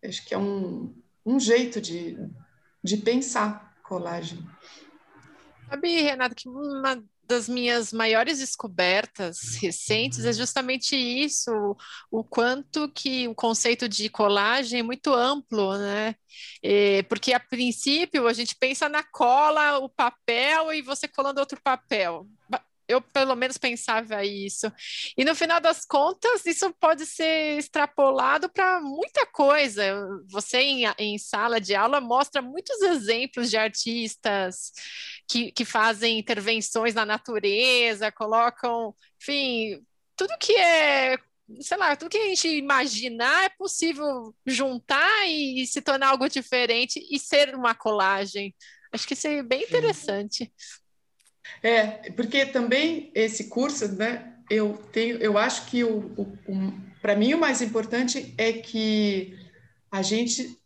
acho 0.05 0.24
que 0.26 0.34
é 0.34 0.38
um, 0.38 0.94
um 1.24 1.38
jeito 1.38 1.80
de, 1.80 2.16
de 2.82 2.96
pensar 2.96 3.76
colagem. 3.82 4.44
Sabe, 5.68 6.03
Renato, 6.03 6.34
que 6.34 6.48
uma 6.48 7.03
das 7.27 7.49
minhas 7.49 7.93
maiores 7.93 8.39
descobertas 8.39 9.57
recentes 9.61 10.25
é 10.25 10.33
justamente 10.33 10.97
isso, 10.97 11.77
o 12.11 12.25
quanto 12.25 12.91
que 12.91 13.29
o 13.29 13.35
conceito 13.35 13.89
de 13.89 14.09
colagem 14.09 14.81
é 14.81 14.83
muito 14.83 15.12
amplo, 15.14 15.77
né? 15.79 16.14
É, 16.62 17.03
porque 17.05 17.33
a 17.33 17.41
princípio 17.41 18.27
a 18.27 18.33
gente 18.33 18.57
pensa 18.57 18.89
na 18.89 19.03
cola, 19.03 19.79
o 19.79 19.89
papel 19.89 20.73
e 20.73 20.83
você 20.83 21.09
colando 21.09 21.41
outro 21.41 21.61
papel 21.62 22.27
eu 22.93 23.01
pelo 23.01 23.34
menos 23.34 23.59
pensava 23.59 24.24
isso. 24.24 24.70
E 25.16 25.24
no 25.24 25.34
final 25.34 25.61
das 25.61 25.84
contas, 25.84 26.45
isso 26.47 26.72
pode 26.80 27.07
ser 27.07 27.59
extrapolado 27.59 28.49
para 28.49 28.80
muita 28.80 29.26
coisa. 29.26 29.82
Você, 30.30 30.59
em, 30.59 30.84
em, 30.99 31.18
sala 31.18 31.61
de 31.61 31.74
aula, 31.74 32.01
mostra 32.01 32.43
muitos 32.43 32.80
exemplos 32.82 33.51
de 33.51 33.57
artistas 33.57 34.72
que, 35.28 35.53
que 35.53 35.64
fazem 35.64 36.18
intervenções 36.18 36.95
na 36.95 37.07
natureza, 37.07 38.12
colocam, 38.12 38.95
enfim, 39.20 39.80
tudo 40.16 40.36
que 40.38 40.55
é 40.57 41.18
sei 41.61 41.76
lá, 41.76 41.95
tudo 41.97 42.11
que 42.11 42.18
a 42.18 42.28
gente 42.28 42.49
imaginar 42.49 43.45
é 43.45 43.49
possível 43.51 44.34
juntar 44.47 45.26
e, 45.26 45.62
e, 45.62 45.66
se 45.66 45.82
tornar 45.82 46.09
algo 46.09 46.28
diferente 46.28 47.05
e 47.11 47.18
ser 47.18 47.55
uma 47.55 47.74
colagem. 47.74 48.55
Acho 48.93 49.07
que 49.07 49.14
isso 49.14 49.26
é 49.26 49.43
bem 49.43 49.62
interessante. 49.64 50.53
É, 51.62 52.11
porque 52.12 52.47
também 52.47 53.11
esse 53.14 53.45
curso, 53.45 53.88
né, 53.93 54.34
eu 54.51 54.74
tenho, 54.93 55.16
eu 55.18 55.38
acho 55.38 55.66
que 55.66 55.84
o, 55.84 56.12
o, 56.16 56.22
o 56.49 56.72
para 57.01 57.16
mim 57.16 57.34
o 57.34 57.38
mais 57.38 57.61
importante 57.61 58.32
é 58.38 58.53
que 58.53 59.36
a 59.90 60.03
gente 60.03 60.57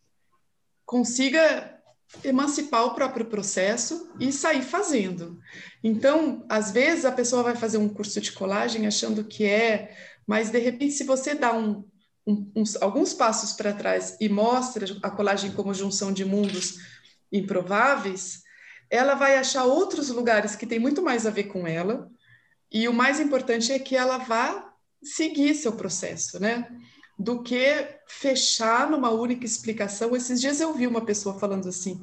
consiga 0.85 1.81
emancipar 2.22 2.85
o 2.85 2.95
próprio 2.95 3.27
processo 3.27 4.12
e 4.20 4.31
sair 4.31 4.62
fazendo. 4.62 5.41
Então, 5.83 6.45
às 6.49 6.70
vezes 6.70 7.05
a 7.05 7.12
pessoa 7.12 7.43
vai 7.43 7.57
fazer 7.57 7.79
um 7.79 7.89
curso 7.89 8.20
de 8.20 8.33
colagem 8.33 8.87
achando 8.87 9.24
que 9.24 9.45
é, 9.45 9.97
mas 10.27 10.51
de 10.51 10.59
repente 10.59 10.93
se 10.93 11.05
você 11.05 11.35
dá 11.35 11.53
um, 11.53 11.85
um, 12.27 12.53
uns, 12.55 12.77
alguns 12.77 13.12
passos 13.12 13.53
para 13.53 13.72
trás 13.72 14.16
e 14.20 14.29
mostra 14.29 14.87
a 15.03 15.11
colagem 15.11 15.53
como 15.53 15.74
junção 15.74 16.12
de 16.12 16.24
mundos 16.24 16.77
improváveis, 17.33 18.43
ela 18.91 19.14
vai 19.14 19.37
achar 19.37 19.64
outros 19.64 20.09
lugares 20.11 20.55
que 20.55 20.66
tem 20.66 20.78
muito 20.78 21.03
mais 21.03 21.26
a 21.26 21.30
ver 21.30 21.45
com 21.45 21.66
ela, 21.66 22.11
e 22.70 22.89
o 22.89 22.93
mais 22.93 23.20
importante 23.20 23.72
é 23.72 23.78
que 23.78 23.97
ela 23.97 24.18
vá 24.18 24.72
seguir 25.03 25.55
seu 25.55 25.72
processo, 25.72 26.41
né? 26.41 26.68
Do 27.18 27.43
que 27.43 27.64
fechar 28.07 28.91
numa 28.91 29.11
única 29.11 29.47
explicação. 29.47 30.14
Esses 30.14 30.41
dias 30.41 30.61
eu 30.61 30.74
vi 30.74 30.87
uma 30.87 31.05
pessoa 31.05 31.39
falando 31.39 31.68
assim: 31.68 32.01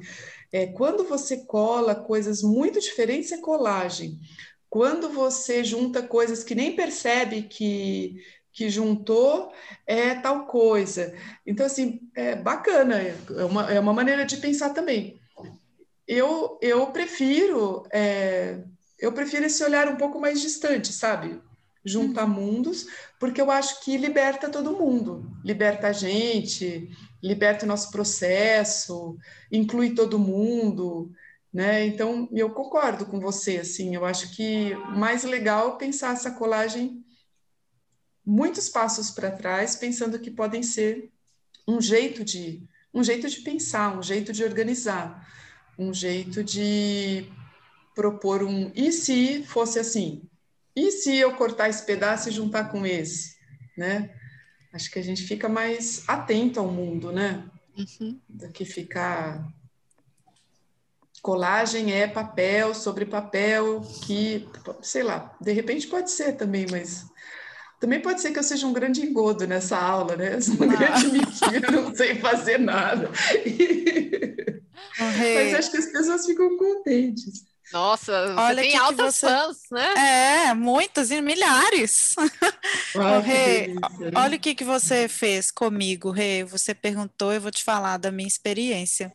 é, 0.52 0.66
quando 0.66 1.04
você 1.04 1.44
cola 1.44 1.94
coisas 1.94 2.42
muito 2.42 2.80
diferentes, 2.80 3.30
é 3.30 3.38
colagem. 3.38 4.18
Quando 4.68 5.08
você 5.10 5.62
junta 5.62 6.02
coisas 6.02 6.42
que 6.42 6.54
nem 6.54 6.74
percebe 6.74 7.42
que, 7.42 8.16
que 8.52 8.68
juntou, 8.68 9.52
é 9.86 10.14
tal 10.16 10.46
coisa. 10.46 11.14
Então, 11.46 11.64
assim, 11.64 12.00
é 12.16 12.34
bacana, 12.34 12.96
é 13.00 13.44
uma, 13.44 13.72
é 13.72 13.78
uma 13.78 13.92
maneira 13.92 14.24
de 14.24 14.38
pensar 14.38 14.70
também 14.70 15.20
eu, 16.06 16.58
eu 16.60 16.86
prefiro 16.88 17.86
é, 17.92 18.62
eu 18.98 19.12
prefiro 19.12 19.44
esse 19.44 19.62
olhar 19.62 19.88
um 19.88 19.96
pouco 19.96 20.20
mais 20.20 20.40
distante, 20.40 20.92
sabe? 20.92 21.40
Juntar 21.84 22.24
uhum. 22.24 22.30
mundos, 22.30 22.86
porque 23.20 23.40
eu 23.40 23.50
acho 23.50 23.84
que 23.84 23.98
liberta 23.98 24.48
todo 24.48 24.76
mundo, 24.76 25.30
liberta 25.44 25.88
a 25.88 25.92
gente, 25.92 26.90
liberta 27.22 27.64
o 27.64 27.68
nosso 27.68 27.90
processo, 27.90 29.18
inclui 29.52 29.94
todo 29.94 30.18
mundo, 30.18 31.12
né? 31.52 31.84
Então, 31.86 32.28
eu 32.32 32.50
concordo 32.50 33.04
com 33.04 33.20
você, 33.20 33.58
assim, 33.58 33.94
eu 33.94 34.04
acho 34.04 34.34
que 34.34 34.74
mais 34.96 35.24
legal 35.24 35.76
pensar 35.76 36.14
essa 36.14 36.30
colagem 36.30 37.04
muitos 38.24 38.70
passos 38.70 39.10
para 39.10 39.30
trás, 39.30 39.76
pensando 39.76 40.18
que 40.18 40.30
podem 40.30 40.62
ser 40.62 41.10
um 41.68 41.80
jeito 41.80 42.24
de 42.24 42.62
um 42.92 43.02
jeito 43.02 43.28
de 43.28 43.40
pensar, 43.40 43.98
um 43.98 44.02
jeito 44.02 44.32
de 44.32 44.44
organizar 44.44 45.26
um 45.78 45.92
jeito 45.92 46.42
de 46.42 47.26
propor 47.94 48.42
um 48.42 48.70
e 48.74 48.92
se 48.92 49.42
fosse 49.44 49.78
assim? 49.78 50.22
E 50.76 50.90
se 50.90 51.16
eu 51.16 51.34
cortar 51.34 51.68
esse 51.68 51.84
pedaço 51.84 52.28
e 52.28 52.32
juntar 52.32 52.70
com 52.70 52.84
esse, 52.84 53.36
né? 53.76 54.10
Acho 54.72 54.90
que 54.90 54.98
a 54.98 55.02
gente 55.02 55.22
fica 55.22 55.48
mais 55.48 56.02
atento 56.08 56.58
ao 56.58 56.66
mundo, 56.66 57.12
né? 57.12 57.48
Uhum. 57.76 58.20
Do 58.28 58.48
que 58.50 58.64
ficar 58.64 59.46
colagem 61.22 61.90
é 61.90 62.06
papel 62.06 62.74
sobre 62.74 63.06
papel 63.06 63.80
que, 64.02 64.46
sei 64.82 65.02
lá, 65.02 65.34
de 65.40 65.52
repente 65.52 65.86
pode 65.86 66.10
ser 66.10 66.34
também, 66.34 66.66
mas 66.70 67.06
também 67.80 67.98
pode 67.98 68.20
ser 68.20 68.30
que 68.30 68.38
eu 68.38 68.42
seja 68.42 68.66
um 68.66 68.74
grande 68.74 69.00
engodo 69.00 69.46
nessa 69.46 69.78
aula, 69.78 70.16
né? 70.16 70.34
Eu 70.34 70.42
sou 70.42 70.54
uma 70.54 70.72
ah. 70.74 70.76
grande 70.76 71.12
mentira, 71.12 71.70
não 71.70 71.94
sei 71.94 72.16
fazer 72.16 72.58
nada. 72.58 73.10
Mas 75.32 75.54
acho 75.54 75.70
que 75.70 75.76
as 75.78 75.86
pessoas 75.86 76.26
ficam 76.26 76.56
contentes. 76.56 77.46
Nossa, 77.74 78.36
Olha 78.38 78.62
tem 78.62 78.76
altas 78.76 79.16
você... 79.16 79.26
fãs, 79.26 79.58
né? 79.72 79.94
É, 80.48 80.54
muitas 80.54 81.10
e 81.10 81.20
milhares. 81.20 82.14
Ai, 82.96 83.20
Rê, 83.20 83.74
olha 84.14 84.36
o 84.36 84.40
que, 84.40 84.54
que 84.54 84.62
você 84.62 85.08
fez 85.08 85.50
comigo, 85.50 86.12
Rê. 86.12 86.44
Você 86.44 86.72
perguntou, 86.72 87.32
eu 87.32 87.40
vou 87.40 87.50
te 87.50 87.64
falar 87.64 87.96
da 87.96 88.12
minha 88.12 88.28
experiência. 88.28 89.12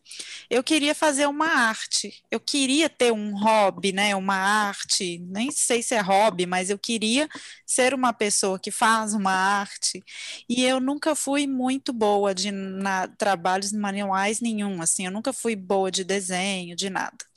Eu 0.50 0.62
queria 0.62 0.94
fazer 0.94 1.24
uma 1.24 1.46
arte. 1.46 2.22
Eu 2.30 2.38
queria 2.38 2.90
ter 2.90 3.10
um 3.14 3.34
hobby, 3.34 3.92
né? 3.92 4.14
Uma 4.14 4.36
arte. 4.36 5.18
Nem 5.20 5.50
sei 5.50 5.82
se 5.82 5.94
é 5.94 6.00
hobby, 6.02 6.44
mas 6.44 6.68
eu 6.68 6.78
queria 6.78 7.30
ser 7.64 7.94
uma 7.94 8.12
pessoa 8.12 8.58
que 8.58 8.70
faz 8.70 9.14
uma 9.14 9.32
arte. 9.32 10.04
E 10.46 10.62
eu 10.64 10.80
nunca 10.80 11.14
fui 11.14 11.46
muito 11.46 11.94
boa 11.94 12.34
de 12.34 12.50
na, 12.50 13.08
trabalhos 13.08 13.72
manuais 13.72 14.38
nenhum. 14.38 14.82
Assim, 14.82 15.06
eu 15.06 15.10
nunca 15.10 15.32
fui 15.32 15.56
boa 15.56 15.90
de 15.90 16.04
desenho, 16.04 16.76
de 16.76 16.90
nada. 16.90 17.29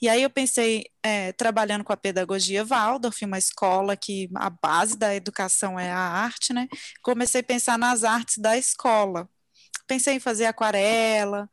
E 0.00 0.08
aí 0.08 0.22
eu 0.22 0.30
pensei, 0.30 0.86
é, 1.02 1.32
trabalhando 1.32 1.84
com 1.84 1.92
a 1.92 1.96
pedagogia 1.96 2.64
Waldorf, 2.64 3.24
uma 3.24 3.38
escola 3.38 3.96
que 3.96 4.28
a 4.34 4.50
base 4.50 4.96
da 4.96 5.14
educação 5.14 5.78
é 5.78 5.90
a 5.90 5.98
arte, 5.98 6.52
né? 6.52 6.68
Comecei 7.02 7.40
a 7.40 7.44
pensar 7.44 7.78
nas 7.78 8.04
artes 8.04 8.38
da 8.38 8.56
escola. 8.56 9.28
pensei 9.86 10.16
em 10.16 10.20
fazer 10.20 10.46
aquarela, 10.46 11.48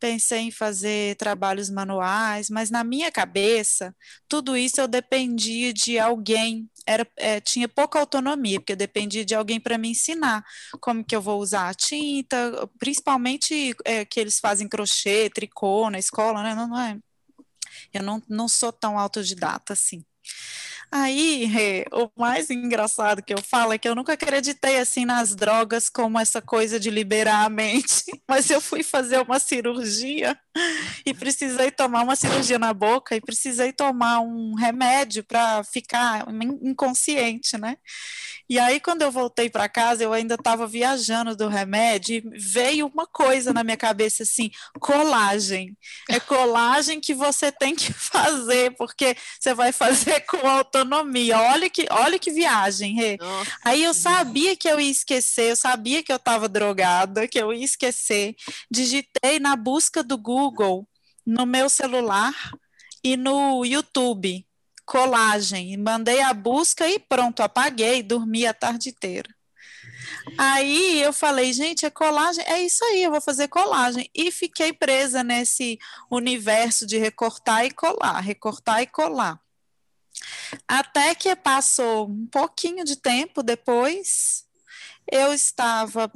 pensei 0.00 0.40
em 0.40 0.50
fazer 0.50 1.16
trabalhos 1.16 1.70
manuais, 1.70 2.50
mas 2.50 2.70
na 2.70 2.84
minha 2.84 3.10
cabeça, 3.10 3.94
tudo 4.28 4.56
isso 4.56 4.80
eu 4.80 4.88
dependia 4.88 5.72
de 5.72 5.98
alguém, 5.98 6.70
era, 6.86 7.06
é, 7.16 7.40
tinha 7.40 7.68
pouca 7.68 7.98
autonomia, 7.98 8.60
porque 8.60 8.72
eu 8.72 8.76
dependia 8.76 9.24
de 9.24 9.34
alguém 9.34 9.60
para 9.60 9.78
me 9.78 9.90
ensinar 9.90 10.44
como 10.80 11.04
que 11.04 11.16
eu 11.16 11.22
vou 11.22 11.40
usar 11.40 11.68
a 11.70 11.74
tinta, 11.74 12.68
principalmente 12.78 13.74
é, 13.84 14.04
que 14.04 14.20
eles 14.20 14.38
fazem 14.40 14.68
crochê, 14.68 15.30
tricô 15.30 15.90
na 15.90 15.98
escola, 15.98 16.42
né? 16.42 16.54
Não, 16.54 16.68
não 16.68 16.80
é, 16.80 16.98
eu 17.92 18.02
não, 18.02 18.22
não 18.28 18.48
sou 18.48 18.72
tão 18.72 18.98
autodidata 18.98 19.72
assim. 19.72 20.04
Aí, 20.90 21.84
o 21.92 22.10
mais 22.16 22.48
engraçado 22.48 23.22
que 23.22 23.34
eu 23.34 23.42
falo 23.42 23.74
é 23.74 23.78
que 23.78 23.86
eu 23.86 23.94
nunca 23.94 24.14
acreditei 24.14 24.78
assim 24.78 25.04
nas 25.04 25.34
drogas 25.34 25.90
como 25.90 26.18
essa 26.18 26.40
coisa 26.40 26.80
de 26.80 26.88
liberar 26.90 27.44
a 27.44 27.50
mente, 27.50 28.04
mas 28.26 28.48
eu 28.48 28.58
fui 28.58 28.82
fazer 28.82 29.20
uma 29.20 29.38
cirurgia 29.38 30.38
e 31.04 31.12
precisei 31.12 31.70
tomar 31.70 32.02
uma 32.02 32.16
cirurgia 32.16 32.58
na 32.58 32.72
boca 32.72 33.14
e 33.14 33.20
precisei 33.20 33.70
tomar 33.70 34.20
um 34.20 34.54
remédio 34.54 35.22
para 35.24 35.62
ficar 35.62 36.26
inconsciente, 36.62 37.58
né? 37.58 37.76
E 38.48 38.58
aí, 38.58 38.80
quando 38.80 39.02
eu 39.02 39.10
voltei 39.10 39.50
para 39.50 39.68
casa, 39.68 40.02
eu 40.02 40.12
ainda 40.12 40.34
estava 40.34 40.66
viajando 40.66 41.36
do 41.36 41.48
remédio 41.48 42.16
e 42.16 42.38
veio 42.38 42.86
uma 42.86 43.06
coisa 43.06 43.52
na 43.52 43.62
minha 43.62 43.76
cabeça 43.76 44.22
assim: 44.22 44.50
colagem. 44.80 45.76
É 46.08 46.18
colagem 46.18 46.98
que 47.00 47.12
você 47.14 47.52
tem 47.52 47.74
que 47.74 47.92
fazer, 47.92 48.74
porque 48.76 49.14
você 49.38 49.52
vai 49.52 49.70
fazer 49.72 50.20
com 50.22 50.46
autonomia. 50.78 51.38
Olha 51.38 51.70
que, 51.70 51.86
olha 51.90 52.18
que 52.18 52.30
viagem, 52.30 52.94
Rê. 52.94 53.18
Aí 53.64 53.84
eu 53.84 53.94
sabia 53.94 54.56
que 54.56 54.68
eu 54.68 54.80
ia 54.80 54.90
esquecer, 54.90 55.50
eu 55.50 55.56
sabia 55.56 56.02
que 56.02 56.12
eu 56.12 56.16
estava 56.16 56.48
drogada, 56.48 57.28
que 57.28 57.38
eu 57.38 57.52
ia 57.52 57.64
esquecer. 57.64 58.34
Digitei 58.70 59.38
na 59.38 59.56
busca 59.56 60.02
do 60.02 60.16
Google 60.16 60.88
no 61.26 61.44
meu 61.44 61.68
celular 61.68 62.34
e 63.04 63.16
no 63.16 63.64
YouTube 63.64 64.46
colagem. 64.88 65.76
Mandei 65.76 66.22
a 66.22 66.32
busca 66.32 66.88
e 66.88 66.98
pronto, 66.98 67.42
apaguei, 67.42 68.02
dormi 68.02 68.46
a 68.46 68.54
tarde 68.54 68.88
inteira. 68.88 69.28
Aí 70.38 71.00
eu 71.02 71.12
falei, 71.12 71.52
gente, 71.52 71.84
é 71.84 71.90
colagem, 71.90 72.44
é 72.46 72.62
isso 72.62 72.84
aí, 72.84 73.02
eu 73.02 73.10
vou 73.10 73.20
fazer 73.20 73.48
colagem. 73.48 74.08
E 74.14 74.30
fiquei 74.30 74.72
presa 74.72 75.22
nesse 75.22 75.78
universo 76.10 76.86
de 76.86 76.96
recortar 76.98 77.64
e 77.66 77.70
colar, 77.70 78.20
recortar 78.20 78.82
e 78.82 78.86
colar. 78.86 79.38
Até 80.66 81.14
que 81.14 81.34
passou 81.36 82.08
um 82.08 82.26
pouquinho 82.26 82.84
de 82.84 82.96
tempo 82.96 83.42
depois, 83.42 84.48
eu 85.10 85.32
estava, 85.32 86.10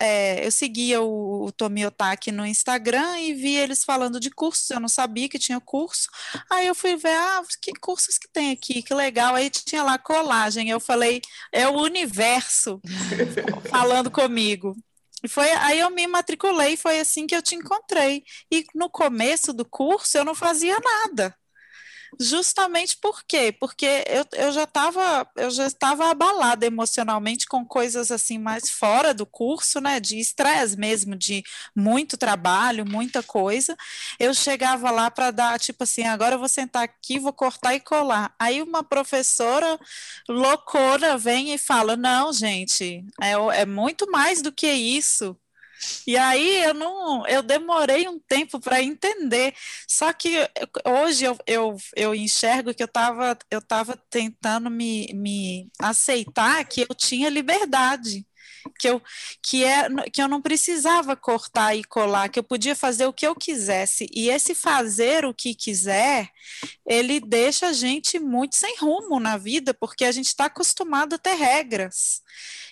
é, 0.00 0.44
eu 0.44 0.50
seguia 0.50 1.00
o, 1.00 1.46
o 1.46 1.52
Tomiotaki 1.52 2.32
no 2.32 2.44
Instagram 2.44 3.18
e 3.20 3.34
vi 3.34 3.54
eles 3.54 3.84
falando 3.84 4.18
de 4.18 4.30
cursos, 4.30 4.68
eu 4.70 4.80
não 4.80 4.88
sabia 4.88 5.28
que 5.28 5.38
tinha 5.38 5.60
curso, 5.60 6.08
aí 6.50 6.66
eu 6.66 6.74
fui 6.74 6.96
ver, 6.96 7.16
ah, 7.16 7.42
que 7.60 7.72
cursos 7.74 8.18
que 8.18 8.28
tem 8.32 8.50
aqui, 8.50 8.82
que 8.82 8.94
legal, 8.94 9.34
aí 9.34 9.48
tinha 9.48 9.82
lá 9.82 9.96
colagem, 9.98 10.68
eu 10.68 10.80
falei, 10.80 11.20
é 11.52 11.68
o 11.68 11.80
universo 11.80 12.80
falando 13.70 14.10
comigo. 14.10 14.76
E 15.24 15.28
foi 15.28 15.50
aí 15.52 15.78
eu 15.78 15.90
me 15.90 16.06
matriculei, 16.08 16.76
foi 16.76 16.98
assim 16.98 17.26
que 17.28 17.36
eu 17.36 17.42
te 17.42 17.54
encontrei. 17.54 18.24
E 18.50 18.64
no 18.74 18.90
começo 18.90 19.52
do 19.52 19.64
curso 19.64 20.18
eu 20.18 20.24
não 20.24 20.34
fazia 20.34 20.76
nada. 20.80 21.36
Justamente 22.20 22.96
por 22.98 23.24
quê? 23.24 23.50
Porque 23.58 23.86
eu, 24.06 24.24
eu 24.34 24.52
já 24.52 24.64
estava 24.64 25.26
eu 25.36 25.50
já 25.50 25.66
estava 25.66 26.10
abalada 26.10 26.66
emocionalmente 26.66 27.46
com 27.46 27.64
coisas 27.64 28.10
assim 28.10 28.38
mais 28.38 28.70
fora 28.70 29.14
do 29.14 29.26
curso, 29.26 29.80
né? 29.80 29.98
De 29.98 30.18
estresse 30.18 30.76
mesmo, 30.76 31.16
de 31.16 31.42
muito 31.74 32.16
trabalho, 32.16 32.86
muita 32.86 33.22
coisa. 33.22 33.76
Eu 34.18 34.34
chegava 34.34 34.90
lá 34.90 35.10
para 35.10 35.30
dar 35.30 35.58
tipo 35.58 35.84
assim, 35.84 36.04
agora 36.04 36.34
eu 36.36 36.38
vou 36.38 36.48
sentar 36.48 36.82
aqui, 36.84 37.18
vou 37.18 37.32
cortar 37.32 37.74
e 37.74 37.80
colar. 37.80 38.34
Aí 38.38 38.62
uma 38.62 38.84
professora 38.84 39.78
loucura 40.28 41.16
vem 41.18 41.52
e 41.54 41.58
fala: 41.58 41.96
não, 41.96 42.32
gente, 42.32 43.04
é, 43.20 43.32
é 43.62 43.66
muito 43.66 44.10
mais 44.10 44.42
do 44.42 44.52
que 44.52 44.70
isso. 44.70 45.36
E 46.06 46.16
aí 46.16 46.64
eu 46.64 46.74
não, 46.74 47.26
eu 47.26 47.42
demorei 47.42 48.08
um 48.08 48.18
tempo 48.18 48.60
para 48.60 48.82
entender. 48.82 49.54
Só 49.88 50.12
que 50.12 50.36
hoje 50.84 51.24
eu, 51.24 51.38
eu, 51.46 51.76
eu 51.96 52.14
enxergo 52.14 52.74
que 52.74 52.82
eu 52.82 52.86
estava 52.86 53.36
eu 53.50 53.60
tava 53.60 53.96
tentando 54.10 54.70
me, 54.70 55.08
me 55.14 55.70
aceitar 55.78 56.64
que 56.64 56.82
eu 56.82 56.94
tinha 56.94 57.28
liberdade 57.28 58.26
que 58.78 58.88
eu, 58.88 59.02
que, 59.42 59.64
é, 59.64 59.88
que 60.12 60.22
eu 60.22 60.28
não 60.28 60.40
precisava 60.40 61.16
cortar 61.16 61.74
e 61.74 61.84
colar, 61.84 62.28
que 62.28 62.38
eu 62.38 62.44
podia 62.44 62.76
fazer 62.76 63.06
o 63.06 63.12
que 63.12 63.26
eu 63.26 63.34
quisesse. 63.34 64.06
E 64.12 64.28
esse 64.28 64.54
fazer 64.54 65.24
o 65.24 65.34
que 65.34 65.54
quiser, 65.54 66.30
ele 66.86 67.20
deixa 67.20 67.68
a 67.68 67.72
gente 67.72 68.18
muito 68.18 68.56
sem 68.56 68.76
rumo 68.78 69.18
na 69.18 69.36
vida, 69.36 69.74
porque 69.74 70.04
a 70.04 70.12
gente 70.12 70.26
está 70.26 70.46
acostumado 70.46 71.14
a 71.14 71.18
ter 71.18 71.34
regras. 71.34 72.22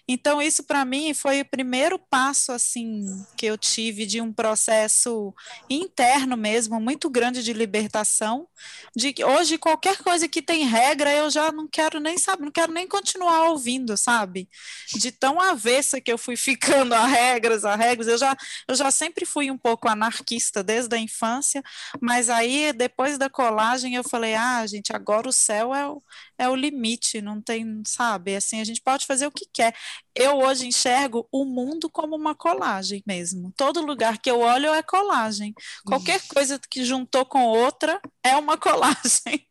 Então, 0.09 0.40
isso 0.40 0.64
para 0.64 0.84
mim 0.84 1.14
foi 1.14 1.40
o 1.40 1.44
primeiro 1.44 1.98
passo 1.98 2.53
assim 2.53 3.05
que 3.36 3.46
eu 3.46 3.57
tive 3.57 4.07
de 4.07 4.20
um 4.20 4.32
processo 4.32 5.34
interno 5.68 6.36
mesmo, 6.36 6.80
muito 6.80 7.09
grande 7.09 7.42
de 7.42 7.53
libertação. 7.53 8.46
De 8.94 9.14
hoje 9.24 9.59
qualquer 9.59 9.98
coisa 9.98 10.28
que 10.28 10.42
tem 10.42 10.64
regra, 10.64 11.12
eu 11.12 11.30
já 11.30 11.53
não 11.53 11.68
quero 11.68 12.01
nem 12.01 12.18
saber, 12.18 12.44
não 12.44 12.53
quero 12.53 12.72
nem 12.72 12.86
continuar 12.86 13.51
ouvindo, 13.51 13.96
sabe? 13.96 14.48
De 14.94 15.12
tão 15.12 15.40
avessa 15.40 16.01
que 16.01 16.12
eu 16.12 16.18
fui 16.18 16.36
ficando 16.36 16.94
a 16.94 17.07
regras, 17.07 17.64
a 17.64 17.76
regras. 17.76 18.09
Eu 18.09 18.18
já, 18.18 18.36
eu 18.68 18.74
já 18.74 18.90
sempre 18.90 19.24
fui 19.24 19.51
um 19.51 19.59
pouco 19.59 19.88
anarquista 19.88 20.62
desde 20.62 20.94
a 20.94 20.98
infância, 20.98 21.62
mas 22.01 22.28
aí 22.28 22.72
depois 22.72 23.18
da 23.18 23.30
colagem 23.30 23.94
eu 23.94 24.05
falei: 24.05 24.34
ah, 24.34 24.66
gente, 24.66 24.92
agora 24.94 25.28
o 25.28 25.32
céu 25.32 25.74
é 25.74 25.88
o, 25.88 26.03
é 26.41 26.49
o 26.49 26.57
limite, 26.57 27.20
não 27.20 27.38
tem, 27.38 27.82
sabe? 27.86 28.34
Assim, 28.34 28.62
a 28.62 28.64
gente 28.64 28.80
pode 28.80 29.05
fazer 29.05 29.26
o 29.26 29.30
que 29.30 29.47
quer. 29.53 29.74
Eu 30.14 30.38
hoje 30.38 30.66
enxergo 30.66 31.28
o 31.30 31.45
mundo 31.45 31.91
como 31.91 32.16
uma 32.16 32.34
colagem 32.34 33.03
mesmo. 33.07 33.53
Todo 33.55 33.84
lugar 33.84 34.16
que 34.16 34.30
eu 34.30 34.41
olho 34.41 34.72
é 34.72 34.82
colagem. 34.82 35.53
Qualquer 35.84 36.18
coisa 36.28 36.59
que 36.70 36.82
juntou 36.82 37.26
com 37.26 37.43
outra 37.43 38.01
é 38.24 38.34
uma 38.36 38.57
colagem. 38.59 39.47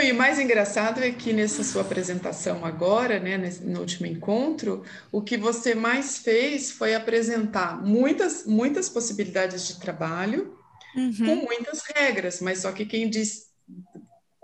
E 0.00 0.12
o 0.12 0.14
mais 0.14 0.38
engraçado 0.38 1.02
é 1.02 1.10
que 1.10 1.32
nessa 1.32 1.64
sua 1.64 1.82
apresentação 1.82 2.64
agora, 2.64 3.18
né, 3.18 3.36
no 3.62 3.80
último 3.80 4.06
encontro, 4.06 4.84
o 5.10 5.20
que 5.20 5.36
você 5.36 5.74
mais 5.74 6.18
fez 6.18 6.70
foi 6.70 6.94
apresentar 6.94 7.82
muitas, 7.84 8.46
muitas 8.46 8.88
possibilidades 8.88 9.66
de 9.66 9.80
trabalho 9.80 10.56
uhum. 10.96 11.26
com 11.26 11.36
muitas 11.36 11.82
regras, 11.94 12.40
mas 12.40 12.60
só 12.60 12.70
que 12.70 12.86
quem 12.86 13.10
diz 13.10 13.53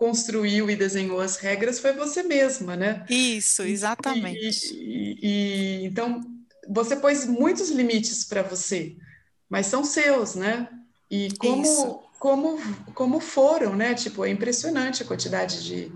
construiu 0.01 0.71
e 0.71 0.75
desenhou 0.75 1.21
as 1.21 1.37
regras 1.37 1.79
foi 1.79 1.93
você 1.93 2.23
mesma, 2.23 2.75
né? 2.75 3.05
Isso, 3.11 3.61
exatamente. 3.61 4.73
E, 4.75 5.19
e, 5.21 5.83
e 5.83 5.85
então 5.85 6.23
você 6.67 6.97
pôs 6.97 7.27
muitos 7.27 7.69
limites 7.69 8.25
para 8.25 8.43
você, 8.43 8.97
mas 9.47 9.67
são 9.67 9.85
seus, 9.85 10.35
né? 10.35 10.71
E 11.11 11.29
como 11.37 12.03
como 12.19 12.59
como 12.95 13.21
foram, 13.21 13.77
né? 13.77 13.93
Tipo, 13.93 14.25
é 14.25 14.31
impressionante 14.31 15.03
a 15.03 15.07
quantidade 15.07 15.63
de 15.63 15.93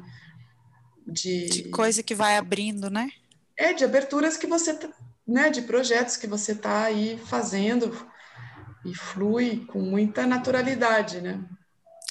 de, 1.06 1.46
de 1.46 1.70
coisa 1.70 2.02
que 2.02 2.14
vai 2.14 2.36
abrindo, 2.36 2.90
né? 2.90 3.08
É, 3.56 3.72
de 3.72 3.84
aberturas 3.84 4.36
que 4.36 4.46
você, 4.46 4.74
tá, 4.74 4.88
né, 5.26 5.48
de 5.48 5.62
projetos 5.62 6.18
que 6.18 6.26
você 6.26 6.52
está 6.52 6.84
aí 6.84 7.18
fazendo 7.26 7.90
e 8.84 8.94
flui 8.94 9.64
com 9.66 9.80
muita 9.80 10.26
naturalidade, 10.26 11.22
né? 11.22 11.42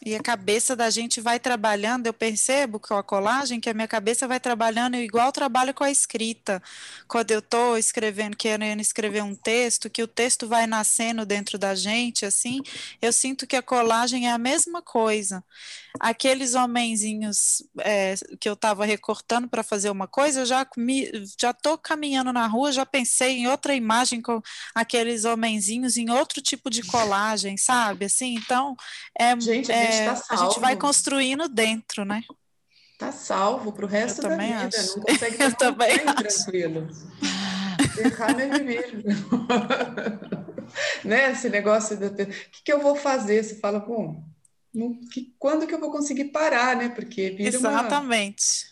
E 0.05 0.15
a 0.15 0.19
cabeça 0.21 0.75
da 0.75 0.89
gente 0.89 1.21
vai 1.21 1.39
trabalhando, 1.39 2.07
eu 2.07 2.13
percebo 2.13 2.77
com 2.77 2.93
a 2.95 3.03
colagem 3.03 3.59
que 3.61 3.69
a 3.69 3.73
minha 3.73 3.87
cabeça 3.87 4.27
vai 4.27 4.37
trabalhando 4.37 4.97
igual 4.97 5.31
trabalho 5.31 5.73
com 5.73 5.83
a 5.83 5.89
escrita. 5.91 6.61
Quando 7.07 7.31
eu 7.31 7.39
estou 7.39 7.77
escrevendo, 7.77 8.35
querendo 8.35 8.81
escrever 8.81 9.23
um 9.23 9.33
texto, 9.33 9.89
que 9.89 10.03
o 10.03 10.07
texto 10.07 10.45
vai 10.45 10.67
nascendo 10.67 11.25
dentro 11.25 11.57
da 11.57 11.73
gente, 11.73 12.25
assim, 12.25 12.61
eu 13.01 13.13
sinto 13.13 13.47
que 13.47 13.55
a 13.55 13.61
colagem 13.61 14.27
é 14.27 14.31
a 14.31 14.37
mesma 14.37 14.81
coisa. 14.81 15.41
Aqueles 15.99 16.55
homenzinhos 16.55 17.63
é, 17.79 18.15
que 18.39 18.49
eu 18.49 18.53
estava 18.53 18.83
recortando 18.83 19.47
para 19.47 19.61
fazer 19.61 19.89
uma 19.89 20.07
coisa, 20.07 20.41
eu 20.41 20.45
já 20.45 20.67
me, 20.75 21.09
já 21.39 21.51
estou 21.51 21.77
caminhando 21.77 22.33
na 22.33 22.47
rua, 22.47 22.71
já 22.71 22.85
pensei 22.85 23.37
em 23.37 23.47
outra 23.47 23.75
imagem 23.75 24.21
com 24.21 24.41
aqueles 24.73 25.23
homenzinhos 25.23 25.95
em 25.95 26.09
outro 26.09 26.41
tipo 26.41 26.69
de 26.69 26.81
colagem, 26.83 27.57
sabe? 27.57 28.05
Assim, 28.05 28.35
então 28.35 28.75
é, 29.17 29.39
gente, 29.39 29.71
é 29.71 29.83
é, 29.83 30.13
tá 30.13 30.23
a 30.29 30.35
gente 30.35 30.59
vai 30.59 30.75
construindo 30.75 31.47
dentro, 31.47 32.03
né? 32.03 32.23
Tá 32.97 33.11
salvo 33.11 33.71
para 33.71 33.85
o 33.85 33.87
resto 33.87 34.21
eu 34.21 34.29
da 34.29 34.37
vida. 34.37 34.67
Acho. 34.67 34.97
Não 34.97 35.03
consegue 35.03 35.37
eu 35.43 35.53
também 35.55 35.99
tranquilo. 35.99 36.87
Deixar 37.95 38.35
me 38.35 38.45
viver. 38.49 39.03
né? 41.03 41.31
Esse 41.31 41.49
negócio 41.49 41.97
do 41.97 42.13
que, 42.15 42.63
que 42.63 42.71
eu 42.71 42.81
vou 42.81 42.95
fazer? 42.95 43.43
Você 43.43 43.55
fala, 43.55 43.79
bom, 43.79 44.23
que, 45.11 45.33
quando 45.37 45.67
que 45.67 45.73
eu 45.73 45.79
vou 45.79 45.91
conseguir 45.91 46.25
parar, 46.25 46.75
né? 46.75 46.89
Porque 46.89 47.29
vira 47.29 47.55
Exatamente. 47.55 48.67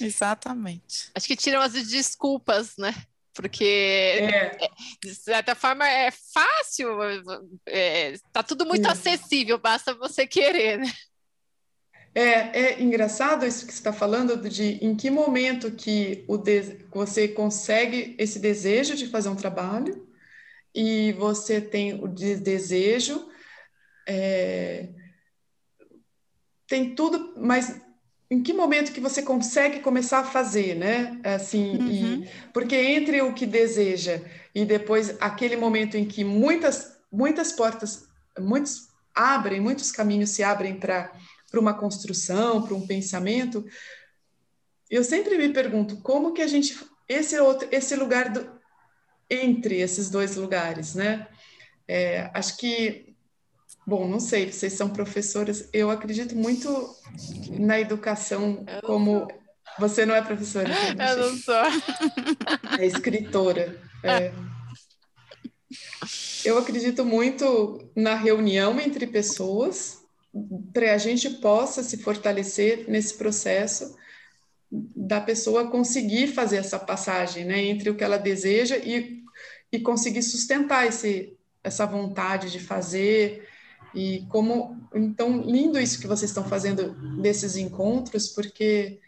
Uma... 0.00 0.06
Exatamente. 0.06 1.10
Acho 1.14 1.26
que 1.26 1.36
tiram 1.36 1.60
as 1.60 1.72
desculpas, 1.72 2.76
né? 2.76 2.94
Porque, 3.34 3.64
é. 3.64 4.58
de 5.02 5.14
certa 5.14 5.54
forma, 5.54 5.88
é 5.88 6.10
fácil, 6.10 7.02
está 7.02 7.40
é, 7.66 8.14
tá 8.30 8.42
tudo 8.42 8.66
muito 8.66 8.86
acessível, 8.86 9.58
basta 9.58 9.94
você 9.94 10.26
querer, 10.26 10.78
né? 10.78 10.92
É, 12.14 12.60
é 12.60 12.82
engraçado 12.82 13.46
isso 13.46 13.66
que 13.66 13.72
você 13.72 13.78
está 13.78 13.92
falando 13.92 14.36
de 14.48 14.84
em 14.84 14.94
que 14.94 15.10
momento 15.10 15.70
que 15.70 16.24
o 16.28 16.36
de, 16.36 16.84
você 16.90 17.26
consegue 17.26 18.14
esse 18.18 18.38
desejo 18.38 18.94
de 18.94 19.06
fazer 19.06 19.30
um 19.30 19.36
trabalho 19.36 20.06
e 20.74 21.12
você 21.12 21.58
tem 21.58 21.94
o 22.04 22.06
de 22.06 22.36
desejo, 22.36 23.30
é, 24.06 24.88
tem 26.66 26.94
tudo, 26.94 27.34
mas 27.36 27.80
em 28.30 28.42
que 28.42 28.54
momento 28.54 28.92
que 28.92 29.00
você 29.00 29.22
consegue 29.22 29.80
começar 29.80 30.20
a 30.20 30.24
fazer, 30.24 30.74
né? 30.74 31.20
Assim, 31.22 31.76
uhum. 31.76 32.22
e, 32.22 32.28
porque 32.50 32.74
entre 32.74 33.20
o 33.20 33.34
que 33.34 33.44
deseja 33.44 34.22
e 34.54 34.64
depois 34.64 35.14
aquele 35.20 35.54
momento 35.54 35.96
em 35.98 36.06
que 36.06 36.24
muitas 36.24 36.98
muitas 37.12 37.52
portas, 37.52 38.08
muitos 38.38 38.88
abrem, 39.14 39.60
muitos 39.60 39.92
caminhos 39.92 40.30
se 40.30 40.42
abrem 40.42 40.78
para 40.78 41.12
para 41.50 41.60
uma 41.60 41.74
construção, 41.74 42.62
para 42.62 42.74
um 42.74 42.86
pensamento, 42.86 43.62
eu 44.88 45.04
sempre 45.04 45.36
me 45.36 45.50
pergunto 45.50 45.98
como 45.98 46.32
que 46.32 46.40
a 46.40 46.46
gente 46.46 46.78
esse 47.06 47.38
outro 47.38 47.68
esse 47.70 47.94
lugar 47.94 48.30
do, 48.30 48.50
entre 49.28 49.78
esses 49.78 50.08
dois 50.08 50.36
lugares, 50.36 50.94
né? 50.94 51.28
É, 51.86 52.30
acho 52.32 52.56
que 52.56 53.11
bom, 53.86 54.08
não 54.08 54.20
sei, 54.20 54.50
vocês 54.50 54.72
são 54.74 54.88
professoras, 54.88 55.68
eu 55.72 55.90
acredito 55.90 56.34
muito 56.36 56.88
na 57.58 57.80
educação 57.80 58.64
como 58.84 59.28
você 59.78 60.04
não 60.04 60.14
é 60.14 60.22
professora, 60.22 60.68
eu 61.10 61.30
não 61.30 61.36
sou, 61.36 61.54
é 62.78 62.86
escritora. 62.86 63.80
É. 64.02 64.32
Eu 66.44 66.58
acredito 66.58 67.04
muito 67.04 67.90
na 67.94 68.14
reunião 68.14 68.80
entre 68.80 69.06
pessoas 69.06 70.02
para 70.72 70.94
a 70.94 70.98
gente 70.98 71.28
possa 71.28 71.82
se 71.82 71.98
fortalecer 71.98 72.84
nesse 72.88 73.14
processo 73.14 73.96
da 74.70 75.20
pessoa 75.20 75.70
conseguir 75.70 76.28
fazer 76.28 76.56
essa 76.56 76.78
passagem 76.78 77.44
né, 77.44 77.62
entre 77.62 77.90
o 77.90 77.94
que 77.94 78.02
ela 78.02 78.16
deseja 78.16 78.78
e, 78.78 79.22
e 79.70 79.78
conseguir 79.80 80.22
sustentar 80.22 80.86
esse, 80.86 81.36
essa 81.62 81.84
vontade 81.84 82.50
de 82.50 82.58
fazer. 82.58 83.46
E 83.94 84.24
como. 84.28 84.76
Então, 84.94 85.40
lindo 85.40 85.78
isso 85.78 86.00
que 86.00 86.06
vocês 86.06 86.30
estão 86.30 86.44
fazendo 86.44 86.92
desses 87.20 87.56
encontros, 87.56 88.28
porque 88.28 89.00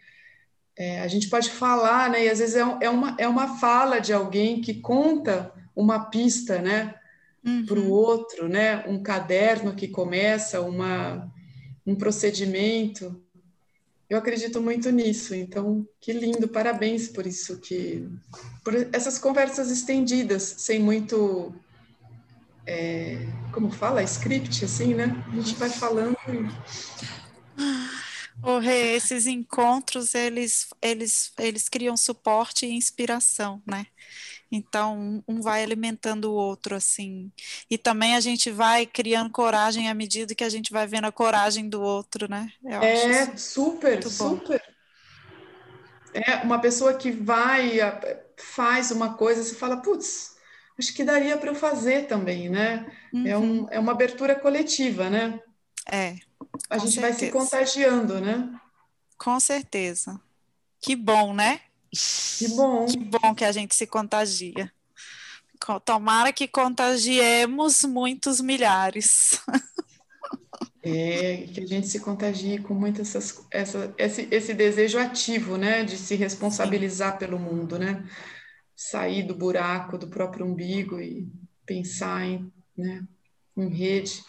é, 0.77 1.01
a 1.01 1.07
gente 1.07 1.29
pode 1.29 1.49
falar, 1.49 2.09
né, 2.09 2.25
e 2.25 2.29
às 2.29 2.39
vezes 2.39 2.55
é, 2.55 2.77
é, 2.81 2.89
uma, 2.89 3.15
é 3.17 3.27
uma 3.27 3.57
fala 3.57 3.99
de 3.99 4.13
alguém 4.13 4.61
que 4.61 4.75
conta 4.75 5.51
uma 5.75 6.05
pista, 6.05 6.61
né? 6.61 6.95
uhum. 7.45 7.65
para 7.65 7.79
o 7.79 7.89
outro, 7.89 8.49
né? 8.49 8.83
Um 8.87 9.01
caderno 9.01 9.75
que 9.75 9.87
começa, 9.87 10.59
uma, 10.61 11.31
um 11.85 11.95
procedimento. 11.95 13.21
Eu 14.09 14.17
acredito 14.17 14.59
muito 14.61 14.89
nisso. 14.91 15.35
Então, 15.35 15.87
que 16.01 16.11
lindo, 16.11 16.47
parabéns 16.47 17.07
por 17.07 17.25
isso 17.25 17.59
que 17.59 18.07
por 18.63 18.73
essas 18.91 19.19
conversas 19.19 19.69
estendidas, 19.69 20.55
sem 20.57 20.79
muito 20.79 21.53
é, 22.65 23.17
como 23.51 23.71
fala, 23.71 24.03
script 24.03 24.65
assim, 24.65 24.93
né? 24.93 25.23
A 25.31 25.35
gente 25.35 25.55
vai 25.55 25.69
falando. 25.69 26.17
O 28.43 28.59
Rê, 28.59 28.95
esses 28.95 29.27
encontros 29.27 30.13
eles 30.13 30.67
eles 30.81 31.31
eles 31.37 31.69
criam 31.69 31.95
suporte 31.95 32.65
e 32.65 32.73
inspiração, 32.73 33.61
né? 33.65 33.87
Então, 34.51 35.23
um 35.27 35.41
vai 35.41 35.63
alimentando 35.63 36.31
o 36.31 36.35
outro, 36.35 36.75
assim. 36.75 37.31
E 37.69 37.77
também 37.77 38.15
a 38.15 38.19
gente 38.19 38.51
vai 38.51 38.85
criando 38.85 39.29
coragem 39.31 39.89
à 39.89 39.93
medida 39.93 40.35
que 40.35 40.43
a 40.43 40.49
gente 40.49 40.71
vai 40.71 40.87
vendo 40.87 41.05
a 41.05 41.11
coragem 41.11 41.67
do 41.67 41.81
outro, 41.81 42.29
né? 42.29 42.51
Eu 42.63 42.81
é, 42.81 43.35
super, 43.37 44.03
super. 44.03 44.61
É, 46.13 46.37
uma 46.43 46.59
pessoa 46.59 46.93
que 46.93 47.11
vai, 47.11 47.79
faz 48.37 48.91
uma 48.91 49.15
coisa, 49.15 49.43
você 49.43 49.55
fala, 49.55 49.77
putz, 49.81 50.34
acho 50.77 50.93
que 50.93 51.03
daria 51.03 51.37
para 51.37 51.49
eu 51.49 51.55
fazer 51.55 52.07
também, 52.07 52.49
né? 52.49 52.85
Uhum. 53.13 53.27
É, 53.27 53.37
um, 53.37 53.41
uhum. 53.41 53.67
é 53.71 53.79
uma 53.79 53.91
abertura 53.91 54.35
coletiva, 54.35 55.09
né? 55.09 55.39
É. 55.89 56.15
A 56.69 56.77
gente 56.77 56.93
certeza. 56.93 57.01
vai 57.01 57.13
se 57.13 57.31
contagiando, 57.31 58.19
né? 58.19 58.49
Com 59.17 59.39
certeza. 59.39 60.19
Que 60.81 60.95
bom, 60.95 61.33
né? 61.33 61.61
Que 62.37 62.47
bom. 62.49 62.85
Que 62.85 62.97
bom 62.97 63.35
que 63.35 63.45
a 63.45 63.51
gente 63.51 63.75
se 63.75 63.87
contagia. 63.87 64.71
Tomara 65.83 66.33
que 66.33 66.47
contagiemos 66.47 67.83
muitos 67.83 68.41
milhares. 68.41 69.39
É, 70.83 71.47
que 71.51 71.61
a 71.61 71.65
gente 71.65 71.87
se 71.87 71.99
contagie 71.99 72.59
com 72.59 72.75
muito 72.75 73.01
essas, 73.01 73.43
essa, 73.49 73.91
esse, 73.97 74.27
esse 74.29 74.53
desejo 74.53 74.99
ativo, 74.99 75.57
né, 75.57 75.83
de 75.83 75.97
se 75.97 76.13
responsabilizar 76.13 77.13
Sim. 77.13 77.17
pelo 77.17 77.39
mundo, 77.39 77.79
né, 77.79 78.03
sair 78.75 79.23
do 79.23 79.35
buraco 79.35 79.97
do 79.97 80.07
próprio 80.07 80.45
umbigo 80.45 80.99
e 80.99 81.27
pensar 81.65 82.25
em, 82.25 82.51
né, 82.77 83.05
em 83.55 83.69
rede. 83.69 84.23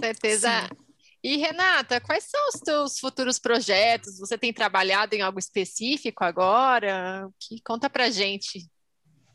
Certeza. 0.00 0.68
Sim. 0.68 0.88
E 1.22 1.36
Renata, 1.36 2.00
quais 2.00 2.24
são 2.24 2.40
os 2.48 2.60
teus 2.60 2.98
futuros 3.00 3.38
projetos? 3.38 4.18
Você 4.18 4.38
tem 4.38 4.52
trabalhado 4.52 5.14
em 5.14 5.20
algo 5.20 5.38
específico 5.38 6.22
agora? 6.22 7.28
Que 7.40 7.60
conta 7.62 7.90
para 7.90 8.10
gente. 8.10 8.68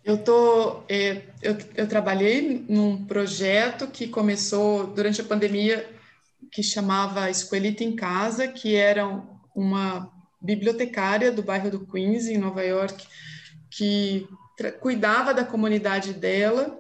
Eu 0.04 0.18
tô, 0.18 0.84
é, 0.90 1.24
eu, 1.42 1.58
eu 1.76 1.88
trabalhei 1.88 2.66
num 2.70 3.06
projeto 3.06 3.88
que 3.88 4.08
começou 4.08 4.88
durante 4.88 5.22
a 5.22 5.26
pandemia, 5.26 5.90
que 6.52 6.64
chamava 6.64 7.30
Escoelita 7.30 7.84
em 7.84 7.96
Casa, 7.96 8.48
que 8.48 8.76
era 8.76 9.06
uma 9.56 10.12
bibliotecária 10.42 11.32
do 11.32 11.42
bairro 11.42 11.72
do 11.72 11.86
Queens, 11.86 12.28
em 12.28 12.38
Nova 12.38 12.64
York, 12.64 13.06
que 13.76 14.28
cuidava 14.80 15.34
da 15.34 15.44
comunidade 15.44 16.14
dela 16.14 16.80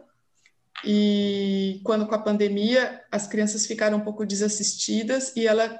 e 0.85 1.81
quando 1.83 2.05
com 2.05 2.13
a 2.13 2.19
pandemia 2.19 3.01
as 3.11 3.25
crianças 3.25 3.65
ficaram 3.65 3.97
um 3.97 4.03
pouco 4.03 4.25
desassistidas 4.25 5.35
e 5.35 5.47
ela 5.47 5.79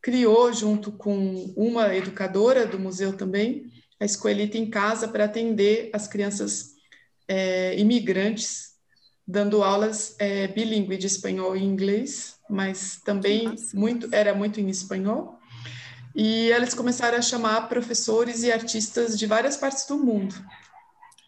criou 0.00 0.52
junto 0.52 0.92
com 0.92 1.52
uma 1.56 1.94
educadora 1.94 2.66
do 2.66 2.78
museu 2.78 3.16
também 3.16 3.66
a 3.98 4.04
escoelita 4.04 4.56
em 4.56 4.70
casa 4.70 5.08
para 5.08 5.24
atender 5.24 5.90
as 5.92 6.06
crianças 6.06 6.74
é, 7.26 7.76
imigrantes 7.76 8.68
dando 9.26 9.62
aulas 9.64 10.14
é, 10.20 10.46
bilíngue 10.46 10.96
de 10.96 11.08
espanhol 11.08 11.56
e 11.56 11.64
inglês 11.64 12.36
mas 12.48 13.00
também 13.04 13.56
muito 13.74 14.08
era 14.12 14.34
muito 14.34 14.60
em 14.60 14.68
espanhol 14.68 15.37
e 16.14 16.50
eles 16.50 16.74
começaram 16.74 17.18
a 17.18 17.22
chamar 17.22 17.68
professores 17.68 18.42
e 18.42 18.52
artistas 18.52 19.18
de 19.18 19.26
várias 19.26 19.56
partes 19.56 19.86
do 19.86 19.98
mundo 19.98 20.34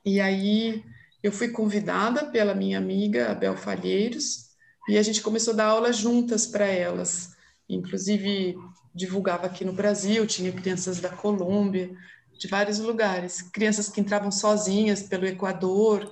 e 0.04 0.20
aí 0.20 0.82
eu 1.22 1.30
fui 1.30 1.48
convidada 1.48 2.26
pela 2.26 2.54
minha 2.54 2.78
amiga 2.78 3.30
Abel 3.30 3.56
Falheiros 3.56 4.50
e 4.88 4.96
a 4.96 5.02
gente 5.02 5.20
começou 5.20 5.52
a 5.52 5.56
dar 5.56 5.66
aula 5.66 5.92
juntas 5.92 6.46
para 6.46 6.66
elas. 6.66 7.34
Inclusive, 7.68 8.56
divulgava 8.94 9.46
aqui 9.46 9.64
no 9.64 9.72
Brasil, 9.72 10.26
tinha 10.26 10.52
crianças 10.52 11.00
da 11.00 11.10
Colômbia, 11.10 11.90
de 12.38 12.48
vários 12.48 12.78
lugares, 12.78 13.42
crianças 13.42 13.88
que 13.88 14.00
entravam 14.00 14.30
sozinhas 14.30 15.02
pelo 15.02 15.26
Equador 15.26 16.10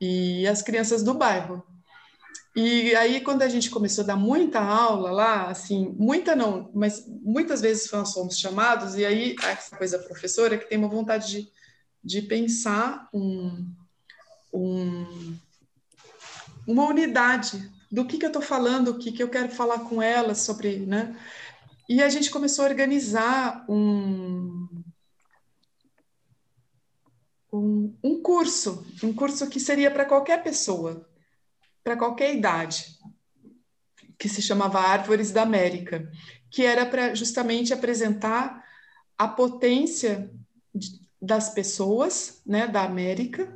e 0.00 0.46
as 0.46 0.62
crianças 0.62 1.02
do 1.02 1.14
bairro. 1.14 1.66
E 2.60 2.92
aí, 2.96 3.20
quando 3.20 3.42
a 3.42 3.48
gente 3.48 3.70
começou 3.70 4.02
a 4.02 4.08
dar 4.08 4.16
muita 4.16 4.58
aula 4.58 5.12
lá, 5.12 5.48
assim, 5.48 5.94
muita 5.96 6.34
não, 6.34 6.68
mas 6.74 7.06
muitas 7.06 7.60
vezes 7.60 7.88
nós 7.92 8.12
fomos 8.12 8.36
chamados, 8.36 8.96
e 8.96 9.06
aí, 9.06 9.36
essa 9.44 9.76
coisa 9.76 9.96
professora 9.96 10.58
que 10.58 10.68
tem 10.68 10.76
uma 10.76 10.88
vontade 10.88 11.28
de, 11.30 11.52
de 12.02 12.22
pensar 12.22 13.08
um, 13.14 13.64
um, 14.52 15.36
uma 16.66 16.84
unidade 16.88 17.70
do 17.92 18.04
que, 18.04 18.18
que 18.18 18.24
eu 18.24 18.30
estou 18.30 18.42
falando, 18.42 18.88
o 18.88 18.98
que, 18.98 19.12
que 19.12 19.22
eu 19.22 19.28
quero 19.28 19.50
falar 19.50 19.78
com 19.88 20.02
elas 20.02 20.38
sobre, 20.38 20.80
né? 20.80 21.16
E 21.88 22.02
a 22.02 22.08
gente 22.08 22.28
começou 22.28 22.64
a 22.64 22.68
organizar 22.68 23.64
um, 23.68 24.66
um, 27.52 27.96
um 28.02 28.20
curso, 28.20 28.84
um 29.00 29.14
curso 29.14 29.46
que 29.48 29.60
seria 29.60 29.92
para 29.92 30.04
qualquer 30.04 30.42
pessoa, 30.42 31.08
para 31.88 31.96
qualquer 31.96 32.34
idade, 32.34 32.98
que 34.18 34.28
se 34.28 34.42
chamava 34.42 34.78
Árvores 34.78 35.30
da 35.30 35.40
América, 35.40 36.12
que 36.50 36.62
era 36.62 36.84
para 36.84 37.14
justamente 37.14 37.72
apresentar 37.72 38.62
a 39.16 39.26
potência 39.26 40.30
das 41.20 41.48
pessoas, 41.48 42.42
né, 42.44 42.66
da 42.66 42.82
América, 42.82 43.50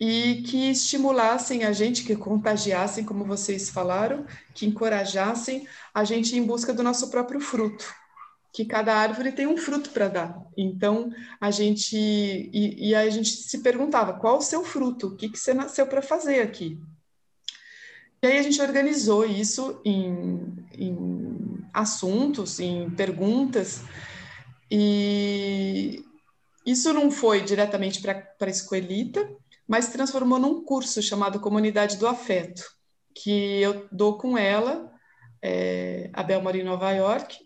e 0.00 0.40
que 0.46 0.70
estimulassem 0.70 1.64
a 1.64 1.72
gente, 1.72 2.04
que 2.04 2.16
contagiassem, 2.16 3.04
como 3.04 3.26
vocês 3.26 3.68
falaram, 3.68 4.24
que 4.54 4.64
encorajassem 4.64 5.68
a 5.92 6.04
gente 6.04 6.34
em 6.34 6.42
busca 6.42 6.72
do 6.72 6.82
nosso 6.82 7.10
próprio 7.10 7.38
fruto. 7.38 7.84
que 8.50 8.64
cada 8.64 8.94
árvore 8.96 9.30
tem 9.30 9.46
um 9.46 9.58
fruto 9.58 9.90
para 9.90 10.08
dar. 10.08 10.42
Então, 10.56 11.12
a 11.38 11.50
gente 11.50 11.94
e, 11.94 12.88
e 12.88 12.94
a 12.94 13.08
gente 13.10 13.28
se 13.28 13.58
perguntava 13.58 14.14
qual 14.14 14.38
o 14.38 14.42
seu 14.42 14.64
fruto, 14.64 15.08
o 15.08 15.16
que, 15.16 15.28
que 15.28 15.38
você 15.38 15.52
nasceu 15.52 15.86
para 15.86 16.00
fazer 16.00 16.40
aqui. 16.40 16.80
E 18.22 18.26
aí 18.26 18.38
a 18.38 18.42
gente 18.42 18.60
organizou 18.60 19.24
isso 19.24 19.80
em, 19.84 20.56
em 20.72 21.64
assuntos, 21.72 22.58
em 22.58 22.90
perguntas, 22.90 23.82
e 24.70 26.04
isso 26.66 26.92
não 26.92 27.10
foi 27.10 27.42
diretamente 27.42 28.00
para 28.00 28.28
a 28.40 28.46
escoelita, 28.46 29.28
mas 29.66 29.88
transformou 29.88 30.38
num 30.38 30.64
curso 30.64 31.00
chamado 31.00 31.40
Comunidade 31.40 31.96
do 31.96 32.06
Afeto, 32.06 32.62
que 33.14 33.60
eu 33.60 33.86
dou 33.92 34.18
com 34.18 34.36
ela. 34.36 34.92
É, 35.40 36.10
a 36.12 36.22
Bel 36.24 36.42
em 36.56 36.64
Nova 36.64 36.90
York, 36.90 37.38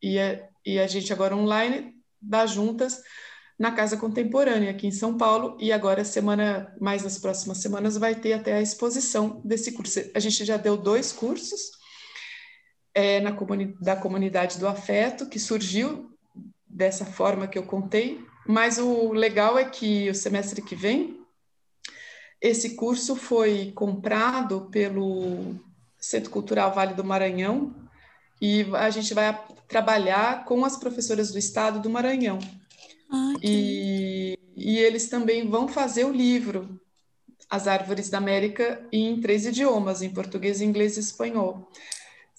e 0.00 0.20
a, 0.20 0.48
e 0.64 0.78
a 0.78 0.86
gente 0.86 1.12
agora 1.12 1.34
online 1.34 1.96
dá 2.22 2.46
juntas 2.46 3.02
na 3.60 3.70
Casa 3.70 3.94
Contemporânea, 3.94 4.70
aqui 4.70 4.86
em 4.86 4.90
São 4.90 5.18
Paulo, 5.18 5.54
e 5.60 5.70
agora, 5.70 6.02
semana, 6.02 6.74
mais 6.80 7.02
nas 7.02 7.18
próximas 7.18 7.58
semanas, 7.58 7.98
vai 7.98 8.14
ter 8.14 8.32
até 8.32 8.54
a 8.54 8.62
exposição 8.62 9.42
desse 9.44 9.72
curso. 9.72 10.00
A 10.14 10.18
gente 10.18 10.46
já 10.46 10.56
deu 10.56 10.78
dois 10.78 11.12
cursos 11.12 11.72
é, 12.94 13.20
na 13.20 13.32
comuni 13.32 13.76
da 13.78 13.94
Comunidade 13.94 14.58
do 14.58 14.66
Afeto, 14.66 15.28
que 15.28 15.38
surgiu 15.38 16.10
dessa 16.66 17.04
forma 17.04 17.46
que 17.46 17.58
eu 17.58 17.64
contei, 17.64 18.24
mas 18.46 18.78
o 18.78 19.12
legal 19.12 19.58
é 19.58 19.66
que 19.66 20.08
o 20.08 20.14
semestre 20.14 20.62
que 20.62 20.74
vem, 20.74 21.20
esse 22.40 22.76
curso 22.76 23.14
foi 23.14 23.72
comprado 23.72 24.70
pelo 24.70 25.54
Centro 25.98 26.30
Cultural 26.30 26.72
Vale 26.72 26.94
do 26.94 27.04
Maranhão, 27.04 27.74
e 28.40 28.64
a 28.72 28.88
gente 28.88 29.12
vai 29.12 29.38
trabalhar 29.68 30.46
com 30.46 30.64
as 30.64 30.78
professoras 30.78 31.30
do 31.30 31.38
estado 31.38 31.78
do 31.78 31.90
Maranhão. 31.90 32.38
Ah, 33.10 33.34
e, 33.42 34.38
e 34.56 34.78
eles 34.78 35.08
também 35.08 35.48
vão 35.48 35.66
fazer 35.66 36.04
o 36.04 36.12
livro 36.12 36.80
As 37.48 37.66
Árvores 37.66 38.08
da 38.08 38.18
América 38.18 38.86
em 38.92 39.20
três 39.20 39.46
idiomas, 39.46 40.02
em 40.02 40.10
português, 40.10 40.60
inglês 40.60 40.96
e 40.96 41.00
espanhol. 41.00 41.68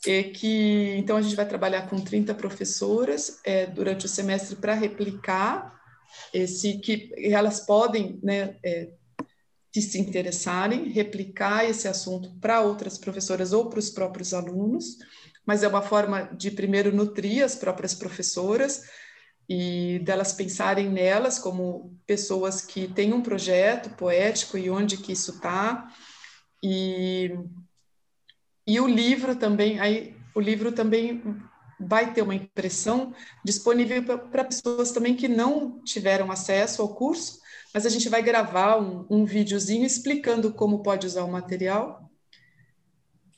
E 0.05 0.23
que 0.23 0.95
então 0.97 1.17
a 1.17 1.21
gente 1.21 1.35
vai 1.35 1.47
trabalhar 1.47 1.87
com 1.87 1.99
30 1.99 2.33
professoras 2.33 3.39
é, 3.43 3.65
durante 3.65 4.05
o 4.05 4.09
semestre 4.09 4.55
para 4.55 4.73
replicar 4.73 5.79
esse 6.33 6.79
que 6.79 7.11
elas 7.17 7.61
podem 7.61 8.19
né, 8.23 8.55
é, 8.63 8.89
se 9.73 9.99
interessarem, 9.99 10.89
replicar 10.89 11.69
esse 11.69 11.87
assunto 11.87 12.33
para 12.39 12.61
outras 12.61 12.97
professoras 12.97 13.53
ou 13.53 13.69
para 13.69 13.79
os 13.79 13.89
próprios 13.89 14.33
alunos 14.33 14.97
mas 15.45 15.63
é 15.63 15.67
uma 15.67 15.81
forma 15.81 16.23
de 16.33 16.51
primeiro 16.51 16.95
nutrir 16.95 17.43
as 17.43 17.55
próprias 17.55 17.93
professoras 17.93 18.83
e 19.53 19.99
delas 19.99 20.31
pensarem 20.31 20.87
nelas 20.87 21.37
como 21.37 21.99
pessoas 22.07 22.61
que 22.61 22.87
têm 22.87 23.11
um 23.11 23.21
projeto 23.21 23.89
poético 23.97 24.57
e 24.57 24.69
onde 24.69 24.95
que 24.95 25.11
isso 25.11 25.31
está 25.31 25.93
e 26.63 27.37
e 28.65 28.79
o 28.79 28.87
livro 28.87 29.35
também 29.35 29.77
aí 29.77 30.15
o 30.33 30.39
livro 30.39 30.71
também 30.71 31.21
vai 31.77 32.13
ter 32.13 32.21
uma 32.21 32.33
impressão 32.33 33.13
disponível 33.43 34.01
para 34.29 34.45
pessoas 34.45 34.93
também 34.93 35.17
que 35.17 35.27
não 35.27 35.83
tiveram 35.83 36.31
acesso 36.31 36.81
ao 36.81 36.95
curso, 36.95 37.39
mas 37.73 37.87
a 37.87 37.89
gente 37.89 38.07
vai 38.07 38.21
gravar 38.21 38.77
um, 38.77 39.05
um 39.09 39.25
videozinho 39.25 39.83
explicando 39.83 40.53
como 40.53 40.83
pode 40.83 41.07
usar 41.07 41.23
o 41.23 41.31
material. 41.31 42.07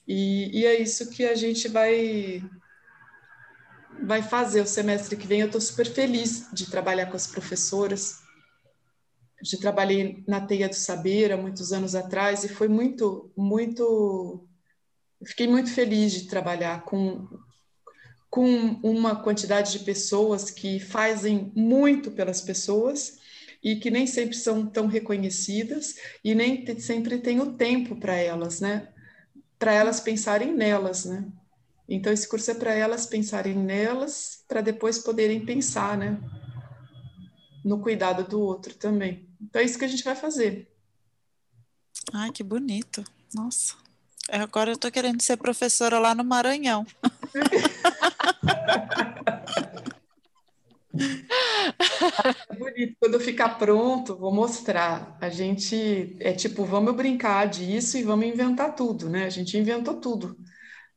E, 0.05 0.59
e 0.59 0.66
é 0.66 0.80
isso 0.80 1.09
que 1.09 1.24
a 1.26 1.36
gente 1.36 1.70
vai 1.70 2.43
vai 4.02 4.22
fazer 4.22 4.62
o 4.62 4.68
semestre 4.68 5.16
que 5.16 5.28
vem. 5.28 5.41
Eu 5.41 5.48
estou 5.48 5.62
super 5.62 5.86
feliz 5.86 6.48
de 6.54 6.70
trabalhar 6.70 7.08
com 7.08 7.16
as 7.16 7.28
professoras. 7.28 8.22
Eu 9.52 9.60
trabalhei 9.60 10.24
na 10.28 10.41
Teia 10.41 10.70
do 10.70 10.76
Saber 10.76 11.32
há 11.32 11.38
muitos 11.38 11.74
anos 11.74 11.96
atrás 11.96 12.44
e 12.44 12.50
foi 12.50 12.68
muito, 12.68 13.32
muito. 13.36 14.48
Fiquei 15.26 15.48
muito 15.48 15.70
feliz 15.70 16.12
de 16.14 16.28
trabalhar 16.28 16.84
com, 16.84 17.28
com 18.30 18.80
uma 18.84 19.16
quantidade 19.16 19.72
de 19.72 19.80
pessoas 19.80 20.50
que 20.50 20.80
fazem 20.80 21.52
muito 21.56 22.12
pelas 22.12 22.41
pessoas 22.41 23.20
e 23.62 23.78
que 23.78 23.89
nem 23.89 24.06
sempre 24.06 24.36
são 24.36 24.66
tão 24.66 24.88
reconhecidas 24.88 25.96
e 26.24 26.36
nem 26.36 26.66
sempre 26.80 27.18
tem 27.20 27.39
o 27.39 27.54
tempo 27.54 27.96
para 27.96 28.16
elas, 28.16 28.60
né? 28.60 28.89
para 29.64 29.72
elas 29.74 30.02
pensarem 30.02 30.54
nelas, 30.54 31.06
né? 31.06 31.26
Então 31.88 32.12
esse 32.14 32.28
curso 32.28 32.52
é 32.52 32.54
para 32.54 32.74
elas 32.74 33.06
pensarem 33.06 33.56
nelas, 33.56 34.44
para 34.48 34.62
depois 34.62 35.00
poderem 35.00 35.46
pensar, 35.46 35.98
né? 35.98 36.20
No 37.64 37.80
cuidado 37.80 38.24
do 38.28 38.40
outro 38.40 38.74
também. 38.76 39.28
Então 39.42 39.62
é 39.62 39.66
isso 39.66 39.78
que 39.78 39.86
a 39.86 39.88
gente 39.88 40.04
vai 40.04 40.16
fazer. 40.16 40.72
Ai, 42.14 42.32
que 42.32 42.44
bonito. 42.44 43.04
Nossa. 43.34 43.76
É, 44.30 44.38
agora 44.38 44.70
eu 44.70 44.76
estou 44.76 44.92
querendo 44.92 45.22
ser 45.22 45.38
professora 45.38 46.00
lá 46.00 46.16
no 46.16 46.24
Maranhão. 46.24 46.86
É 52.50 52.56
bonito. 52.56 52.96
Quando 53.00 53.20
ficar 53.20 53.58
pronto, 53.58 54.16
vou 54.16 54.34
mostrar. 54.34 55.18
A 55.20 55.30
gente 55.30 56.16
é 56.20 56.34
tipo, 56.34 56.66
vamos 56.66 56.96
brincar 56.96 57.48
disso 57.48 57.98
e 57.98 58.04
vamos 58.04 58.28
inventar 58.28 58.76
tudo, 58.76 59.10
né? 59.10 59.26
A 59.26 59.30
gente 59.30 59.58
inventou 59.58 59.96
tudo. 59.96 60.38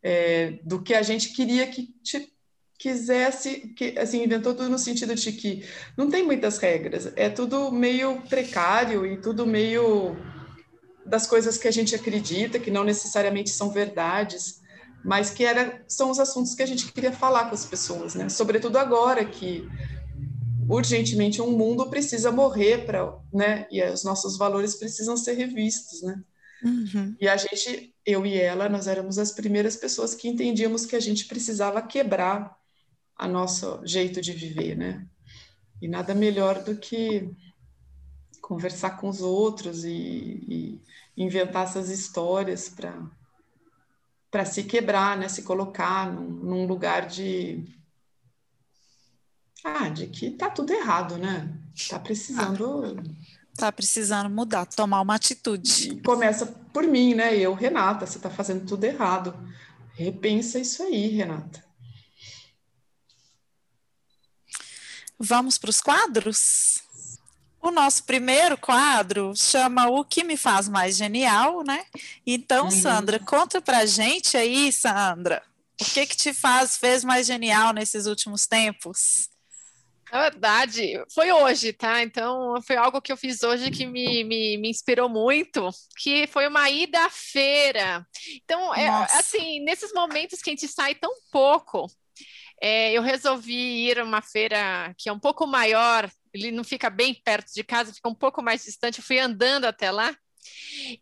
É, 0.09 0.61
do 0.62 0.80
que 0.80 0.94
a 0.94 1.02
gente 1.02 1.30
queria 1.30 1.66
que 1.66 1.88
te, 2.00 2.32
quisesse, 2.78 3.72
que, 3.76 3.98
assim, 3.98 4.22
inventou 4.22 4.54
tudo 4.54 4.68
no 4.68 4.78
sentido 4.78 5.16
de 5.16 5.32
que 5.32 5.64
não 5.96 6.09
tem 6.09 6.24
muitas 6.24 6.59
regras, 6.59 7.12
é 7.16 7.28
tudo 7.28 7.72
meio 7.72 8.20
precário 8.28 9.04
e 9.04 9.20
tudo 9.20 9.44
meio 9.44 10.16
das 11.04 11.26
coisas 11.26 11.59
que 11.59 11.66
a 11.66 11.72
gente 11.72 11.94
acredita, 11.94 12.61
que 12.61 12.70
não 12.70 12.84
necessariamente 12.84 13.50
são 13.50 13.70
verdades, 13.70 14.61
mas 15.04 15.30
que 15.30 15.44
era, 15.44 15.82
são 15.88 16.11
os 16.11 16.20
assuntos 16.20 16.54
que 16.54 16.62
a 16.62 16.66
gente 16.66 16.92
queria 16.92 17.12
falar 17.12 17.46
com 17.48 17.54
as 17.54 17.64
pessoas, 17.64 18.14
né? 18.14 18.28
Sobretudo 18.28 18.76
agora 18.76 19.24
que 19.24 19.66
urgentemente 20.68 21.40
um 21.40 21.50
mundo 21.50 21.88
precisa 21.88 22.30
morrer 22.30 22.84
para, 22.84 23.16
né? 23.32 23.66
E 23.70 23.82
os 23.82 24.04
nossos 24.04 24.36
valores 24.36 24.74
precisam 24.74 25.16
ser 25.16 25.34
revistos, 25.34 26.02
né? 26.02 26.20
Uhum. 26.64 27.16
E 27.20 27.28
a 27.28 27.36
gente, 27.36 27.94
eu 28.07 28.24
e 28.24 28.38
ela, 28.38 28.68
nós 28.68 28.86
éramos 28.86 29.18
as 29.18 29.32
primeiras 29.32 29.76
pessoas 29.76 30.14
que 30.14 30.28
entendíamos 30.28 30.86
que 30.86 30.94
a 30.94 31.00
gente 31.00 31.26
precisava 31.26 31.82
quebrar 31.82 32.57
a 33.16 33.26
nosso 33.26 33.84
jeito 33.84 34.20
de 34.20 34.32
viver, 34.32 34.76
né? 34.76 35.04
E 35.82 35.88
nada 35.88 36.14
melhor 36.14 36.62
do 36.62 36.76
que 36.76 37.28
conversar 38.40 38.90
com 38.98 39.09
os 39.09 39.20
outros 39.20 39.84
e, 39.84 39.90
e 40.48 40.80
inventar 41.16 41.64
essas 41.64 41.90
histórias 41.90 42.68
para 42.68 42.94
para 44.30 44.44
se 44.44 44.64
quebrar, 44.64 45.16
né? 45.16 45.28
Se 45.28 45.42
colocar 45.42 46.12
num, 46.12 46.28
num 46.28 46.66
lugar 46.66 47.07
de 47.07 47.64
ah, 49.64 49.88
de 49.88 50.07
que 50.07 50.30
tá 50.30 50.48
tudo 50.48 50.72
errado, 50.72 51.16
né? 51.16 51.59
Tá 51.88 51.98
precisando. 51.98 53.02
Tá 53.57 53.72
precisando 53.72 54.28
mudar, 54.28 54.66
tomar 54.66 55.00
uma 55.00 55.14
atitude. 55.14 56.00
Começa 56.02 56.46
por 56.46 56.84
mim, 56.84 57.14
né? 57.14 57.36
Eu, 57.36 57.54
Renata, 57.54 58.07
você 58.07 58.18
tá 58.18 58.28
fazendo 58.28 58.66
tudo 58.66 58.84
errado. 58.84 59.34
Repensa 59.94 60.59
isso 60.59 60.82
aí, 60.82 61.09
Renata. 61.09 61.64
Vamos 65.18 65.57
para 65.57 65.70
os 65.70 65.80
quadros? 65.80 66.82
O 67.62 67.70
nosso 67.70 68.04
primeiro 68.04 68.59
quadro 68.59 69.32
chama 69.34 69.88
O 69.88 70.04
que 70.04 70.22
me 70.22 70.36
faz 70.36 70.68
mais 70.68 70.96
genial, 70.96 71.64
né? 71.64 71.84
Então, 72.26 72.66
uhum. 72.66 72.70
Sandra, 72.70 73.18
conta 73.18 73.61
pra 73.61 73.86
gente 73.86 74.36
aí, 74.36 74.70
Sandra, 74.70 75.42
o 75.80 75.84
que 75.84 76.07
que 76.07 76.16
te 76.16 76.34
faz, 76.34 76.76
fez 76.76 77.02
mais 77.02 77.26
genial 77.26 77.72
nesses 77.72 78.07
últimos 78.07 78.46
tempos? 78.46 79.30
Na 80.16 80.30
verdade, 80.30 80.94
foi 81.12 81.30
hoje, 81.30 81.74
tá? 81.74 82.02
Então, 82.02 82.54
foi 82.62 82.74
algo 82.74 83.02
que 83.02 83.12
eu 83.12 83.18
fiz 83.18 83.42
hoje 83.42 83.70
que 83.70 83.84
me, 83.84 84.24
me, 84.24 84.56
me 84.56 84.70
inspirou 84.70 85.10
muito, 85.10 85.68
que 85.98 86.26
foi 86.28 86.48
uma 86.48 86.70
ida 86.70 87.04
à 87.04 87.10
feira. 87.10 88.02
Então, 88.42 88.74
é, 88.74 88.88
assim, 89.12 89.60
nesses 89.60 89.92
momentos 89.92 90.40
que 90.40 90.48
a 90.48 90.54
gente 90.54 90.68
sai 90.68 90.94
tão 90.94 91.12
pouco, 91.30 91.86
é, 92.62 92.94
eu 92.94 93.02
resolvi 93.02 93.90
ir 93.90 93.98
a 93.98 94.04
uma 94.04 94.22
feira 94.22 94.94
que 94.96 95.10
é 95.10 95.12
um 95.12 95.18
pouco 95.18 95.46
maior, 95.46 96.10
ele 96.32 96.50
não 96.50 96.64
fica 96.64 96.88
bem 96.88 97.12
perto 97.12 97.52
de 97.52 97.62
casa, 97.62 97.92
fica 97.92 98.08
um 98.08 98.14
pouco 98.14 98.42
mais 98.42 98.64
distante. 98.64 99.00
Eu 99.00 99.04
fui 99.04 99.18
andando 99.18 99.66
até 99.66 99.90
lá 99.90 100.16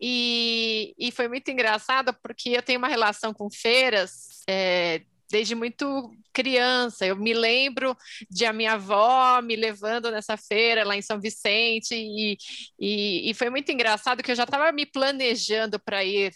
e, 0.01 0.93
e 0.99 1.13
foi 1.13 1.29
muito 1.29 1.49
engraçado 1.53 2.13
porque 2.21 2.49
eu 2.49 2.63
tenho 2.63 2.81
uma 2.81 2.89
relação 2.89 3.33
com 3.33 3.49
feiras 3.49 4.43
é, 4.49 5.03
desde 5.31 5.55
muito 5.55 6.11
criança. 6.33 7.07
Eu 7.07 7.17
me 7.17 7.33
lembro 7.33 7.97
de 8.31 8.45
a 8.45 8.53
minha 8.53 8.73
avó 8.73 9.41
me 9.43 9.57
levando 9.57 10.11
nessa 10.11 10.37
feira 10.37 10.85
lá 10.85 10.97
em 10.97 11.03
São 11.03 11.21
Vicente, 11.21 11.95
e, 11.95 12.37
e, 12.79 13.31
e 13.31 13.35
foi 13.35 13.51
muito 13.51 13.71
engraçado 13.71 14.23
que 14.23 14.31
eu 14.31 14.37
já 14.37 14.45
estava 14.45 14.71
me 14.73 14.87
planejando 14.87 15.79
para 15.79 16.05
ir 16.05 16.35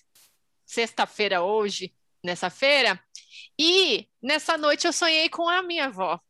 sexta-feira 0.66 1.43
hoje 1.43 1.93
nessa 2.22 2.51
feira, 2.51 3.01
e 3.59 4.07
nessa 4.22 4.59
noite 4.59 4.86
eu 4.86 4.93
sonhei 4.93 5.28
com 5.28 5.49
a 5.49 5.62
minha 5.62 5.86
avó. 5.86 6.20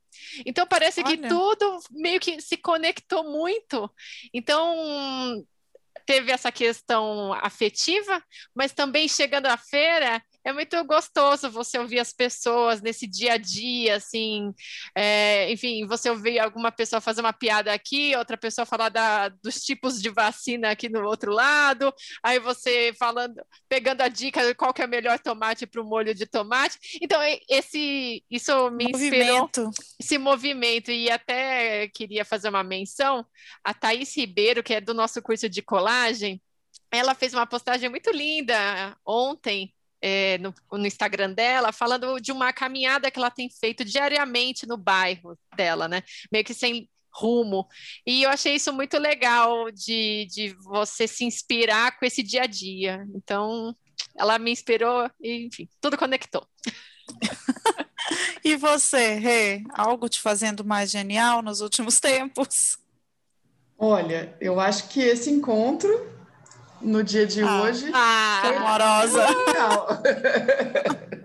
Então 0.44 0.66
parece 0.66 1.02
Olha. 1.02 1.16
que 1.16 1.28
tudo 1.28 1.78
meio 1.90 2.20
que 2.20 2.40
se 2.40 2.56
conectou 2.56 3.24
muito. 3.24 3.90
Então 4.32 5.44
teve 6.06 6.32
essa 6.32 6.50
questão 6.50 7.32
afetiva, 7.34 8.22
mas 8.54 8.72
também 8.72 9.06
chegando 9.06 9.46
à 9.46 9.58
feira, 9.58 10.22
é 10.44 10.52
muito 10.52 10.82
gostoso 10.84 11.50
você 11.50 11.78
ouvir 11.78 11.98
as 11.98 12.12
pessoas 12.12 12.80
nesse 12.80 13.06
dia 13.06 13.34
a 13.34 13.36
dia, 13.36 13.96
assim, 13.96 14.52
é, 14.94 15.50
enfim, 15.52 15.86
você 15.86 16.08
ouvir 16.08 16.38
alguma 16.38 16.72
pessoa 16.72 17.00
fazer 17.00 17.20
uma 17.20 17.32
piada 17.32 17.72
aqui, 17.72 18.14
outra 18.16 18.36
pessoa 18.36 18.64
falar 18.64 18.88
da, 18.88 19.28
dos 19.28 19.62
tipos 19.62 20.00
de 20.00 20.08
vacina 20.10 20.70
aqui 20.70 20.88
no 20.88 21.04
outro 21.04 21.32
lado, 21.32 21.92
aí 22.22 22.38
você 22.38 22.92
falando, 22.98 23.34
pegando 23.68 24.00
a 24.00 24.08
dica 24.08 24.46
de 24.46 24.54
qual 24.54 24.72
que 24.72 24.82
é 24.82 24.86
o 24.86 24.88
melhor 24.88 25.18
tomate 25.18 25.66
para 25.66 25.82
o 25.82 25.84
molho 25.84 26.14
de 26.14 26.26
tomate. 26.26 26.78
Então, 27.02 27.20
esse, 27.48 28.24
isso 28.30 28.70
me 28.70 28.84
movimento. 28.90 29.60
inspirou, 29.60 29.70
esse 30.00 30.18
movimento, 30.18 30.90
e 30.90 31.10
até 31.10 31.88
queria 31.88 32.24
fazer 32.24 32.48
uma 32.48 32.62
menção, 32.62 33.26
a 33.62 33.74
Thaís 33.74 34.16
Ribeiro, 34.16 34.62
que 34.62 34.74
é 34.74 34.80
do 34.80 34.94
nosso 34.94 35.20
curso 35.20 35.48
de 35.48 35.62
colagem, 35.62 36.40
ela 36.90 37.14
fez 37.14 37.34
uma 37.34 37.46
postagem 37.46 37.88
muito 37.88 38.10
linda 38.10 38.96
ontem, 39.04 39.74
é, 40.00 40.38
no, 40.38 40.54
no, 40.72 40.86
Instagram 40.86 41.32
dela, 41.32 41.72
falando 41.72 42.20
de 42.20 42.32
uma 42.32 42.52
caminhada 42.52 43.10
que 43.10 43.18
ela 43.18 43.30
tem 43.30 43.48
feito 43.50 43.84
diariamente 43.84 44.66
no 44.66 44.76
bairro 44.76 45.38
dela, 45.56 45.88
né? 45.88 46.02
Meio 46.30 46.44
que 46.44 46.54
sem 46.54 46.88
rumo. 47.12 47.66
E 48.06 48.22
eu 48.22 48.30
achei 48.30 48.54
isso 48.54 48.72
muito 48.72 48.96
legal 48.98 49.70
de, 49.70 50.26
de 50.30 50.54
você 50.62 51.06
se 51.06 51.24
inspirar 51.24 51.98
com 51.98 52.04
esse 52.04 52.22
dia 52.22 52.42
a 52.42 52.46
dia. 52.46 53.04
Então, 53.14 53.74
ela 54.16 54.38
me 54.38 54.50
inspirou 54.50 55.10
e, 55.20 55.46
enfim, 55.46 55.68
tudo 55.80 55.98
conectou. 55.98 56.46
e 58.44 58.56
você, 58.56 59.14
Rê, 59.14 59.62
algo 59.72 60.08
te 60.08 60.20
fazendo 60.20 60.64
mais 60.64 60.90
genial 60.90 61.42
nos 61.42 61.60
últimos 61.60 61.98
tempos? 62.00 62.78
Olha, 63.76 64.36
eu 64.40 64.58
acho 64.58 64.88
que 64.88 65.00
esse 65.00 65.30
encontro 65.30 66.17
no 66.80 67.02
dia 67.02 67.26
de 67.26 67.42
ah, 67.42 67.62
hoje. 67.62 67.90
Ah, 67.92 68.40
foi 68.42 68.56
amorosa. 68.56 69.26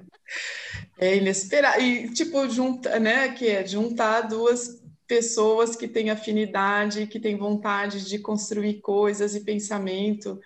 é 0.98 1.18
inesperado. 1.18 1.82
E, 1.82 2.12
tipo, 2.14 2.50
junta, 2.50 3.00
né? 3.00 3.30
Que 3.30 3.48
é 3.48 3.66
juntar 3.66 4.22
duas 4.22 4.82
pessoas 5.08 5.76
que 5.76 5.88
têm 5.88 6.10
afinidade, 6.10 7.08
que 7.08 7.20
têm 7.20 7.38
vontade 7.38 8.08
de 8.08 8.20
construir 8.20 8.82
coisas 8.82 9.36
e 9.36 9.42
pensamento. 9.42 10.40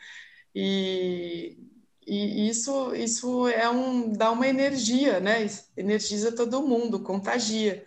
E, 0.53 1.57
e 2.05 2.49
isso, 2.49 2.95
isso 2.95 3.47
é 3.47 3.69
um, 3.69 4.11
dá 4.11 4.31
uma 4.31 4.47
energia, 4.47 5.19
né? 5.19 5.45
Energiza 5.75 6.31
todo 6.31 6.65
mundo, 6.65 7.01
contagia, 7.03 7.85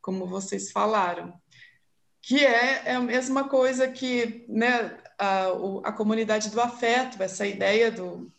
como 0.00 0.26
vocês 0.26 0.70
falaram. 0.70 1.34
Que 2.20 2.44
é, 2.44 2.82
é 2.86 2.94
a 2.94 3.00
mesma 3.00 3.48
coisa 3.48 3.88
que, 3.88 4.44
né? 4.48 4.96
A, 5.18 5.48
a 5.84 5.92
comunidade 5.92 6.50
do 6.50 6.60
afeto, 6.60 7.22
essa 7.22 7.46
ideia 7.46 7.90
do, 7.90 8.32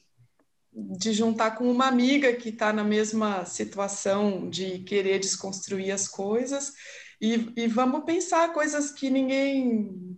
de 0.71 1.13
juntar 1.13 1.51
com 1.51 1.69
uma 1.69 1.87
amiga 1.87 2.33
que 2.33 2.49
está 2.49 2.73
na 2.73 2.83
mesma 2.83 3.45
situação 3.45 4.49
de 4.49 4.79
querer 4.79 5.19
desconstruir 5.19 5.91
as 5.91 6.07
coisas 6.07 6.73
e, 7.21 7.53
e 7.55 7.67
vamos 7.67 8.03
pensar 8.03 8.51
coisas 8.51 8.91
que 8.91 9.09
ninguém 9.09 10.17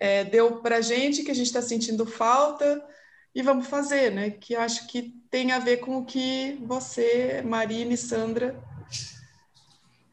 é, 0.00 0.24
deu 0.24 0.62
para 0.62 0.80
gente, 0.80 1.22
que 1.22 1.30
a 1.30 1.34
gente 1.34 1.48
está 1.48 1.60
sentindo 1.60 2.06
falta 2.06 2.82
e 3.34 3.42
vamos 3.42 3.66
fazer, 3.66 4.10
né? 4.10 4.30
Que 4.30 4.56
acho 4.56 4.86
que 4.86 5.14
tem 5.30 5.52
a 5.52 5.58
ver 5.58 5.78
com 5.78 5.98
o 5.98 6.04
que 6.06 6.58
você, 6.64 7.42
Marina 7.44 7.92
e 7.92 7.96
Sandra 7.96 8.58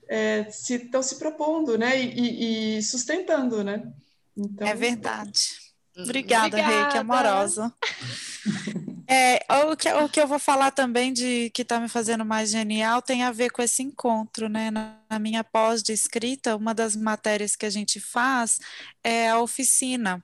é, 0.09 0.41
estão 0.49 1.01
se, 1.01 1.09
se, 1.09 1.15
propondo, 1.19 1.77
né? 1.77 2.01
E, 2.01 2.19
e, 2.19 2.77
e 2.77 2.83
sustentando, 2.83 3.63
né? 3.63 3.89
Então, 4.35 4.67
é 4.67 4.75
verdade. 4.75 5.62
Obrigada, 5.97 6.47
Obrigada. 6.47 6.83
Reiki, 6.83 6.97
amorosa. 6.97 7.73
É, 9.07 9.39
o, 9.65 9.75
que, 9.75 9.91
o 9.91 10.09
que 10.09 10.19
eu 10.19 10.27
vou 10.27 10.39
falar 10.39 10.71
também 10.71 11.13
de 11.13 11.49
que 11.51 11.61
está 11.61 11.79
me 11.79 11.87
fazendo 11.87 12.25
mais 12.25 12.49
genial 12.49 13.01
tem 13.01 13.23
a 13.23 13.31
ver 13.31 13.51
com 13.51 13.61
esse 13.61 13.83
encontro, 13.83 14.49
né? 14.49 14.71
Na, 14.71 14.97
na 15.09 15.19
minha 15.19 15.43
pós 15.43 15.83
de 15.83 15.93
escrita, 15.93 16.55
uma 16.55 16.73
das 16.73 16.95
matérias 16.95 17.55
que 17.55 17.65
a 17.65 17.69
gente 17.69 17.99
faz 17.99 18.59
é 19.03 19.29
a 19.29 19.39
oficina 19.39 20.23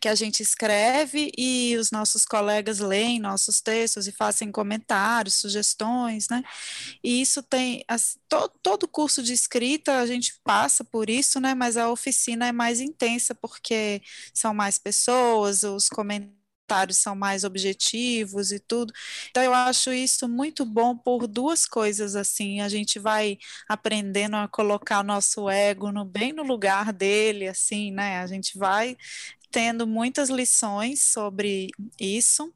que 0.00 0.08
a 0.08 0.14
gente 0.14 0.42
escreve 0.42 1.30
e 1.36 1.76
os 1.76 1.90
nossos 1.90 2.24
colegas 2.24 2.78
leem 2.78 3.20
nossos 3.20 3.60
textos 3.60 4.06
e 4.06 4.12
fazem 4.12 4.50
comentários, 4.50 5.34
sugestões, 5.34 6.28
né? 6.28 6.42
E 7.02 7.20
isso 7.20 7.42
tem 7.42 7.84
as, 7.88 8.18
to, 8.28 8.48
todo 8.62 8.88
curso 8.88 9.22
de 9.22 9.32
escrita 9.32 9.98
a 9.98 10.06
gente 10.06 10.34
passa 10.44 10.84
por 10.84 11.10
isso, 11.10 11.40
né? 11.40 11.54
Mas 11.54 11.76
a 11.76 11.90
oficina 11.90 12.46
é 12.48 12.52
mais 12.52 12.80
intensa 12.80 13.34
porque 13.34 14.02
são 14.34 14.54
mais 14.54 14.78
pessoas, 14.78 15.62
os 15.62 15.88
comentários 15.88 16.38
são 16.92 17.14
mais 17.16 17.44
objetivos 17.44 18.52
e 18.52 18.58
tudo. 18.60 18.92
Então 19.30 19.42
eu 19.42 19.54
acho 19.54 19.92
isso 19.92 20.28
muito 20.28 20.64
bom 20.64 20.96
por 20.96 21.26
duas 21.26 21.66
coisas 21.66 22.14
assim, 22.14 22.60
a 22.60 22.68
gente 22.68 22.98
vai 22.98 23.38
aprendendo 23.68 24.36
a 24.36 24.48
colocar 24.48 25.02
nosso 25.02 25.48
ego 25.48 25.90
no 25.90 26.04
bem 26.04 26.32
no 26.32 26.42
lugar 26.42 26.92
dele 26.92 27.48
assim, 27.48 27.90
né? 27.90 28.18
A 28.18 28.26
gente 28.26 28.58
vai 28.58 28.96
tendo 29.50 29.86
muitas 29.86 30.28
lições 30.28 31.02
sobre 31.02 31.68
isso 31.98 32.52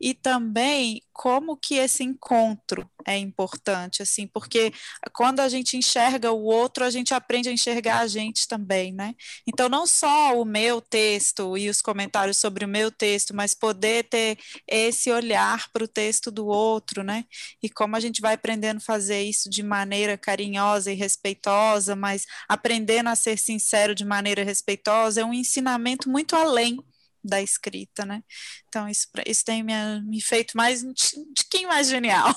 e 0.00 0.14
também 0.14 1.00
como 1.12 1.56
que 1.56 1.74
esse 1.74 2.02
encontro 2.02 2.88
é 3.06 3.16
importante, 3.18 4.02
assim, 4.02 4.26
porque 4.26 4.72
quando 5.14 5.40
a 5.40 5.48
gente 5.48 5.76
enxerga 5.76 6.32
o 6.32 6.42
outro, 6.44 6.84
a 6.84 6.90
gente 6.90 7.12
aprende 7.12 7.48
a 7.48 7.52
enxergar 7.52 8.00
a 8.00 8.06
gente 8.06 8.48
também, 8.48 8.92
né? 8.92 9.14
Então, 9.46 9.68
não 9.68 9.86
só 9.86 10.40
o 10.40 10.44
meu 10.44 10.80
texto 10.80 11.56
e 11.56 11.68
os 11.68 11.82
comentários 11.82 12.38
sobre 12.38 12.64
o 12.64 12.68
meu 12.68 12.90
texto, 12.90 13.34
mas 13.34 13.54
poder 13.54 14.04
ter 14.04 14.38
esse 14.66 15.10
olhar 15.10 15.68
para 15.72 15.84
o 15.84 15.88
texto 15.88 16.30
do 16.30 16.46
outro, 16.46 17.02
né? 17.02 17.24
E 17.62 17.68
como 17.68 17.96
a 17.96 18.00
gente 18.00 18.20
vai 18.20 18.34
aprendendo 18.34 18.78
a 18.78 18.80
fazer 18.80 19.22
isso 19.22 19.50
de 19.50 19.62
maneira 19.62 20.16
carinhosa 20.16 20.92
e 20.92 20.94
respeitosa, 20.94 21.94
mas 21.94 22.26
aprendendo 22.48 23.08
a 23.08 23.16
ser 23.16 23.38
sincero 23.38 23.94
de 23.94 24.04
maneira 24.04 24.44
respeitosa, 24.44 25.20
é 25.20 25.24
um 25.24 25.34
ensinamento 25.34 26.08
muito 26.08 26.31
além 26.36 26.78
da 27.22 27.40
escrita, 27.40 28.04
né? 28.04 28.22
Então, 28.68 28.88
isso, 28.88 29.06
isso 29.26 29.44
tem 29.44 29.62
me, 29.62 29.72
me 30.02 30.20
feito 30.20 30.56
mais 30.56 30.82
um 30.82 30.92
tiquinho 30.92 31.68
mais 31.68 31.88
genial. 31.88 32.34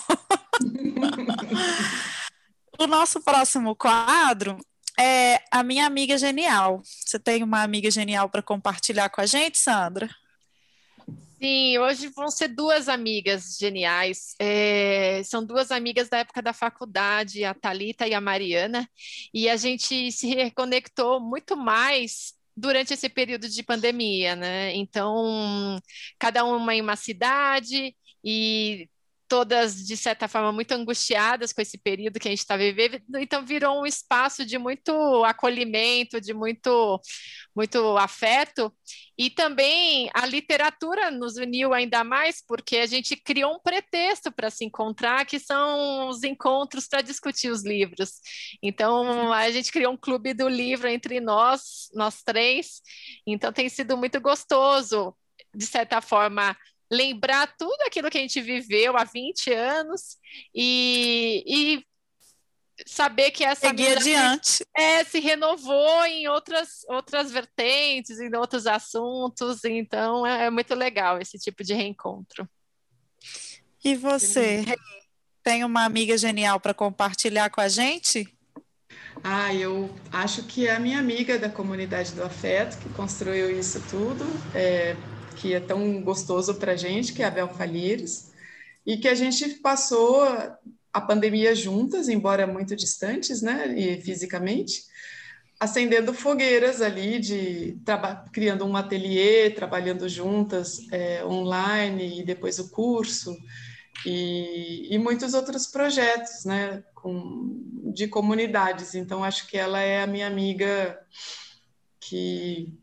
o 2.77 2.85
nosso 2.85 3.21
próximo 3.21 3.75
quadro 3.75 4.57
é 4.99 5.41
a 5.51 5.63
minha 5.63 5.85
amiga 5.85 6.17
genial. 6.17 6.81
Você 6.83 7.19
tem 7.19 7.43
uma 7.43 7.63
amiga 7.63 7.89
genial 7.89 8.29
para 8.29 8.43
compartilhar 8.43 9.09
com 9.09 9.21
a 9.21 9.25
gente, 9.25 9.57
Sandra? 9.57 10.09
Sim, 11.37 11.77
hoje 11.79 12.07
vão 12.07 12.29
ser 12.29 12.47
duas 12.47 12.87
amigas 12.87 13.57
geniais. 13.59 14.35
É, 14.39 15.21
são 15.25 15.45
duas 15.45 15.69
amigas 15.69 16.07
da 16.07 16.19
época 16.19 16.41
da 16.41 16.53
faculdade, 16.53 17.43
a 17.43 17.53
Talita 17.53 18.07
e 18.07 18.13
a 18.13 18.21
Mariana, 18.21 18.89
e 19.33 19.49
a 19.49 19.57
gente 19.57 20.11
se 20.11 20.27
reconectou 20.27 21.19
muito 21.19 21.57
mais 21.57 22.34
durante 22.55 22.93
esse 22.93 23.09
período 23.09 23.49
de 23.49 23.63
pandemia, 23.63 24.35
né? 24.35 24.73
Então, 24.75 25.77
cada 26.19 26.43
uma 26.45 26.73
em 26.75 26.81
uma 26.81 26.95
cidade 26.95 27.95
e 28.23 28.89
todas, 29.35 29.85
de 29.85 29.97
certa 29.97 30.29
forma, 30.29 30.53
muito 30.53 30.71
angustiadas 30.71 31.51
com 31.51 31.61
esse 31.61 31.77
período 31.77 32.17
que 32.21 32.27
a 32.29 32.31
gente 32.31 32.39
está 32.39 32.55
vivendo, 32.55 33.01
então 33.17 33.45
virou 33.45 33.81
um 33.81 33.85
espaço 33.85 34.45
de 34.45 34.57
muito 34.57 34.93
acolhimento, 35.25 36.21
de 36.21 36.33
muito, 36.33 37.01
muito 37.53 37.97
afeto, 37.97 38.73
e 39.17 39.29
também 39.29 40.09
a 40.13 40.25
literatura 40.25 41.11
nos 41.11 41.35
uniu 41.35 41.73
ainda 41.73 42.01
mais, 42.01 42.41
porque 42.47 42.77
a 42.77 42.85
gente 42.85 43.17
criou 43.17 43.55
um 43.55 43.59
pretexto 43.59 44.31
para 44.31 44.49
se 44.49 44.63
encontrar, 44.63 45.25
que 45.25 45.37
são 45.37 46.07
os 46.07 46.23
encontros 46.23 46.87
para 46.87 47.01
discutir 47.01 47.49
os 47.49 47.61
livros. 47.61 48.21
Então, 48.63 49.33
a 49.33 49.51
gente 49.51 49.69
criou 49.69 49.91
um 49.91 49.97
clube 49.97 50.33
do 50.33 50.47
livro 50.47 50.87
entre 50.87 51.19
nós, 51.19 51.89
nós 51.93 52.23
três, 52.23 52.81
então 53.27 53.51
tem 53.51 53.67
sido 53.67 53.97
muito 53.97 54.21
gostoso, 54.21 55.13
de 55.53 55.65
certa 55.65 55.99
forma, 55.99 56.55
lembrar 56.91 57.55
tudo 57.57 57.81
aquilo 57.85 58.09
que 58.09 58.17
a 58.17 58.21
gente 58.21 58.41
viveu 58.41 58.97
há 58.97 59.03
20 59.03 59.51
anos 59.51 60.17
e, 60.53 61.43
e 61.47 61.85
saber 62.85 63.31
que 63.31 63.43
essa 63.43 63.67
Seguir 63.67 63.97
adiante. 63.97 64.65
É, 64.75 65.03
se 65.03 65.19
renovou 65.19 66.05
em 66.05 66.27
outras, 66.27 66.85
outras 66.89 67.31
vertentes, 67.31 68.19
em 68.19 68.35
outros 68.35 68.67
assuntos, 68.67 69.63
então 69.63 70.25
é, 70.25 70.45
é 70.45 70.49
muito 70.49 70.75
legal 70.75 71.19
esse 71.19 71.37
tipo 71.37 71.63
de 71.63 71.73
reencontro. 71.73 72.47
E 73.83 73.95
você, 73.95 74.65
tem 75.43 75.63
uma 75.63 75.85
amiga 75.85 76.17
genial 76.17 76.59
para 76.59 76.73
compartilhar 76.73 77.51
com 77.51 77.61
a 77.61 77.67
gente? 77.67 78.27
Ah, 79.23 79.53
eu 79.53 79.93
acho 80.11 80.43
que 80.43 80.67
é 80.67 80.75
a 80.75 80.79
minha 80.79 80.99
amiga 80.99 81.37
da 81.37 81.49
comunidade 81.49 82.11
do 82.13 82.23
afeto 82.23 82.77
que 82.79 82.89
construiu 82.89 83.49
isso 83.49 83.81
tudo. 83.89 84.25
É, 84.53 84.95
que 85.35 85.53
é 85.53 85.59
tão 85.59 86.01
gostoso 86.01 86.55
para 86.55 86.73
a 86.73 86.75
gente, 86.75 87.13
que 87.13 87.21
é 87.21 87.25
a 87.25 87.31
Bel 87.31 87.49
Falires, 87.49 88.31
e 88.85 88.97
que 88.97 89.07
a 89.07 89.15
gente 89.15 89.49
passou 89.55 90.23
a 90.93 91.01
pandemia 91.01 91.53
juntas, 91.53 92.07
embora 92.07 92.47
muito 92.47 92.75
distantes, 92.75 93.41
né, 93.41 93.77
e 93.77 94.01
fisicamente, 94.01 94.83
acendendo 95.59 96.13
fogueiras 96.13 96.81
ali, 96.81 97.19
de 97.19 97.77
criando 98.31 98.65
um 98.65 98.75
ateliê, 98.75 99.49
trabalhando 99.49 100.07
juntas 100.07 100.79
é, 100.91 101.25
online 101.25 102.21
e 102.21 102.25
depois 102.25 102.59
o 102.59 102.69
curso 102.69 103.35
e, 104.05 104.87
e 104.93 104.97
muitos 104.97 105.33
outros 105.33 105.67
projetos, 105.67 106.45
né, 106.45 106.83
com, 106.93 107.91
de 107.93 108.07
comunidades. 108.07 108.95
Então 108.95 109.23
acho 109.23 109.47
que 109.47 109.57
ela 109.57 109.79
é 109.79 110.01
a 110.01 110.07
minha 110.07 110.27
amiga 110.27 110.99
que 111.99 112.77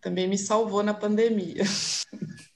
também 0.00 0.28
me 0.28 0.38
salvou 0.38 0.82
na 0.82 0.94
pandemia. 0.94 1.64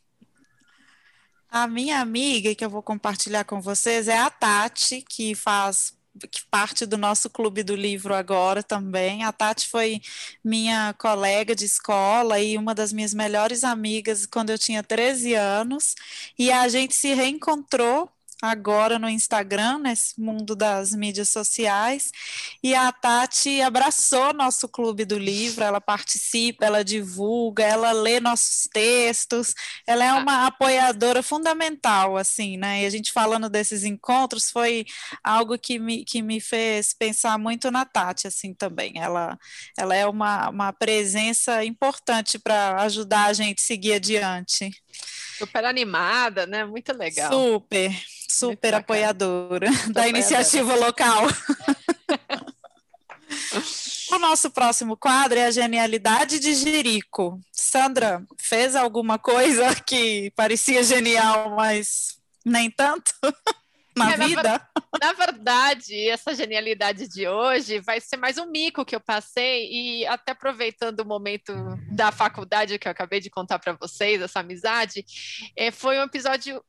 A 1.51 1.66
minha 1.66 2.01
amiga, 2.01 2.55
que 2.55 2.64
eu 2.64 2.70
vou 2.70 2.80
compartilhar 2.80 3.43
com 3.43 3.61
vocês, 3.61 4.07
é 4.07 4.16
a 4.16 4.30
Tati, 4.30 5.03
que 5.03 5.34
faz 5.34 5.99
que 6.30 6.45
parte 6.51 6.86
do 6.86 6.97
nosso 6.97 7.28
clube 7.28 7.62
do 7.62 7.74
livro 7.74 8.14
agora 8.14 8.62
também. 8.62 9.24
A 9.24 9.32
Tati 9.32 9.68
foi 9.68 10.01
minha 10.45 10.95
colega 10.95 11.55
de 11.55 11.64
escola 11.64 12.38
e 12.38 12.57
uma 12.57 12.74
das 12.74 12.93
minhas 12.93 13.12
melhores 13.12 13.64
amigas 13.64 14.26
quando 14.26 14.51
eu 14.51 14.59
tinha 14.59 14.82
13 14.82 15.34
anos, 15.34 15.97
e 16.38 16.53
a 16.53 16.68
gente 16.68 16.95
se 16.95 17.14
reencontrou 17.14 18.09
agora 18.43 18.99
no 18.99 19.09
Instagram, 19.09 19.78
nesse 19.80 20.18
mundo 20.20 20.57
das 20.57 20.93
mídias 20.95 21.28
sociais, 21.28 22.11
e 22.62 22.74
a 22.74 22.91
Tati 22.91 23.61
abraçou 23.61 24.32
nosso 24.32 24.68
clube 24.68 25.05
do 25.05 25.18
livro, 25.18 25.62
ela 25.62 25.80
participa, 25.80 26.64
ela 26.64 26.82
divulga, 26.82 27.64
ela 27.64 27.93
lê 27.93 28.18
nossos 28.20 28.68
textos, 28.72 29.55
ela 29.86 30.05
é 30.05 30.09
ah. 30.09 30.16
uma 30.16 30.47
apoiadora 30.47 31.22
fundamental, 31.22 32.16
assim, 32.16 32.57
né? 32.57 32.82
E 32.82 32.86
a 32.86 32.91
gente 32.91 33.12
falando 33.12 33.49
desses 33.49 33.84
encontros 33.84 34.51
foi 34.51 34.86
algo 35.22 35.59
que 35.59 35.78
me, 35.78 36.05
que 36.05 36.22
me 36.22 36.41
fez 36.41 36.95
pensar 36.95 37.38
muito 37.38 37.70
na 37.70 37.84
Tati, 37.84 38.26
assim, 38.26 38.55
também. 38.55 38.95
Ela, 38.97 39.38
ela 39.78 39.95
é 39.95 40.07
uma, 40.07 40.49
uma 40.49 40.72
presença 40.72 41.64
importante 41.64 42.38
para 42.38 42.82
ajudar 42.82 43.26
a 43.26 43.32
gente 43.32 43.61
a 43.61 43.66
seguir 43.66 43.95
adiante. 43.95 44.70
Super 45.38 45.64
animada, 45.64 46.47
né? 46.47 46.64
Muito 46.64 46.93
legal. 46.93 47.32
Super 47.32 47.93
super 48.30 48.74
apoiadora 48.74 49.68
da 49.92 50.08
iniciativa 50.08 50.74
local. 50.76 51.26
o 54.12 54.18
nosso 54.18 54.50
próximo 54.50 54.96
quadro 54.96 55.38
é 55.38 55.46
a 55.46 55.50
genialidade 55.50 56.38
de 56.38 56.54
Jerico. 56.54 57.40
Sandra, 57.52 58.24
fez 58.38 58.76
alguma 58.76 59.18
coisa 59.18 59.74
que 59.74 60.30
parecia 60.36 60.82
genial, 60.82 61.56
mas 61.56 62.18
nem 62.44 62.70
tanto? 62.70 63.12
na 63.96 64.12
é, 64.12 64.16
vida? 64.16 64.68
Na, 65.00 65.08
na, 65.08 65.12
verdade, 65.12 66.08
essa 66.08 66.34
genialidade 66.34 67.08
de 67.08 67.28
hoje 67.28 67.80
vai 67.80 68.00
ser 68.00 68.16
mais 68.16 68.38
um 68.38 68.46
mico 68.46 68.84
que 68.84 68.94
eu 68.94 69.00
passei 69.00 69.68
e 69.70 70.06
até 70.06 70.32
aproveitando 70.32 71.00
o 71.00 71.06
momento 71.06 71.52
da 71.90 72.10
faculdade 72.10 72.78
que 72.78 72.88
eu 72.88 72.92
acabei 72.92 73.20
de 73.20 73.30
contar 73.30 73.58
para 73.58 73.72
vocês, 73.72 74.22
essa 74.22 74.40
amizade, 74.40 75.04
é, 75.56 75.70
foi 75.70 75.98
um 75.98 76.04
episódio 76.04 76.62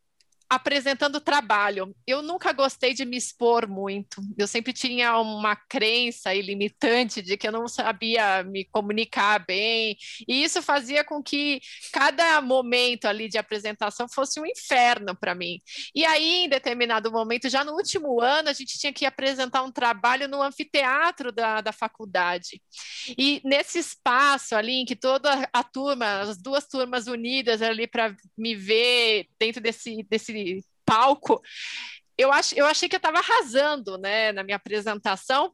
apresentando 0.52 1.22
trabalho. 1.22 1.96
Eu 2.06 2.22
nunca 2.22 2.52
gostei 2.52 2.94
de 2.94 3.06
me 3.06 3.16
expor 3.16 3.70
muito. 3.70 4.22
Eu 4.38 4.46
sempre 4.46 4.74
tinha 4.74 5.18
uma 5.18 5.56
crença 5.56 6.36
ilimitante 6.36 7.22
de 7.22 7.38
que 7.38 7.48
eu 7.48 7.54
não 7.54 7.70
sabia 7.70 8.44
me 8.44 8.66
comunicar 8.66 9.46
bem, 9.46 9.96
e 10.28 10.44
isso 10.44 10.62
fazia 10.62 11.06
com 11.06 11.24
que 11.24 11.62
cada 11.94 12.42
momento 12.42 13.06
ali 13.06 13.30
de 13.30 13.38
apresentação 13.38 14.10
fosse 14.10 14.42
um 14.42 14.46
inferno 14.46 15.16
para 15.16 15.34
mim. 15.34 15.62
E 15.96 16.04
aí, 16.04 16.44
em 16.44 16.50
determinado 16.50 17.10
momento, 17.10 17.48
já 17.48 17.64
no 17.64 17.72
último 17.72 18.20
ano, 18.20 18.50
a 18.50 18.54
gente 18.54 18.78
tinha 18.78 18.92
que 18.92 19.06
apresentar 19.06 19.64
um 19.64 19.72
trabalho 19.72 20.28
no 20.28 20.42
anfiteatro 20.42 21.32
da, 21.32 21.62
da 21.62 21.72
faculdade. 21.72 22.62
E 23.18 23.40
nesse 23.46 23.80
espaço 23.80 24.54
ali, 24.54 24.82
em 24.82 24.86
que 24.86 24.98
toda 24.98 25.48
a 25.54 25.64
turma, 25.64 26.20
as 26.20 26.38
duas 26.38 26.68
turmas 26.68 27.08
unidas 27.08 27.62
ali 27.62 27.88
para 27.88 28.14
me 28.38 28.54
ver 28.54 29.28
dentro 29.40 29.62
desse, 29.62 30.04
desse 30.10 30.41
palco, 30.86 31.42
eu, 32.18 32.32
ach, 32.32 32.54
eu 32.56 32.66
achei 32.66 32.88
que 32.90 32.96
eu 32.96 32.98
estava 32.98 33.20
arrasando 33.20 33.98
né, 33.98 34.32
na 34.32 34.44
minha 34.44 34.58
apresentação, 34.58 35.54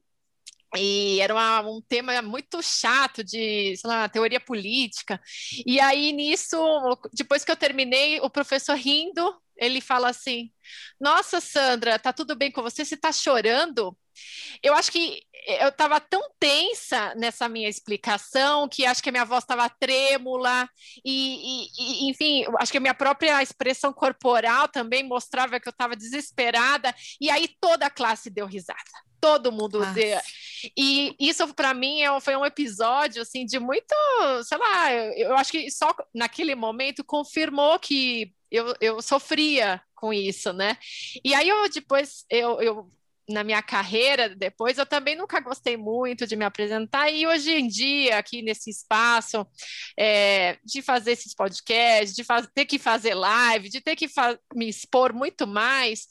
e 0.75 1.19
era 1.21 1.33
uma, 1.33 1.61
um 1.61 1.81
tema 1.81 2.21
muito 2.21 2.61
chato 2.61 3.23
de 3.23 3.75
sei 3.77 3.89
lá, 3.89 4.09
teoria 4.09 4.39
política. 4.39 5.19
E 5.65 5.79
aí, 5.79 6.11
nisso, 6.11 6.57
depois 7.13 7.45
que 7.45 7.51
eu 7.51 7.55
terminei, 7.55 8.19
o 8.19 8.29
professor 8.29 8.75
rindo, 8.75 9.33
ele 9.57 9.81
fala 9.81 10.09
assim: 10.09 10.51
Nossa, 10.99 11.39
Sandra, 11.41 11.99
tá 11.99 12.13
tudo 12.13 12.35
bem 12.35 12.51
com 12.51 12.61
você? 12.61 12.85
Você 12.85 12.95
está 12.95 13.11
chorando? 13.11 13.97
Eu 14.63 14.73
acho 14.73 14.91
que 14.91 15.21
eu 15.47 15.69
estava 15.69 15.99
tão 15.99 16.21
tensa 16.39 17.15
nessa 17.15 17.47
minha 17.47 17.69
explicação 17.69 18.67
que 18.67 18.85
acho 18.85 19.01
que 19.01 19.09
a 19.09 19.11
minha 19.11 19.23
voz 19.23 19.43
estava 19.43 19.69
trêmula 19.69 20.69
e, 21.05 21.67
e, 21.77 22.09
enfim, 22.09 22.45
acho 22.59 22.71
que 22.71 22.77
a 22.77 22.81
minha 22.81 22.93
própria 22.93 23.41
expressão 23.41 23.93
corporal 23.93 24.67
também 24.67 25.03
mostrava 25.03 25.59
que 25.59 25.67
eu 25.67 25.71
estava 25.71 25.95
desesperada 25.95 26.93
e 27.21 27.29
aí 27.29 27.47
toda 27.61 27.85
a 27.85 27.89
classe 27.89 28.29
deu 28.29 28.45
risada. 28.45 28.77
Todo 29.21 29.51
mundo 29.51 29.83
deu. 29.93 30.19
E 30.77 31.15
isso 31.19 31.53
para 31.53 31.73
mim 31.73 32.01
é 32.01 32.19
foi 32.19 32.35
um 32.35 32.45
episódio 32.45 33.21
assim 33.21 33.45
de 33.45 33.57
muito, 33.57 33.95
sei 34.43 34.57
lá, 34.57 34.93
eu, 34.93 35.29
eu 35.29 35.37
acho 35.37 35.51
que 35.51 35.71
só 35.71 35.95
naquele 36.13 36.55
momento 36.55 37.03
confirmou 37.03 37.79
que 37.79 38.33
eu, 38.51 38.73
eu 38.79 39.01
sofria 39.01 39.81
com 39.95 40.13
isso, 40.13 40.53
né? 40.53 40.77
E 41.23 41.33
aí 41.33 41.49
eu 41.49 41.69
depois 41.69 42.25
eu, 42.29 42.61
eu 42.61 42.91
na 43.29 43.43
minha 43.43 43.61
carreira 43.61 44.29
depois, 44.29 44.77
eu 44.77 44.85
também 44.85 45.15
nunca 45.15 45.39
gostei 45.39 45.75
muito 45.75 46.25
de 46.25 46.35
me 46.35 46.45
apresentar, 46.45 47.11
e 47.11 47.27
hoje 47.27 47.51
em 47.51 47.67
dia, 47.67 48.17
aqui 48.17 48.41
nesse 48.41 48.69
espaço, 48.69 49.45
é, 49.97 50.57
de 50.63 50.81
fazer 50.81 51.11
esses 51.11 51.33
podcasts, 51.33 52.15
de 52.15 52.23
faz, 52.23 52.47
ter 52.53 52.65
que 52.65 52.79
fazer 52.79 53.13
live, 53.13 53.69
de 53.69 53.81
ter 53.81 53.95
que 53.95 54.07
me 54.55 54.69
expor 54.69 55.13
muito 55.13 55.45
mais, 55.45 56.07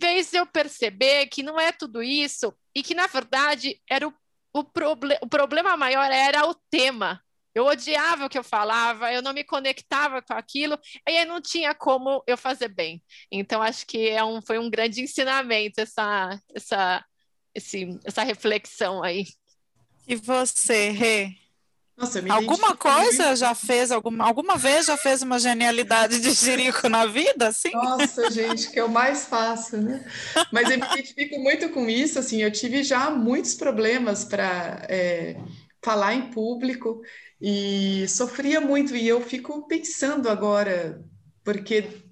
fez 0.00 0.32
eu 0.32 0.46
perceber 0.46 1.26
que 1.26 1.42
não 1.42 1.58
é 1.58 1.72
tudo 1.72 2.02
isso, 2.02 2.54
e 2.74 2.82
que, 2.82 2.94
na 2.94 3.08
verdade, 3.08 3.80
era 3.90 4.06
o, 4.06 4.14
o, 4.52 4.64
proble 4.64 5.18
o 5.20 5.26
problema 5.26 5.76
maior 5.76 6.10
era 6.10 6.46
o 6.48 6.54
tema, 6.70 7.20
eu 7.54 7.64
odiava 7.66 8.26
o 8.26 8.28
que 8.28 8.38
eu 8.38 8.44
falava, 8.44 9.12
eu 9.12 9.22
não 9.22 9.32
me 9.32 9.44
conectava 9.44 10.22
com 10.22 10.34
aquilo, 10.34 10.78
e 11.08 11.16
aí 11.16 11.24
não 11.24 11.40
tinha 11.40 11.74
como 11.74 12.22
eu 12.26 12.36
fazer 12.36 12.68
bem. 12.68 13.02
Então, 13.30 13.62
acho 13.62 13.86
que 13.86 14.08
é 14.08 14.22
um, 14.24 14.40
foi 14.40 14.58
um 14.58 14.70
grande 14.70 15.00
ensinamento 15.00 15.80
essa, 15.80 16.40
essa, 16.54 17.04
esse, 17.54 17.98
essa 18.04 18.22
reflexão 18.22 19.02
aí. 19.02 19.26
E 20.06 20.16
você, 20.16 20.90
Rê? 20.90 21.36
Nossa, 21.98 22.22
alguma 22.30 22.76
coisa 22.76 23.24
muito. 23.24 23.36
já 23.40 23.56
fez, 23.56 23.90
alguma, 23.90 24.24
alguma 24.24 24.56
vez 24.56 24.86
já 24.86 24.96
fez 24.96 25.20
uma 25.20 25.36
genialidade 25.36 26.20
de 26.20 26.30
Jerico 26.30 26.88
na 26.88 27.06
vida, 27.06 27.48
assim? 27.48 27.72
Nossa, 27.72 28.30
gente, 28.30 28.70
que 28.70 28.80
eu 28.80 28.86
mais 28.86 29.26
faço, 29.26 29.76
né? 29.76 30.08
Mas 30.52 30.70
eu 30.70 30.78
me 30.78 30.86
identifico 30.86 31.40
muito 31.40 31.68
com 31.70 31.90
isso, 31.90 32.20
assim, 32.20 32.40
eu 32.40 32.52
tive 32.52 32.84
já 32.84 33.10
muitos 33.10 33.56
problemas 33.56 34.24
para 34.24 34.86
é, 34.88 35.36
falar 35.82 36.14
em 36.14 36.30
público, 36.30 37.02
e 37.40 38.06
sofria 38.08 38.60
muito, 38.60 38.96
e 38.96 39.06
eu 39.06 39.20
fico 39.20 39.66
pensando 39.66 40.28
agora, 40.28 41.02
porque. 41.44 42.06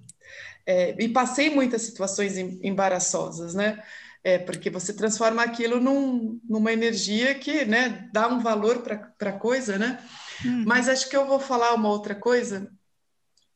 É, 0.65 0.95
e 1.01 1.07
passei 1.07 1.49
muitas 1.49 1.83
situações 1.83 2.37
embaraçosas, 2.37 3.55
né? 3.55 3.81
É, 4.21 4.37
porque 4.37 4.69
você 4.69 4.93
transforma 4.93 5.41
aquilo 5.41 5.79
num, 5.79 6.41
numa 6.43 6.73
energia 6.73 7.33
que 7.35 7.63
né, 7.63 8.09
dá 8.11 8.27
um 8.27 8.39
valor 8.41 8.81
para 8.81 9.29
a 9.29 9.39
coisa, 9.39 9.77
né? 9.77 10.03
Uhum. 10.43 10.65
Mas 10.65 10.89
acho 10.89 11.09
que 11.09 11.15
eu 11.15 11.25
vou 11.25 11.39
falar 11.39 11.73
uma 11.73 11.87
outra 11.87 12.13
coisa 12.13 12.69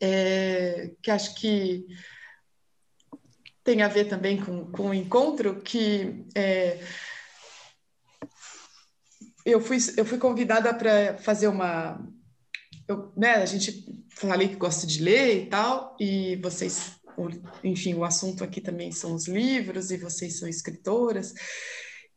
é, 0.01 0.91
que 1.01 1.11
acho 1.11 1.36
que 1.36 1.86
tem 3.63 3.84
a 3.84 3.88
ver 3.88 4.05
também 4.05 4.43
com, 4.43 4.72
com 4.72 4.89
o 4.89 4.93
encontro, 4.93 5.61
que 5.61 6.26
é, 6.36 6.80
eu 9.45 9.59
fui, 9.59 9.77
eu 9.97 10.05
fui 10.05 10.17
convidada 10.17 10.73
para 10.73 11.17
fazer 11.17 11.47
uma. 11.47 11.99
Eu, 12.87 13.11
né, 13.16 13.36
a 13.36 13.45
gente 13.45 13.86
falei 14.09 14.49
que 14.49 14.55
gosta 14.55 14.86
de 14.86 15.01
ler 15.01 15.43
e 15.43 15.45
tal, 15.47 15.95
e 15.99 16.36
vocês, 16.37 16.99
enfim, 17.63 17.93
o 17.93 18.03
assunto 18.03 18.43
aqui 18.43 18.61
também 18.61 18.91
são 18.91 19.13
os 19.16 19.28
livros, 19.28 19.91
e 19.91 19.97
vocês 19.97 20.39
são 20.39 20.47
escritoras. 20.47 21.33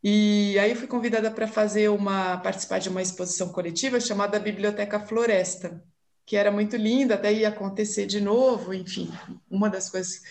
E 0.03 0.57
aí 0.59 0.69
eu 0.69 0.75
fui 0.75 0.87
convidada 0.87 1.31
para 1.31 1.47
fazer 1.47 1.89
uma 1.89 2.37
participar 2.37 2.79
de 2.79 2.89
uma 2.89 3.01
exposição 3.01 3.49
coletiva 3.49 3.99
chamada 3.99 4.39
Biblioteca 4.39 4.99
Floresta, 4.99 5.83
que 6.25 6.35
era 6.35 6.51
muito 6.51 6.75
linda, 6.75 7.15
até 7.15 7.33
ia 7.33 7.49
acontecer 7.49 8.05
de 8.05 8.21
novo, 8.21 8.73
enfim, 8.73 9.11
uma 9.49 9.69
das 9.69 9.89
coisas. 9.89 10.21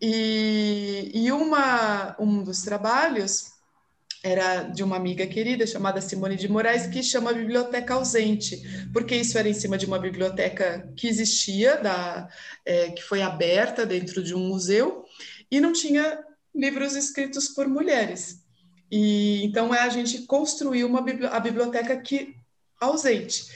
E, 0.00 1.10
e 1.12 1.30
uma, 1.32 2.16
um 2.18 2.42
dos 2.42 2.62
trabalhos 2.62 3.57
era 4.22 4.62
de 4.64 4.82
uma 4.82 4.96
amiga 4.96 5.26
querida 5.26 5.66
chamada 5.66 6.00
Simone 6.00 6.36
de 6.36 6.48
Moraes, 6.48 6.86
que 6.86 7.02
chama 7.02 7.32
Biblioteca 7.32 7.94
Ausente, 7.94 8.60
porque 8.92 9.14
isso 9.14 9.38
era 9.38 9.48
em 9.48 9.54
cima 9.54 9.78
de 9.78 9.86
uma 9.86 9.98
biblioteca 9.98 10.92
que 10.96 11.06
existia, 11.06 11.76
da, 11.76 12.28
é, 12.64 12.90
que 12.90 13.02
foi 13.02 13.22
aberta 13.22 13.86
dentro 13.86 14.22
de 14.22 14.34
um 14.34 14.48
museu, 14.48 15.04
e 15.50 15.60
não 15.60 15.72
tinha 15.72 16.18
livros 16.54 16.96
escritos 16.96 17.48
por 17.48 17.68
mulheres. 17.68 18.44
E 18.90 19.44
então 19.44 19.74
é 19.74 19.80
a 19.80 19.88
gente 19.88 20.22
construir 20.22 20.84
uma 20.84 21.04
a 21.30 21.40
biblioteca 21.40 21.96
que 22.00 22.34
ausente. 22.80 23.46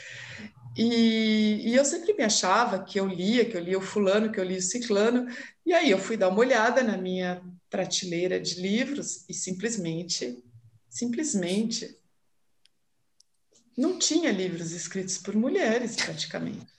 E, 0.77 1.61
e, 1.69 1.75
eu 1.75 1.85
sempre 1.85 2.15
me 2.15 2.25
achava 2.25 2.83
que 2.83 2.99
eu 2.99 3.07
lia, 3.07 3.45
que 3.45 3.57
eu 3.57 3.61
lia 3.61 3.79
o 3.79 3.83
fulano, 3.83 4.33
que 4.33 4.41
eu 4.41 4.45
lia 4.45 4.59
o 4.59 4.63
ciclano, 4.63 5.27
e 5.67 5.73
aí 5.73 5.91
eu 5.91 5.99
fui 5.99 6.17
dar 6.17 6.29
uma 6.29 6.39
olhada 6.39 6.83
na 6.83 6.97
minha 6.97 7.43
prateleira 7.69 8.41
de 8.41 8.61
livros 8.61 9.25
e 9.29 9.35
simplesmente, 9.35 10.43
simplesmente, 10.93 11.99
não 13.75 13.99
tinha 13.99 14.31
livros 14.31 14.73
escritos 14.73 15.17
por 15.17 15.35
mulheres 15.35 15.97
praticamente. 15.97 16.71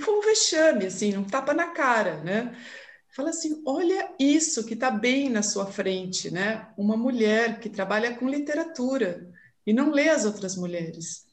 Foi 0.00 0.18
um 0.18 0.20
vexame, 0.20 0.86
assim, 0.86 1.16
um 1.16 1.24
tapa 1.24 1.54
na 1.54 1.68
cara, 1.68 2.22
né? 2.24 2.54
Fala 3.14 3.30
assim, 3.30 3.62
olha 3.64 4.12
isso 4.18 4.66
que 4.66 4.74
está 4.74 4.90
bem 4.90 5.30
na 5.30 5.42
sua 5.42 5.66
frente, 5.66 6.28
né? 6.28 6.68
Uma 6.76 6.96
mulher 6.96 7.60
que 7.60 7.70
trabalha 7.70 8.16
com 8.16 8.28
literatura 8.28 9.30
e 9.64 9.72
não 9.72 9.92
lê 9.92 10.08
as 10.08 10.24
outras 10.24 10.56
mulheres. 10.56 11.24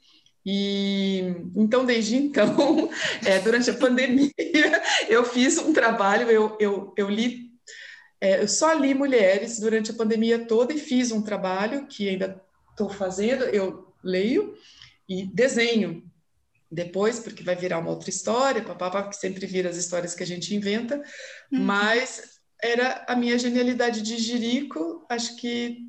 E 0.45 1.23
então, 1.55 1.83
desde 1.83 2.15
então, 2.15 2.89
é, 3.25 3.39
durante 3.39 3.71
a 3.71 3.77
pandemia, 3.77 4.31
eu 5.09 5.25
fiz 5.25 5.57
um 5.57 5.73
trabalho, 5.73 6.29
eu, 6.29 6.55
eu, 6.59 6.93
eu 6.95 7.09
li, 7.09 7.52
é, 8.23 8.41
eu 8.41 8.47
só 8.47 8.71
li 8.71 8.93
mulheres 8.93 9.59
durante 9.59 9.91
a 9.91 9.93
pandemia 9.93 10.45
toda 10.45 10.71
e 10.71 10.79
fiz 10.79 11.11
um 11.11 11.21
trabalho 11.21 11.87
que 11.87 12.07
ainda 12.07 12.41
estou 12.71 12.89
fazendo, 12.89 13.43
eu 13.43 13.93
leio 14.01 14.57
e 15.09 15.25
desenho 15.25 16.09
depois, 16.71 17.19
porque 17.19 17.43
vai 17.43 17.53
virar 17.53 17.79
uma 17.79 17.89
outra 17.89 18.09
história, 18.09 18.63
papapá, 18.63 19.09
que 19.09 19.17
sempre 19.17 19.45
vira 19.45 19.69
as 19.69 19.75
histórias 19.75 20.15
que 20.15 20.23
a 20.23 20.25
gente 20.25 20.55
inventa, 20.55 21.03
uhum. 21.51 21.63
mas 21.63 22.39
era 22.63 23.03
a 23.09 23.13
minha 23.13 23.37
genialidade 23.37 24.01
de 24.01 24.17
Jerico, 24.17 25.05
acho 25.09 25.35
que 25.35 25.79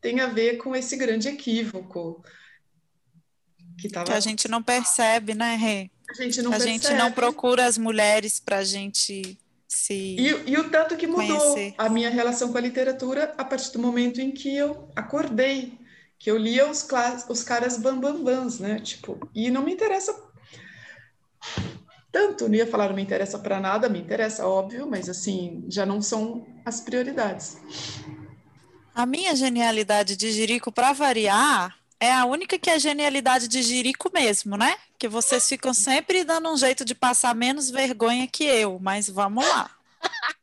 tem 0.00 0.18
a 0.18 0.26
ver 0.26 0.56
com 0.56 0.74
esse 0.74 0.96
grande 0.96 1.28
equívoco, 1.28 2.24
que, 3.78 3.88
tava... 3.88 4.06
que 4.06 4.12
a 4.14 4.20
gente 4.20 4.48
não 4.48 4.64
percebe, 4.64 5.32
né, 5.32 5.54
Rê? 5.54 5.90
A 6.10 6.14
gente 6.14 6.42
não 6.42 6.52
a 6.52 6.58
gente 6.58 6.92
não 6.94 7.12
procura 7.12 7.66
as 7.66 7.78
mulheres 7.78 8.40
para 8.40 8.58
a 8.58 8.64
gente 8.64 9.38
se. 9.68 10.16
E, 10.18 10.50
e, 10.50 10.56
o 10.56 10.70
tanto 10.70 10.96
que 10.96 11.06
mudou 11.06 11.38
conhecer. 11.38 11.74
a 11.76 11.88
minha 11.88 12.08
relação 12.08 12.50
com 12.50 12.56
a 12.58 12.60
literatura 12.60 13.34
a 13.36 13.44
partir 13.44 13.72
do 13.72 13.78
momento 13.78 14.20
em 14.20 14.30
que 14.32 14.56
eu 14.56 14.88
acordei, 14.96 15.78
que 16.18 16.30
eu 16.30 16.38
lia 16.38 16.68
os, 16.68 16.88
os 17.28 17.42
caras 17.44 17.76
bambambans, 17.76 18.58
né? 18.58 18.80
Tipo, 18.80 19.20
e 19.34 19.50
não 19.50 19.62
me 19.62 19.72
interessa 19.72 20.26
tanto, 22.10 22.48
não 22.48 22.54
ia 22.54 22.66
falar 22.66 22.88
não 22.88 22.96
me 22.96 23.02
interessa 23.02 23.38
para 23.38 23.60
nada, 23.60 23.88
me 23.88 24.00
interessa, 24.00 24.46
óbvio, 24.46 24.88
mas 24.88 25.08
assim, 25.08 25.64
já 25.68 25.84
não 25.84 26.00
são 26.00 26.46
as 26.64 26.80
prioridades. 26.80 27.58
A 28.94 29.06
minha 29.06 29.36
genialidade 29.36 30.16
de 30.16 30.32
Jerico, 30.32 30.72
para 30.72 30.92
variar, 30.92 31.77
é 32.00 32.12
a 32.12 32.24
única 32.24 32.58
que 32.58 32.70
é 32.70 32.78
genialidade 32.78 33.48
de 33.48 33.62
Jirico 33.62 34.10
mesmo, 34.12 34.56
né? 34.56 34.76
Que 34.98 35.08
vocês 35.08 35.48
ficam 35.48 35.74
sempre 35.74 36.24
dando 36.24 36.48
um 36.50 36.56
jeito 36.56 36.84
de 36.84 36.94
passar 36.94 37.34
menos 37.34 37.70
vergonha 37.70 38.26
que 38.26 38.44
eu, 38.44 38.78
mas 38.80 39.08
vamos 39.08 39.46
lá. 39.46 39.70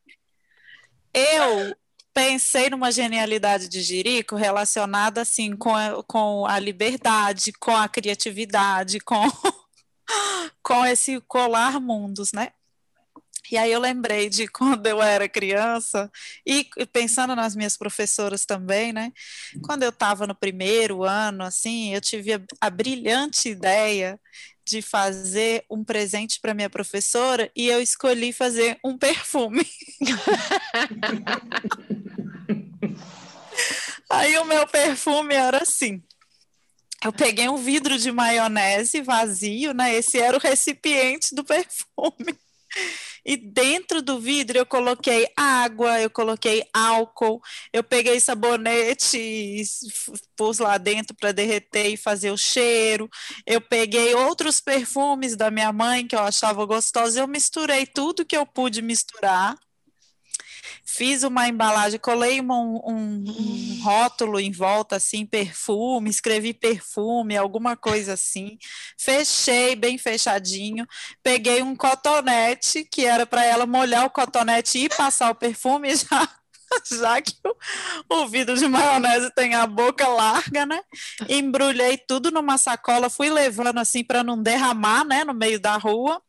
Eu 1.14 1.76
pensei 2.14 2.70
numa 2.70 2.92
genialidade 2.92 3.70
de 3.70 3.82
Jirico 3.82 4.36
relacionada 4.36 5.22
assim 5.22 5.56
com 5.56 5.74
a, 5.74 6.04
com 6.04 6.46
a 6.46 6.60
liberdade, 6.60 7.54
com 7.54 7.76
a 7.76 7.88
criatividade, 7.88 9.00
com 9.00 9.24
com 10.62 10.86
esse 10.86 11.22
colar 11.22 11.80
mundos, 11.80 12.32
né? 12.34 12.52
E 13.52 13.58
aí 13.58 13.72
eu 13.72 13.80
lembrei 13.80 14.30
de 14.30 14.48
quando 14.50 14.86
eu 14.88 15.02
era 15.02 15.30
criança 15.30 16.12
e 16.46 16.68
pensando 16.92 17.36
nas 17.36 17.56
minhas 17.56 17.78
professoras 17.78 18.46
também, 18.46 18.94
né? 18.94 19.12
Quando 19.64 19.84
eu 19.84 19.90
estava 19.90 20.28
no 20.28 20.36
primeiro 20.36 21.04
ano, 21.04 21.44
assim, 21.44 21.94
eu 21.94 22.02
tive 22.02 22.34
a, 22.34 22.42
a 22.62 22.70
brilhante 22.70 23.50
ideia 23.50 24.20
de 24.68 24.82
fazer 24.82 25.64
um 25.70 25.84
presente 25.84 26.40
para 26.40 26.54
minha 26.54 26.70
professora 26.70 27.52
e 27.56 27.68
eu 27.68 27.80
escolhi 27.80 28.34
fazer 28.34 28.80
um 28.84 28.98
perfume. 28.98 29.66
aí 34.10 34.38
o 34.40 34.46
meu 34.46 34.68
perfume 34.68 35.36
era 35.36 35.62
assim. 35.62 36.02
Eu 37.04 37.14
peguei 37.14 37.48
um 37.48 37.58
vidro 37.58 38.00
de 38.00 38.12
maionese 38.12 39.04
vazio, 39.04 39.76
né? 39.76 39.94
Esse 39.94 40.20
era 40.20 40.36
o 40.36 40.40
recipiente 40.40 41.36
do 41.36 41.44
perfume. 41.44 42.36
E 43.26 43.36
dentro 43.38 44.02
do 44.02 44.20
vidro 44.20 44.58
eu 44.58 44.66
coloquei 44.66 45.28
água, 45.36 46.00
eu 46.02 46.10
coloquei 46.10 46.64
álcool, 46.74 47.42
eu 47.74 47.84
peguei 47.84 48.20
sabonete 48.20 49.64
pus 50.36 50.60
lá 50.60 50.78
dentro 50.78 51.16
para 51.16 51.32
derreter 51.32 51.88
e 51.88 51.98
fazer 51.98 52.32
o 52.32 52.38
cheiro. 52.38 53.10
Eu 53.46 53.62
peguei 53.62 54.14
outros 54.16 54.60
perfumes 54.62 55.36
da 55.36 55.50
minha 55.52 55.72
mãe 55.74 56.08
que 56.08 56.16
eu 56.16 56.20
achava 56.20 56.66
gostosos, 56.66 57.16
eu 57.18 57.28
misturei 57.28 57.86
tudo 57.86 58.26
que 58.26 58.38
eu 58.38 58.46
pude 58.46 58.82
misturar 58.82 59.56
fiz 60.86 61.24
uma 61.24 61.48
embalagem, 61.48 62.00
colei 62.00 62.40
um, 62.40 62.52
um, 62.52 63.24
um, 63.28 63.80
rótulo 63.84 64.40
em 64.40 64.52
volta, 64.52 64.98
assim, 64.98 65.26
perfume, 65.26 66.10
escrevi 66.10 66.54
perfume, 66.54 67.36
alguma 67.36 67.76
coisa 67.76 68.14
assim, 68.14 68.58
fechei 68.98 69.76
bem 69.76 69.98
fechadinho, 69.98 70.86
peguei 71.24 71.64
um 71.64 71.76
cotonete, 71.76 72.86
que 72.86 73.04
era 73.06 73.26
para 73.26 73.44
ela 73.44 73.66
molhar 73.66 74.06
o 74.06 74.10
cotonete 74.12 74.78
e 74.78 74.90
passar 74.90 75.32
o 75.32 75.36
perfume, 75.36 75.90
já 75.98 76.30
já 76.92 77.22
que 77.22 77.34
o, 78.10 78.24
o, 78.24 78.28
vidro 78.28 78.56
de 78.58 78.68
maionese 78.68 79.32
tem 79.34 79.54
a 79.54 79.66
boca 79.66 80.08
larga, 80.08 80.66
né? 80.66 80.82
Embrulhei 81.30 81.98
tudo 81.98 82.32
numa 82.32 82.58
sacola, 82.58 83.10
fui 83.10 83.30
levando 83.30 83.78
assim 83.78 84.04
para 84.04 84.24
não 84.24 84.42
derramar, 84.42 85.06
né, 85.06 85.24
no 85.24 85.34
meio 85.34 85.60
da 85.60 85.78
rua 85.78 86.22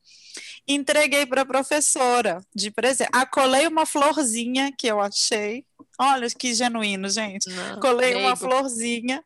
entreguei 0.67 1.27
para 1.27 1.43
a 1.43 1.47
professora 1.47 2.41
de 2.55 2.71
presente. 2.71 3.11
Ah, 3.13 3.27
colei 3.27 3.67
uma 3.67 3.87
florzinha 3.87 4.73
que 4.77 4.87
eu 4.87 5.01
achei. 5.01 5.65
Olha 5.99 6.29
que 6.29 6.55
genuíno, 6.55 7.09
gente. 7.09 7.49
Não, 7.49 7.81
colei 7.81 8.15
uma 8.17 8.37
florzinha 8.37 9.25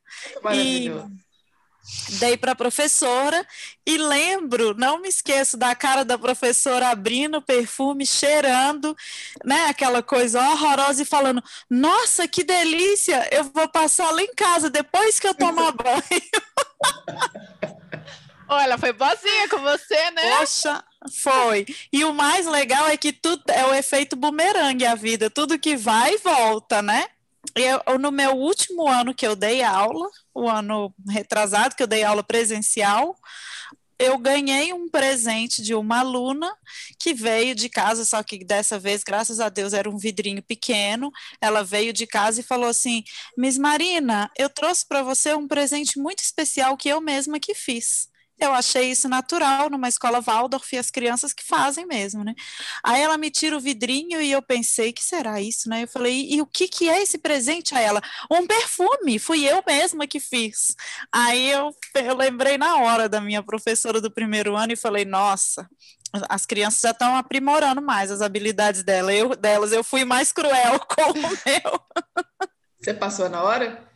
e 0.53 0.91
dei 2.19 2.37
para 2.37 2.53
a 2.53 2.57
professora 2.57 3.47
e 3.87 3.97
lembro, 3.97 4.75
não 4.75 5.01
me 5.01 5.09
esqueço 5.09 5.57
da 5.57 5.75
cara 5.75 6.05
da 6.05 6.19
professora 6.19 6.89
abrindo 6.89 7.39
o 7.39 7.43
perfume, 7.43 8.07
cheirando, 8.07 8.97
né, 9.45 9.67
aquela 9.67 10.03
coisa 10.03 10.41
horrorosa 10.41 11.03
e 11.03 11.07
falando: 11.07 11.43
"Nossa, 11.69 12.29
que 12.29 12.45
delícia! 12.45 13.29
Eu 13.33 13.45
vou 13.45 13.69
passar 13.69 14.11
lá 14.11 14.23
em 14.23 14.35
casa 14.35 14.71
depois 14.71 15.19
que 15.19 15.27
eu 15.27 15.35
tomar 15.35 15.73
banho". 15.73 16.03
Olha, 18.49 18.77
foi 18.77 18.93
boazinha 18.93 19.49
com 19.49 19.59
você, 19.59 20.11
né? 20.11 20.39
Poxa, 20.39 20.85
foi. 21.09 21.67
E 21.93 22.05
o 22.05 22.13
mais 22.13 22.47
legal 22.47 22.87
é 22.89 22.97
que 22.97 23.13
tudo 23.13 23.43
é 23.49 23.65
o 23.67 23.75
efeito 23.75 24.17
bumerangue 24.17 24.85
a 24.85 24.95
vida, 24.95 25.31
tudo 25.31 25.59
que 25.59 25.77
vai 25.77 26.17
volta, 26.19 26.83
né? 26.83 27.07
Eu, 27.55 27.99
no 27.99 28.13
meu 28.13 28.33
último 28.33 28.87
ano 28.87 29.15
que 29.15 29.27
eu 29.27 29.35
dei 29.35 29.63
aula, 29.63 30.09
o 30.35 30.49
ano 30.49 30.95
retrasado 31.09 31.75
que 31.75 31.83
eu 31.83 31.87
dei 31.87 32.05
aula 32.05 32.23
presencial, 32.23 33.17
eu 33.99 34.17
ganhei 34.17 34.73
um 34.73 34.89
presente 34.89 35.63
de 35.63 35.75
uma 35.75 36.01
aluna 36.01 36.51
que 36.99 37.13
veio 37.13 37.55
de 37.55 37.69
casa, 37.69 38.03
só 38.05 38.23
que 38.23 38.43
dessa 38.43 38.79
vez, 38.79 39.03
graças 39.03 39.41
a 39.41 39.51
Deus, 39.51 39.75
era 39.75 39.91
um 39.91 39.99
vidrinho 39.99 40.43
pequeno. 40.43 41.11
Ela 41.39 41.63
veio 41.63 41.93
de 41.93 42.07
casa 42.07 42.41
e 42.41 42.45
falou 42.45 42.69
assim: 42.69 43.05
Miss 43.37 43.59
Marina, 43.59 44.31
eu 44.39 44.49
trouxe 44.49 44.87
para 44.87 45.03
você 45.03 45.35
um 45.35 45.47
presente 45.47 45.99
muito 45.99 46.21
especial 46.21 46.79
que 46.79 46.89
eu 46.89 47.01
mesma 47.01 47.39
que 47.39 47.55
fiz. 47.55 48.10
Eu 48.41 48.55
achei 48.55 48.91
isso 48.91 49.09
natural 49.09 49.69
numa 49.69 49.89
escola 49.89 50.21
Waldorf 50.21 50.73
e 50.73 50.79
as 50.79 50.91
crianças 50.91 51.33
que 51.33 51.45
fazem 51.45 51.87
mesmo, 51.87 52.25
né? 52.25 52.35
Aí 52.83 53.03
ela 53.03 53.19
me 53.19 53.31
tira 53.31 53.57
o 53.57 53.61
vidrinho 53.61 54.21
e 54.21 54.33
eu 54.33 54.41
pensei, 54.41 54.93
que 54.93 55.05
será 55.05 55.41
isso, 55.41 55.69
né? 55.69 55.83
Eu 55.83 55.89
falei, 55.89 56.27
e 56.31 56.41
o 56.41 56.47
que 56.47 56.67
que 56.67 56.89
é 56.89 57.03
esse 57.03 57.19
presente 57.19 57.75
a 57.75 57.81
ela? 57.81 58.01
Um 58.31 58.47
perfume, 58.47 59.19
fui 59.19 59.45
eu 59.45 59.63
mesma 59.67 60.07
que 60.07 60.19
fiz. 60.19 60.75
Aí 61.13 61.51
eu, 61.51 61.71
eu 61.95 62.17
lembrei 62.17 62.57
na 62.57 62.77
hora 62.79 63.09
da 63.09 63.21
minha 63.21 63.43
professora 63.43 64.01
do 64.01 64.11
primeiro 64.11 64.57
ano 64.57 64.73
e 64.73 64.77
falei, 64.77 65.05
nossa, 65.05 65.69
as 66.29 66.47
crianças 66.47 66.81
já 66.81 66.91
estão 66.91 67.17
aprimorando 67.17 67.81
mais 67.81 68.11
as 68.11 68.21
habilidades 68.21 68.83
dela. 68.83 69.13
Eu, 69.13 69.37
delas. 69.37 69.73
Eu 69.73 69.85
fui 69.85 70.05
mais 70.05 70.33
cruel 70.33 70.81
com 70.89 71.11
o 71.11 71.15
meu. 71.15 71.81
Você 72.81 72.95
passou 72.95 73.29
na 73.29 73.43
hora? 73.43 73.87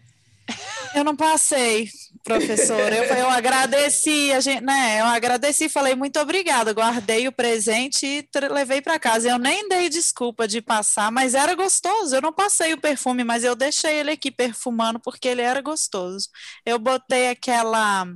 Eu 0.94 1.02
não 1.02 1.16
passei, 1.16 1.88
professora. 2.24 2.96
Eu, 2.96 3.04
eu 3.04 3.28
agradeci, 3.28 4.32
a 4.32 4.40
gente, 4.40 4.62
né? 4.62 5.00
Eu 5.00 5.04
agradeci, 5.04 5.68
falei 5.68 5.94
muito 5.94 6.18
obrigada, 6.18 6.72
guardei 6.72 7.28
o 7.28 7.32
presente 7.32 8.06
e 8.06 8.28
levei 8.48 8.80
para 8.80 8.98
casa. 8.98 9.28
Eu 9.28 9.38
nem 9.38 9.68
dei 9.68 9.90
desculpa 9.90 10.48
de 10.48 10.62
passar, 10.62 11.12
mas 11.12 11.34
era 11.34 11.54
gostoso. 11.54 12.16
Eu 12.16 12.22
não 12.22 12.32
passei 12.32 12.72
o 12.72 12.80
perfume, 12.80 13.22
mas 13.22 13.44
eu 13.44 13.54
deixei 13.54 14.00
ele 14.00 14.12
aqui 14.12 14.30
perfumando 14.30 14.98
porque 14.98 15.28
ele 15.28 15.42
era 15.42 15.60
gostoso. 15.60 16.30
Eu 16.64 16.78
botei 16.78 17.28
aquela 17.28 18.06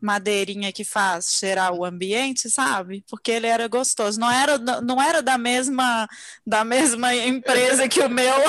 madeirinha 0.00 0.72
que 0.72 0.84
faz 0.84 1.30
cheirar 1.38 1.72
o 1.72 1.84
ambiente, 1.84 2.50
sabe? 2.50 3.02
Porque 3.08 3.30
ele 3.30 3.46
era 3.46 3.68
gostoso. 3.68 4.20
Não 4.20 4.30
era, 4.30 4.58
não 4.58 5.00
era 5.00 5.22
da 5.22 5.38
mesma 5.38 6.06
da 6.46 6.64
mesma 6.64 7.14
empresa 7.14 7.88
que 7.88 8.00
o 8.00 8.10
meu. 8.10 8.34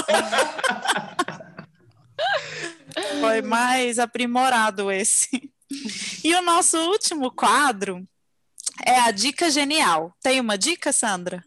Foi 3.26 3.42
mais 3.42 3.98
aprimorado 3.98 4.92
esse. 4.92 5.52
E 6.24 6.36
o 6.36 6.42
nosso 6.44 6.78
último 6.92 7.32
quadro 7.32 8.08
é 8.86 9.00
a 9.00 9.10
dica 9.10 9.50
genial. 9.50 10.16
Tem 10.22 10.40
uma 10.40 10.58
dica, 10.58 10.94
Sandra? 10.94 11.44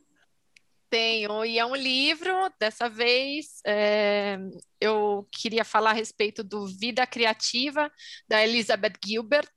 Tenho, 0.90 1.44
e 1.44 1.58
é 1.58 1.64
um 1.64 1.76
livro, 1.76 2.32
dessa 2.58 2.88
vez 2.88 3.60
é, 3.64 4.38
eu 4.80 5.28
queria 5.30 5.64
falar 5.64 5.90
a 5.90 5.94
respeito 5.94 6.42
do 6.42 6.66
Vida 6.66 7.06
Criativa, 7.06 7.92
da 8.26 8.42
Elizabeth 8.42 8.94
Gilbert. 9.04 9.48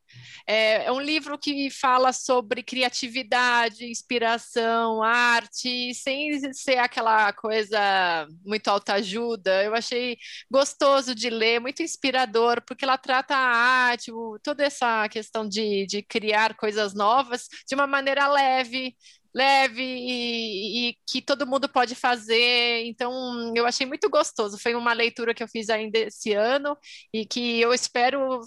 É, 0.47 0.85
é, 0.85 0.91
um 0.91 0.99
livro 0.99 1.38
que 1.38 1.69
fala 1.69 2.11
sobre 2.13 2.63
criatividade, 2.63 3.85
inspiração, 3.85 5.01
arte, 5.03 5.93
sem 5.93 6.53
ser 6.53 6.77
aquela 6.77 7.31
coisa 7.33 8.27
muito 8.45 8.67
autoajuda. 8.67 9.63
Eu 9.63 9.73
achei 9.75 10.17
gostoso 10.49 11.13
de 11.15 11.29
ler, 11.29 11.59
muito 11.59 11.83
inspirador, 11.83 12.61
porque 12.65 12.85
ela 12.85 12.97
trata 12.97 13.35
a 13.35 13.55
arte, 13.89 14.11
toda 14.43 14.63
essa 14.63 15.07
questão 15.09 15.47
de, 15.47 15.85
de 15.85 16.01
criar 16.01 16.55
coisas 16.55 16.93
novas 16.93 17.47
de 17.67 17.75
uma 17.75 17.88
maneira 17.88 18.27
leve, 18.27 18.95
leve 19.33 19.81
e, 19.81 20.89
e, 20.89 20.97
que 21.07 21.21
todo 21.21 21.47
mundo 21.47 21.69
pode 21.69 21.95
fazer. 21.95 22.85
Então, 22.85 23.53
eu 23.55 23.65
achei 23.65 23.85
muito 23.85 24.09
gostoso. 24.09 24.57
Foi 24.57 24.75
uma 24.75 24.93
leitura 24.93 25.33
que 25.33 25.43
eu 25.43 25.47
fiz 25.47 25.69
ainda 25.69 25.99
esse 25.99 26.33
ano 26.33 26.77
e 27.13 27.25
que 27.25 27.59
eu 27.59 27.73
espero, 27.73 28.41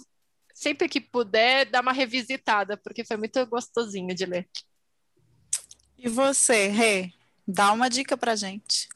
sempre 0.55 0.87
que 0.87 1.01
puder, 1.01 1.65
dar 1.65 1.81
uma 1.81 1.91
revisitada, 1.91 2.77
porque 2.77 3.03
foi 3.03 3.17
muito 3.17 3.45
gostosinho 3.45 4.15
de 4.15 4.25
ler. 4.25 4.47
E 5.97 6.07
você, 6.07 6.67
Rê, 6.67 7.11
dá 7.45 7.73
uma 7.73 7.89
dica 7.89 8.15
para 8.15 8.35
gente. 8.35 8.87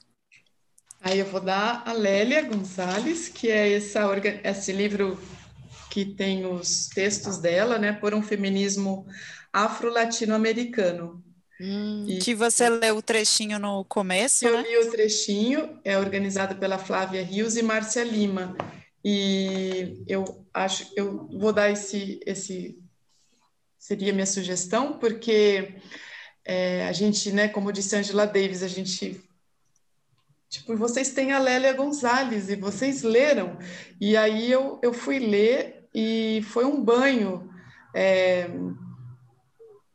Aí 1.01 1.19
eu 1.19 1.25
vou 1.25 1.41
dar 1.41 1.83
a 1.85 1.91
Lélia 1.91 2.41
Gonzalez, 2.41 3.27
que 3.27 3.51
é 3.51 3.73
essa, 3.73 4.01
esse 4.43 4.71
livro 4.71 5.19
que 5.89 6.05
tem 6.05 6.45
os 6.45 6.87
textos 6.87 7.37
dela, 7.37 7.77
né, 7.77 7.91
por 7.91 8.13
um 8.13 8.23
feminismo 8.23 9.05
afro-latino-americano. 9.51 11.23
Hum, 11.59 12.05
e, 12.07 12.19
que 12.19 12.33
você 12.33 12.69
leu 12.69 12.97
o 12.97 13.01
trechinho 13.01 13.59
no 13.59 13.83
começo, 13.83 14.45
eu 14.45 14.53
né? 14.53 14.63
li 14.63 14.77
o 14.77 14.91
trechinho, 14.91 15.77
é 15.83 15.97
organizado 15.97 16.55
pela 16.55 16.77
Flávia 16.77 17.21
Rios 17.21 17.57
e 17.57 17.63
Márcia 17.63 18.03
Lima. 18.03 18.55
E 19.03 20.03
eu 20.07 20.45
acho, 20.53 20.91
eu 20.95 21.27
vou 21.27 21.53
dar 21.53 21.69
esse, 21.71 22.19
esse 22.25 22.77
seria 23.77 24.13
minha 24.13 24.25
sugestão, 24.25 24.99
porque 24.99 25.75
é, 26.43 26.87
a 26.87 26.91
gente, 26.91 27.31
né, 27.31 27.47
como 27.47 27.71
disse 27.71 27.95
Angela 27.95 28.25
Davis, 28.25 28.63
a 28.63 28.67
gente 28.67 29.23
Tipo, 30.49 30.75
vocês 30.75 31.11
têm 31.11 31.31
a 31.31 31.37
Lélia 31.37 31.73
Gonzalez 31.73 32.49
e 32.49 32.55
vocês 32.55 33.03
leram. 33.03 33.55
E 34.01 34.17
aí 34.17 34.51
eu, 34.51 34.79
eu 34.81 34.91
fui 34.91 35.19
ler 35.19 35.87
e 35.93 36.41
foi 36.47 36.65
um 36.65 36.83
banho. 36.83 37.47
É, 37.93 38.49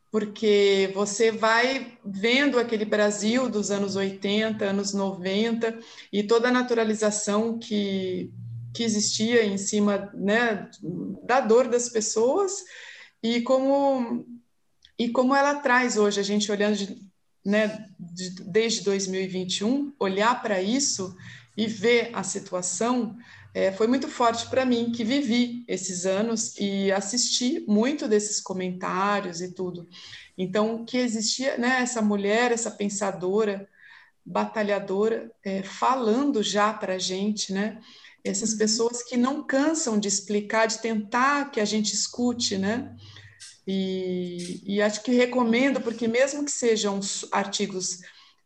porque 0.09 0.91
você 0.93 1.29
vai 1.29 1.97
vendo 2.05 2.57
aquele 2.57 2.85
Brasil 2.85 3.49
dos 3.49 3.69
anos 3.69 3.97
80, 3.97 4.63
anos 4.63 4.93
90 4.93 5.77
e 6.11 6.23
toda 6.23 6.47
a 6.47 6.53
naturalização 6.53 7.59
que, 7.59 8.31
que 8.75 8.83
existia 8.83 9.45
em 9.45 9.57
cima 9.57 10.11
né, 10.13 10.69
da 11.23 11.39
dor 11.39 11.67
das 11.67 11.87
pessoas 11.89 12.63
e 13.23 13.41
como, 13.41 14.25
e 14.99 15.09
como 15.09 15.33
ela 15.33 15.55
traz 15.55 15.97
hoje, 15.97 16.19
a 16.19 16.23
gente 16.23 16.51
olhando 16.51 16.75
de, 16.75 17.01
né, 17.43 17.87
de, 17.99 18.29
desde 18.43 18.83
2021, 18.83 19.93
olhar 19.97 20.41
para 20.41 20.61
isso 20.61 21.15
e 21.57 21.65
ver 21.67 22.09
a 22.13 22.21
situação 22.21 23.17
é, 23.55 23.71
foi 23.71 23.87
muito 23.87 24.09
forte 24.09 24.49
para 24.49 24.65
mim, 24.65 24.91
que 24.91 25.05
vivi 25.05 25.63
esses 25.65 26.05
anos 26.05 26.57
e 26.59 26.91
assisti 26.91 27.63
muito 27.65 28.05
desses 28.05 28.41
comentários 28.41 29.39
e 29.39 29.53
tudo. 29.53 29.87
Então, 30.37 30.83
que 30.83 30.97
existia 30.97 31.57
né, 31.57 31.79
essa 31.79 32.01
mulher, 32.01 32.51
essa 32.51 32.69
pensadora, 32.69 33.65
batalhadora, 34.25 35.31
é, 35.41 35.63
falando 35.63 36.43
já 36.43 36.73
para 36.73 36.99
gente, 36.99 37.53
né? 37.53 37.79
Essas 38.25 38.55
pessoas 38.55 39.03
que 39.03 39.15
não 39.15 39.43
cansam 39.43 39.99
de 39.99 40.07
explicar, 40.07 40.65
de 40.65 40.79
tentar 40.79 41.51
que 41.51 41.59
a 41.59 41.65
gente 41.65 41.93
escute, 41.93 42.57
né? 42.57 42.95
E, 43.67 44.61
e 44.65 44.81
acho 44.81 45.01
que 45.03 45.11
recomendo, 45.11 45.79
porque 45.79 46.07
mesmo 46.07 46.43
que 46.43 46.51
sejam 46.51 46.99
artigos 47.31 47.99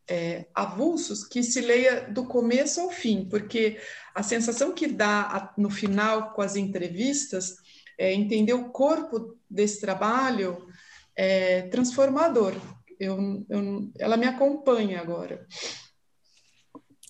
é, 0.08 0.46
avulsos, 0.54 1.24
que 1.24 1.42
se 1.42 1.60
leia 1.60 2.08
do 2.10 2.26
começo 2.26 2.80
ao 2.80 2.90
fim, 2.90 3.28
porque 3.28 3.80
a 4.14 4.22
sensação 4.22 4.72
que 4.72 4.86
dá 4.86 5.54
no 5.56 5.70
final 5.70 6.32
com 6.32 6.42
as 6.42 6.56
entrevistas 6.56 7.56
é 7.98 8.12
entender 8.12 8.54
o 8.54 8.70
corpo 8.70 9.38
desse 9.48 9.80
trabalho 9.80 10.66
é 11.14 11.62
transformador. 11.62 12.54
Eu, 12.98 13.44
eu, 13.48 13.90
ela 13.98 14.16
me 14.16 14.26
acompanha 14.26 15.00
agora. 15.00 15.46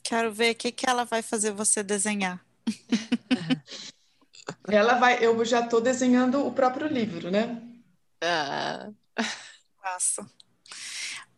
Quero 0.03 0.33
ver 0.33 0.53
o 0.53 0.57
que, 0.57 0.73
que 0.73 0.89
ela 0.89 1.05
vai 1.05 1.23
fazer 1.23 1.53
você 1.53 1.83
desenhar. 1.83 2.45
ela 4.69 4.95
vai, 4.95 5.25
eu 5.25 5.45
já 5.45 5.61
estou 5.61 5.81
desenhando 5.81 6.47
o 6.47 6.53
próprio 6.53 6.87
livro, 6.87 7.31
né? 7.31 7.61
Ah. 8.23 8.91
Faço. 9.81 10.27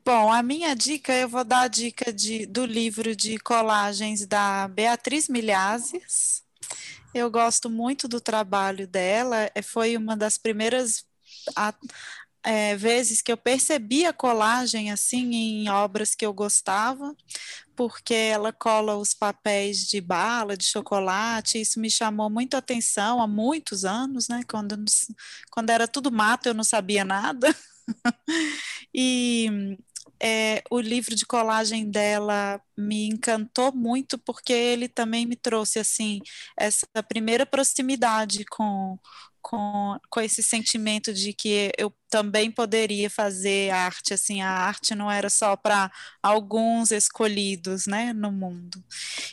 Bom, 0.04 0.32
a 0.32 0.42
minha 0.42 0.74
dica, 0.74 1.12
eu 1.12 1.28
vou 1.28 1.44
dar 1.44 1.62
a 1.62 1.68
dica 1.68 2.12
de, 2.12 2.44
do 2.44 2.66
livro 2.66 3.14
de 3.14 3.38
colagens 3.38 4.26
da 4.26 4.66
Beatriz 4.66 5.28
Milhazes. 5.28 6.42
Eu 7.14 7.30
gosto 7.30 7.70
muito 7.70 8.08
do 8.08 8.20
trabalho 8.20 8.86
dela, 8.86 9.48
é, 9.54 9.62
foi 9.62 9.96
uma 9.96 10.16
das 10.16 10.38
primeiras 10.38 11.04
a, 11.54 11.72
é, 12.44 12.76
vezes 12.76 13.22
que 13.22 13.30
eu 13.32 13.36
percebi 13.36 14.04
a 14.04 14.12
colagem 14.12 14.90
assim 14.90 15.34
em 15.34 15.68
obras 15.68 16.14
que 16.14 16.26
eu 16.26 16.32
gostava, 16.32 17.14
porque 17.76 18.14
ela 18.14 18.52
cola 18.52 18.96
os 18.96 19.14
papéis 19.14 19.86
de 19.86 20.00
bala, 20.00 20.56
de 20.56 20.64
chocolate, 20.64 21.60
isso 21.60 21.80
me 21.80 21.90
chamou 21.90 22.28
muito 22.28 22.56
atenção 22.56 23.22
há 23.22 23.26
muitos 23.26 23.84
anos, 23.84 24.28
né? 24.28 24.42
Quando, 24.48 24.76
quando 25.50 25.70
era 25.70 25.86
tudo 25.88 26.10
mato, 26.10 26.48
eu 26.48 26.54
não 26.54 26.64
sabia 26.64 27.04
nada. 27.04 27.54
e 28.94 29.76
é, 30.22 30.62
o 30.70 30.80
livro 30.80 31.14
de 31.16 31.26
colagem 31.26 31.90
dela 31.90 32.60
me 32.78 33.08
encantou 33.08 33.72
muito 33.74 34.16
porque 34.18 34.52
ele 34.52 34.88
também 34.88 35.26
me 35.26 35.34
trouxe 35.36 35.80
assim 35.80 36.20
essa 36.56 36.86
primeira 37.08 37.44
proximidade 37.44 38.44
com 38.44 38.98
com, 39.42 39.98
com 40.08 40.20
esse 40.20 40.42
sentimento 40.42 41.12
de 41.12 41.32
que 41.32 41.72
eu 41.76 41.92
também 42.08 42.50
poderia 42.50 43.10
fazer 43.10 43.70
arte, 43.70 44.14
assim, 44.14 44.40
a 44.42 44.48
arte 44.48 44.94
não 44.94 45.10
era 45.10 45.28
só 45.28 45.56
para 45.56 45.90
alguns 46.22 46.90
escolhidos, 46.92 47.86
né, 47.86 48.12
no 48.12 48.30
mundo. 48.32 48.82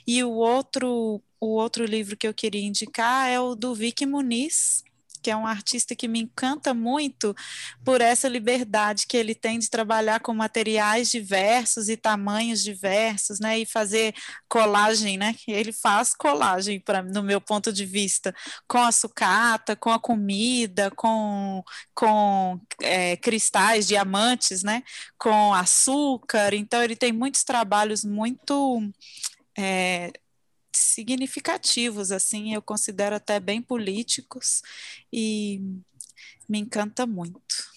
E 0.07 0.23
o 0.23 0.31
outro, 0.31 1.22
o 1.40 1.48
outro 1.56 1.86
livro 1.86 2.18
que 2.18 2.27
eu 2.27 2.34
queria 2.34 2.65
indicar 2.65 3.30
é 3.30 3.40
o 3.40 3.56
do 3.56 3.76
Vicky 3.76 4.06
Muniz, 4.06 4.84
que 5.22 5.32
é 5.32 5.36
um 5.36 5.46
artista 5.48 5.96
que 5.96 6.08
me 6.08 6.22
encanta 6.22 6.74
muito 6.74 7.36
por 7.84 8.02
essa 8.02 8.28
liberdade 8.28 9.06
que 9.08 9.18
ele 9.18 9.36
tem 9.36 9.60
de 9.60 9.70
trabalhar 9.70 10.20
com 10.20 10.34
materiais 10.34 11.10
diversos 11.10 11.90
e 11.90 11.98
tamanhos 11.98 12.64
diversos, 12.64 13.40
né, 13.40 13.60
e 13.60 13.66
fazer 13.66 14.14
colagem, 14.48 15.18
né, 15.18 15.36
ele 15.48 15.72
faz 15.72 16.14
colagem 16.14 16.80
para 16.80 17.02
no 17.02 17.24
meu 17.24 17.41
ponto 17.41 17.72
de 17.72 17.86
vista, 17.86 18.34
com 18.68 18.78
a 18.80 18.91
sucata, 18.91 19.76
com 19.76 19.91
a 19.91 20.00
comida, 20.00 20.91
com 20.91 21.64
com 21.94 22.60
é, 22.82 23.18
cristais, 23.18 23.88
diamantes, 23.88 24.64
né, 24.64 24.84
com 25.18 25.54
açúcar, 25.54 26.54
então 26.54 26.82
ele 26.84 26.96
tem 26.96 27.12
muitos 27.12 27.44
trabalhos 27.44 28.04
muito 28.06 28.82
é, 29.58 30.12
significativos, 30.80 32.11
assim, 32.11 32.53
eu 32.53 32.61
considero 32.61 33.15
até 33.15 33.39
bem 33.39 33.61
políticos 33.61 34.61
e 35.11 35.61
me 36.47 36.60
encanta 36.60 37.06
muito. 37.06 37.69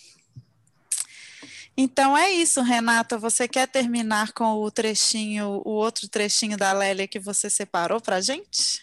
Então 1.76 2.16
é 2.16 2.30
isso, 2.30 2.60
Renata. 2.62 3.16
Você 3.18 3.48
quer 3.48 3.66
terminar 3.66 4.32
com 4.32 4.54
o 4.54 4.70
trechinho, 4.70 5.62
o 5.64 5.70
outro 5.70 6.08
trechinho 6.08 6.56
da 6.56 6.72
Lélia 6.72 7.08
que 7.08 7.18
você 7.18 7.48
separou 7.48 8.00
para 8.00 8.20
gente? 8.20 8.82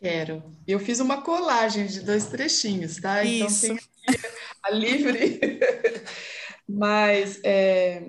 Quero. 0.00 0.42
Eu 0.66 0.78
fiz 0.78 1.00
uma 1.00 1.22
colagem 1.22 1.86
de 1.86 2.00
dois 2.00 2.26
trechinhos, 2.26 2.96
tá? 2.96 3.24
Isso. 3.24 3.66
Então 3.66 3.78
tem 4.06 4.18
a 4.62 4.70
livre. 4.70 5.40
Mas 6.68 7.40
é, 7.44 8.02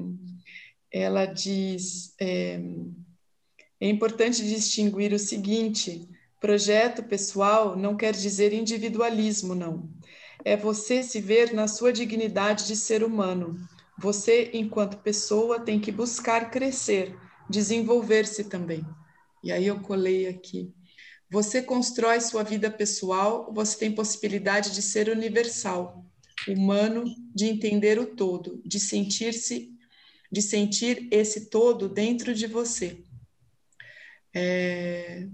ela 0.91 1.25
diz. 1.25 2.13
É, 2.19 2.59
é 3.79 3.89
importante 3.89 4.43
distinguir 4.47 5.13
o 5.13 5.19
seguinte: 5.19 6.07
projeto 6.39 7.03
pessoal 7.03 7.75
não 7.75 7.95
quer 7.97 8.13
dizer 8.13 8.53
individualismo, 8.53 9.55
não. 9.55 9.89
é 10.45 10.55
você 10.57 11.03
se 11.03 11.19
ver 11.21 11.53
na 11.53 11.67
sua 11.67 11.91
dignidade 11.93 12.67
de 12.67 12.75
ser 12.75 13.03
humano. 13.03 13.55
Você, 13.97 14.51
enquanto 14.53 15.01
pessoa, 15.03 15.59
tem 15.59 15.79
que 15.79 15.91
buscar 15.91 16.51
crescer, 16.51 17.15
desenvolver-se 17.49 18.45
também. 18.45 18.85
E 19.43 19.51
aí 19.51 19.67
eu 19.67 19.81
colei 19.81 20.27
aqui. 20.27 20.73
Você 21.29 21.61
constrói 21.61 22.21
sua 22.21 22.43
vida 22.43 22.71
pessoal, 22.71 23.51
você 23.53 23.77
tem 23.77 23.93
possibilidade 23.95 24.71
de 24.73 24.81
ser 24.81 25.09
universal, 25.09 26.05
humano, 26.47 27.03
de 27.35 27.45
entender 27.47 27.99
o 27.99 28.15
todo, 28.15 28.61
de 28.65 28.79
sentir-se, 28.79 29.69
de 30.31 30.41
sentir 30.41 31.07
esse 31.11 31.49
todo 31.49 31.89
dentro 31.89 32.33
de 32.33 32.47
você. 32.47 33.06
É, 34.33 35.27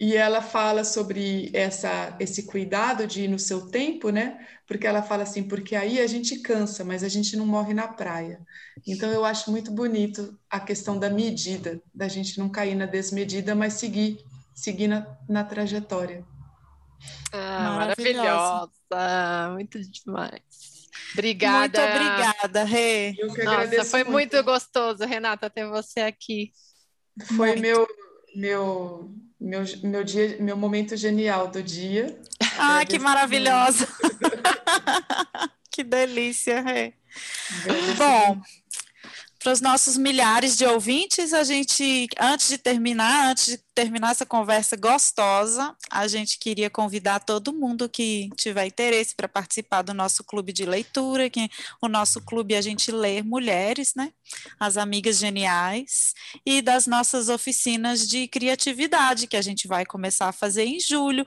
e 0.00 0.16
ela 0.16 0.40
fala 0.40 0.82
sobre 0.82 1.50
essa, 1.52 2.16
esse 2.18 2.44
cuidado 2.44 3.06
de 3.06 3.24
ir 3.24 3.28
no 3.28 3.38
seu 3.38 3.68
tempo, 3.68 4.08
né? 4.08 4.46
Porque 4.66 4.86
ela 4.86 5.02
fala 5.02 5.24
assim, 5.24 5.42
porque 5.42 5.76
aí 5.76 6.00
a 6.00 6.06
gente 6.06 6.38
cansa, 6.38 6.82
mas 6.82 7.04
a 7.04 7.08
gente 7.08 7.36
não 7.36 7.44
morre 7.44 7.74
na 7.74 7.86
praia. 7.86 8.40
Então 8.86 9.10
eu 9.10 9.26
acho 9.26 9.50
muito 9.50 9.70
bonito 9.70 10.38
a 10.48 10.58
questão 10.58 10.98
da 10.98 11.10
medida, 11.10 11.82
da 11.94 12.08
gente 12.08 12.38
não 12.38 12.48
cair 12.48 12.74
na 12.74 12.86
desmedida, 12.86 13.54
mas 13.54 13.74
seguir, 13.74 14.24
seguir 14.54 14.88
na, 14.88 15.06
na 15.28 15.44
trajetória. 15.44 16.24
Ah, 17.30 17.76
maravilhosa, 17.76 18.70
muito 19.52 19.78
demais. 19.78 20.88
Obrigada. 21.12 21.60
Muito 21.60 21.78
obrigada, 21.78 22.64
Rê. 22.64 23.16
Nossa, 23.44 23.84
foi 23.84 24.04
muito. 24.04 24.12
muito 24.12 24.42
gostoso, 24.44 25.04
Renata, 25.04 25.50
ter 25.50 25.68
você 25.68 26.00
aqui. 26.00 26.52
Foi 27.26 27.56
muito. 27.56 27.60
meu 27.60 27.86
meu 28.34 29.10
meu, 29.40 29.64
meu 29.82 30.04
dia, 30.04 30.36
meu 30.38 30.56
momento 30.56 30.96
genial 30.96 31.48
do 31.48 31.62
dia. 31.62 32.20
Ah, 32.58 32.84
que 32.84 32.98
maravilhosa! 32.98 33.88
que 35.72 35.82
delícia, 35.82 36.60
Rê. 36.60 36.92
Bom, 37.96 38.40
para 39.40 39.52
os 39.52 39.60
nossos 39.62 39.96
milhares 39.96 40.54
de 40.54 40.66
ouvintes, 40.66 41.32
a 41.32 41.42
gente, 41.42 42.06
antes 42.20 42.48
de 42.48 42.58
terminar, 42.58 43.30
antes 43.30 43.46
de 43.46 43.56
terminar 43.74 44.10
essa 44.10 44.26
conversa 44.26 44.76
gostosa, 44.76 45.74
a 45.90 46.06
gente 46.06 46.38
queria 46.38 46.68
convidar 46.68 47.20
todo 47.20 47.50
mundo 47.50 47.88
que 47.88 48.28
tiver 48.36 48.66
interesse 48.66 49.14
para 49.14 49.26
participar 49.26 49.80
do 49.80 49.94
nosso 49.94 50.22
clube 50.22 50.52
de 50.52 50.66
leitura, 50.66 51.30
que 51.30 51.48
o 51.80 51.88
nosso 51.88 52.20
clube 52.20 52.54
a 52.54 52.60
gente 52.60 52.92
lê 52.92 53.22
mulheres, 53.22 53.94
né? 53.96 54.12
As 54.58 54.76
amigas 54.76 55.16
geniais, 55.16 56.12
e 56.44 56.60
das 56.60 56.86
nossas 56.86 57.30
oficinas 57.30 58.06
de 58.06 58.28
criatividade, 58.28 59.26
que 59.26 59.38
a 59.38 59.42
gente 59.42 59.66
vai 59.66 59.86
começar 59.86 60.28
a 60.28 60.32
fazer 60.32 60.66
em 60.66 60.78
julho, 60.78 61.24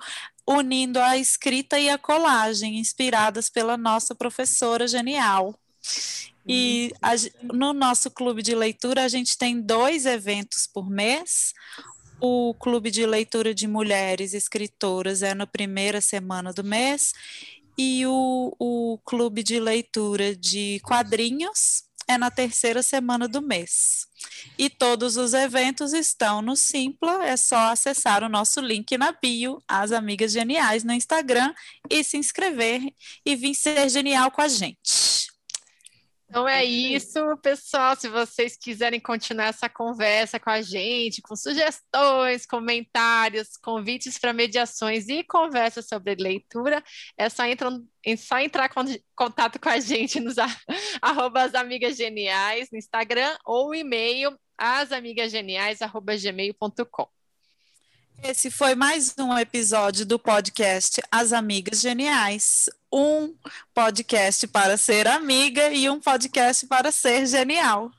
unindo 0.48 1.00
a 1.00 1.18
escrita 1.18 1.80
e 1.80 1.90
a 1.90 1.98
colagem, 1.98 2.78
inspiradas 2.78 3.50
pela 3.50 3.76
nossa 3.76 4.14
professora 4.14 4.88
genial. 4.88 5.60
E 6.48 6.92
a, 7.02 7.12
no 7.42 7.74
nosso 7.74 8.12
clube 8.12 8.42
de 8.42 8.54
leitura, 8.54 9.04
a 9.04 9.08
gente 9.08 9.38
tem 9.38 9.62
dois 9.62 10.06
eventos 10.06 10.68
por 10.68 10.90
mês. 10.90 11.54
O 12.20 12.54
clube 12.54 12.92
de 12.92 13.06
leitura 13.06 13.54
de 13.54 13.68
mulheres 13.68 14.34
escritoras 14.34 15.22
é 15.22 15.34
na 15.34 15.48
primeira 15.48 16.00
semana 16.00 16.54
do 16.54 16.64
mês, 16.64 17.14
e 17.78 18.06
o, 18.06 18.56
o 18.60 19.00
clube 19.04 19.44
de 19.44 19.60
leitura 19.60 20.36
de 20.36 20.80
quadrinhos 20.84 21.84
é 22.08 22.18
na 22.18 22.30
terceira 22.30 22.84
semana 22.84 23.28
do 23.28 23.42
mês. 23.42 24.08
E 24.58 24.70
todos 24.70 25.18
os 25.18 25.34
eventos 25.34 25.94
estão 25.94 26.42
no 26.42 26.56
Simpla, 26.56 27.26
é 27.26 27.36
só 27.36 27.72
acessar 27.72 28.24
o 28.24 28.30
nosso 28.30 28.62
link 28.62 28.98
na 28.98 29.12
bio, 29.12 29.62
As 29.68 29.92
Amigas 29.92 30.32
Geniais, 30.32 30.84
no 30.84 30.94
Instagram, 30.94 31.54
e 31.90 32.04
se 32.04 32.18
inscrever 32.18 32.82
e 33.26 33.36
vir 33.36 33.56
ser 33.56 33.90
genial 33.90 34.32
com 34.32 34.42
a 34.42 34.48
gente. 34.48 35.33
Então 36.34 36.50
é 36.50 36.66
isso, 36.66 37.20
pessoal. 37.44 37.96
Se 37.96 38.10
vocês 38.10 38.58
quiserem 38.58 39.00
continuar 39.00 39.50
essa 39.50 39.70
conversa 39.70 40.40
com 40.40 40.50
a 40.50 40.64
gente, 40.64 41.22
com 41.22 41.36
sugestões, 41.36 42.48
comentários, 42.48 43.56
convites 43.56 44.18
para 44.18 44.34
mediações 44.34 45.08
e 45.10 45.24
conversas 45.24 45.88
sobre 45.88 46.16
leitura, 46.16 46.84
é 47.16 47.30
só, 47.30 47.46
entrar, 47.46 47.72
é 48.04 48.16
só 48.16 48.40
entrar 48.40 48.66
em 48.66 49.00
contato 49.16 49.60
com 49.60 49.70
a 49.70 49.80
gente 49.80 50.20
nos 50.20 50.38
arroba 51.00 51.44
as 51.44 51.54
amigas 51.54 51.98
geniais 51.98 52.70
no 52.72 52.80
Instagram 52.80 53.38
ou 53.46 53.76
e-mail 53.76 54.36
asamigasgeniais.gmail.com. 54.58 57.08
Esse 58.24 58.50
foi 58.50 58.74
mais 58.74 59.14
um 59.20 59.38
episódio 59.38 60.04
do 60.04 60.18
podcast 60.18 61.00
As 61.12 61.32
Amigas 61.32 61.80
Geniais. 61.80 62.72
Um 62.94 63.34
podcast 63.74 64.46
para 64.48 64.78
ser 64.78 65.08
amiga 65.08 65.70
e 65.70 65.90
um 65.90 66.00
podcast 66.00 66.68
para 66.68 66.92
ser 66.92 67.26
genial. 67.26 67.92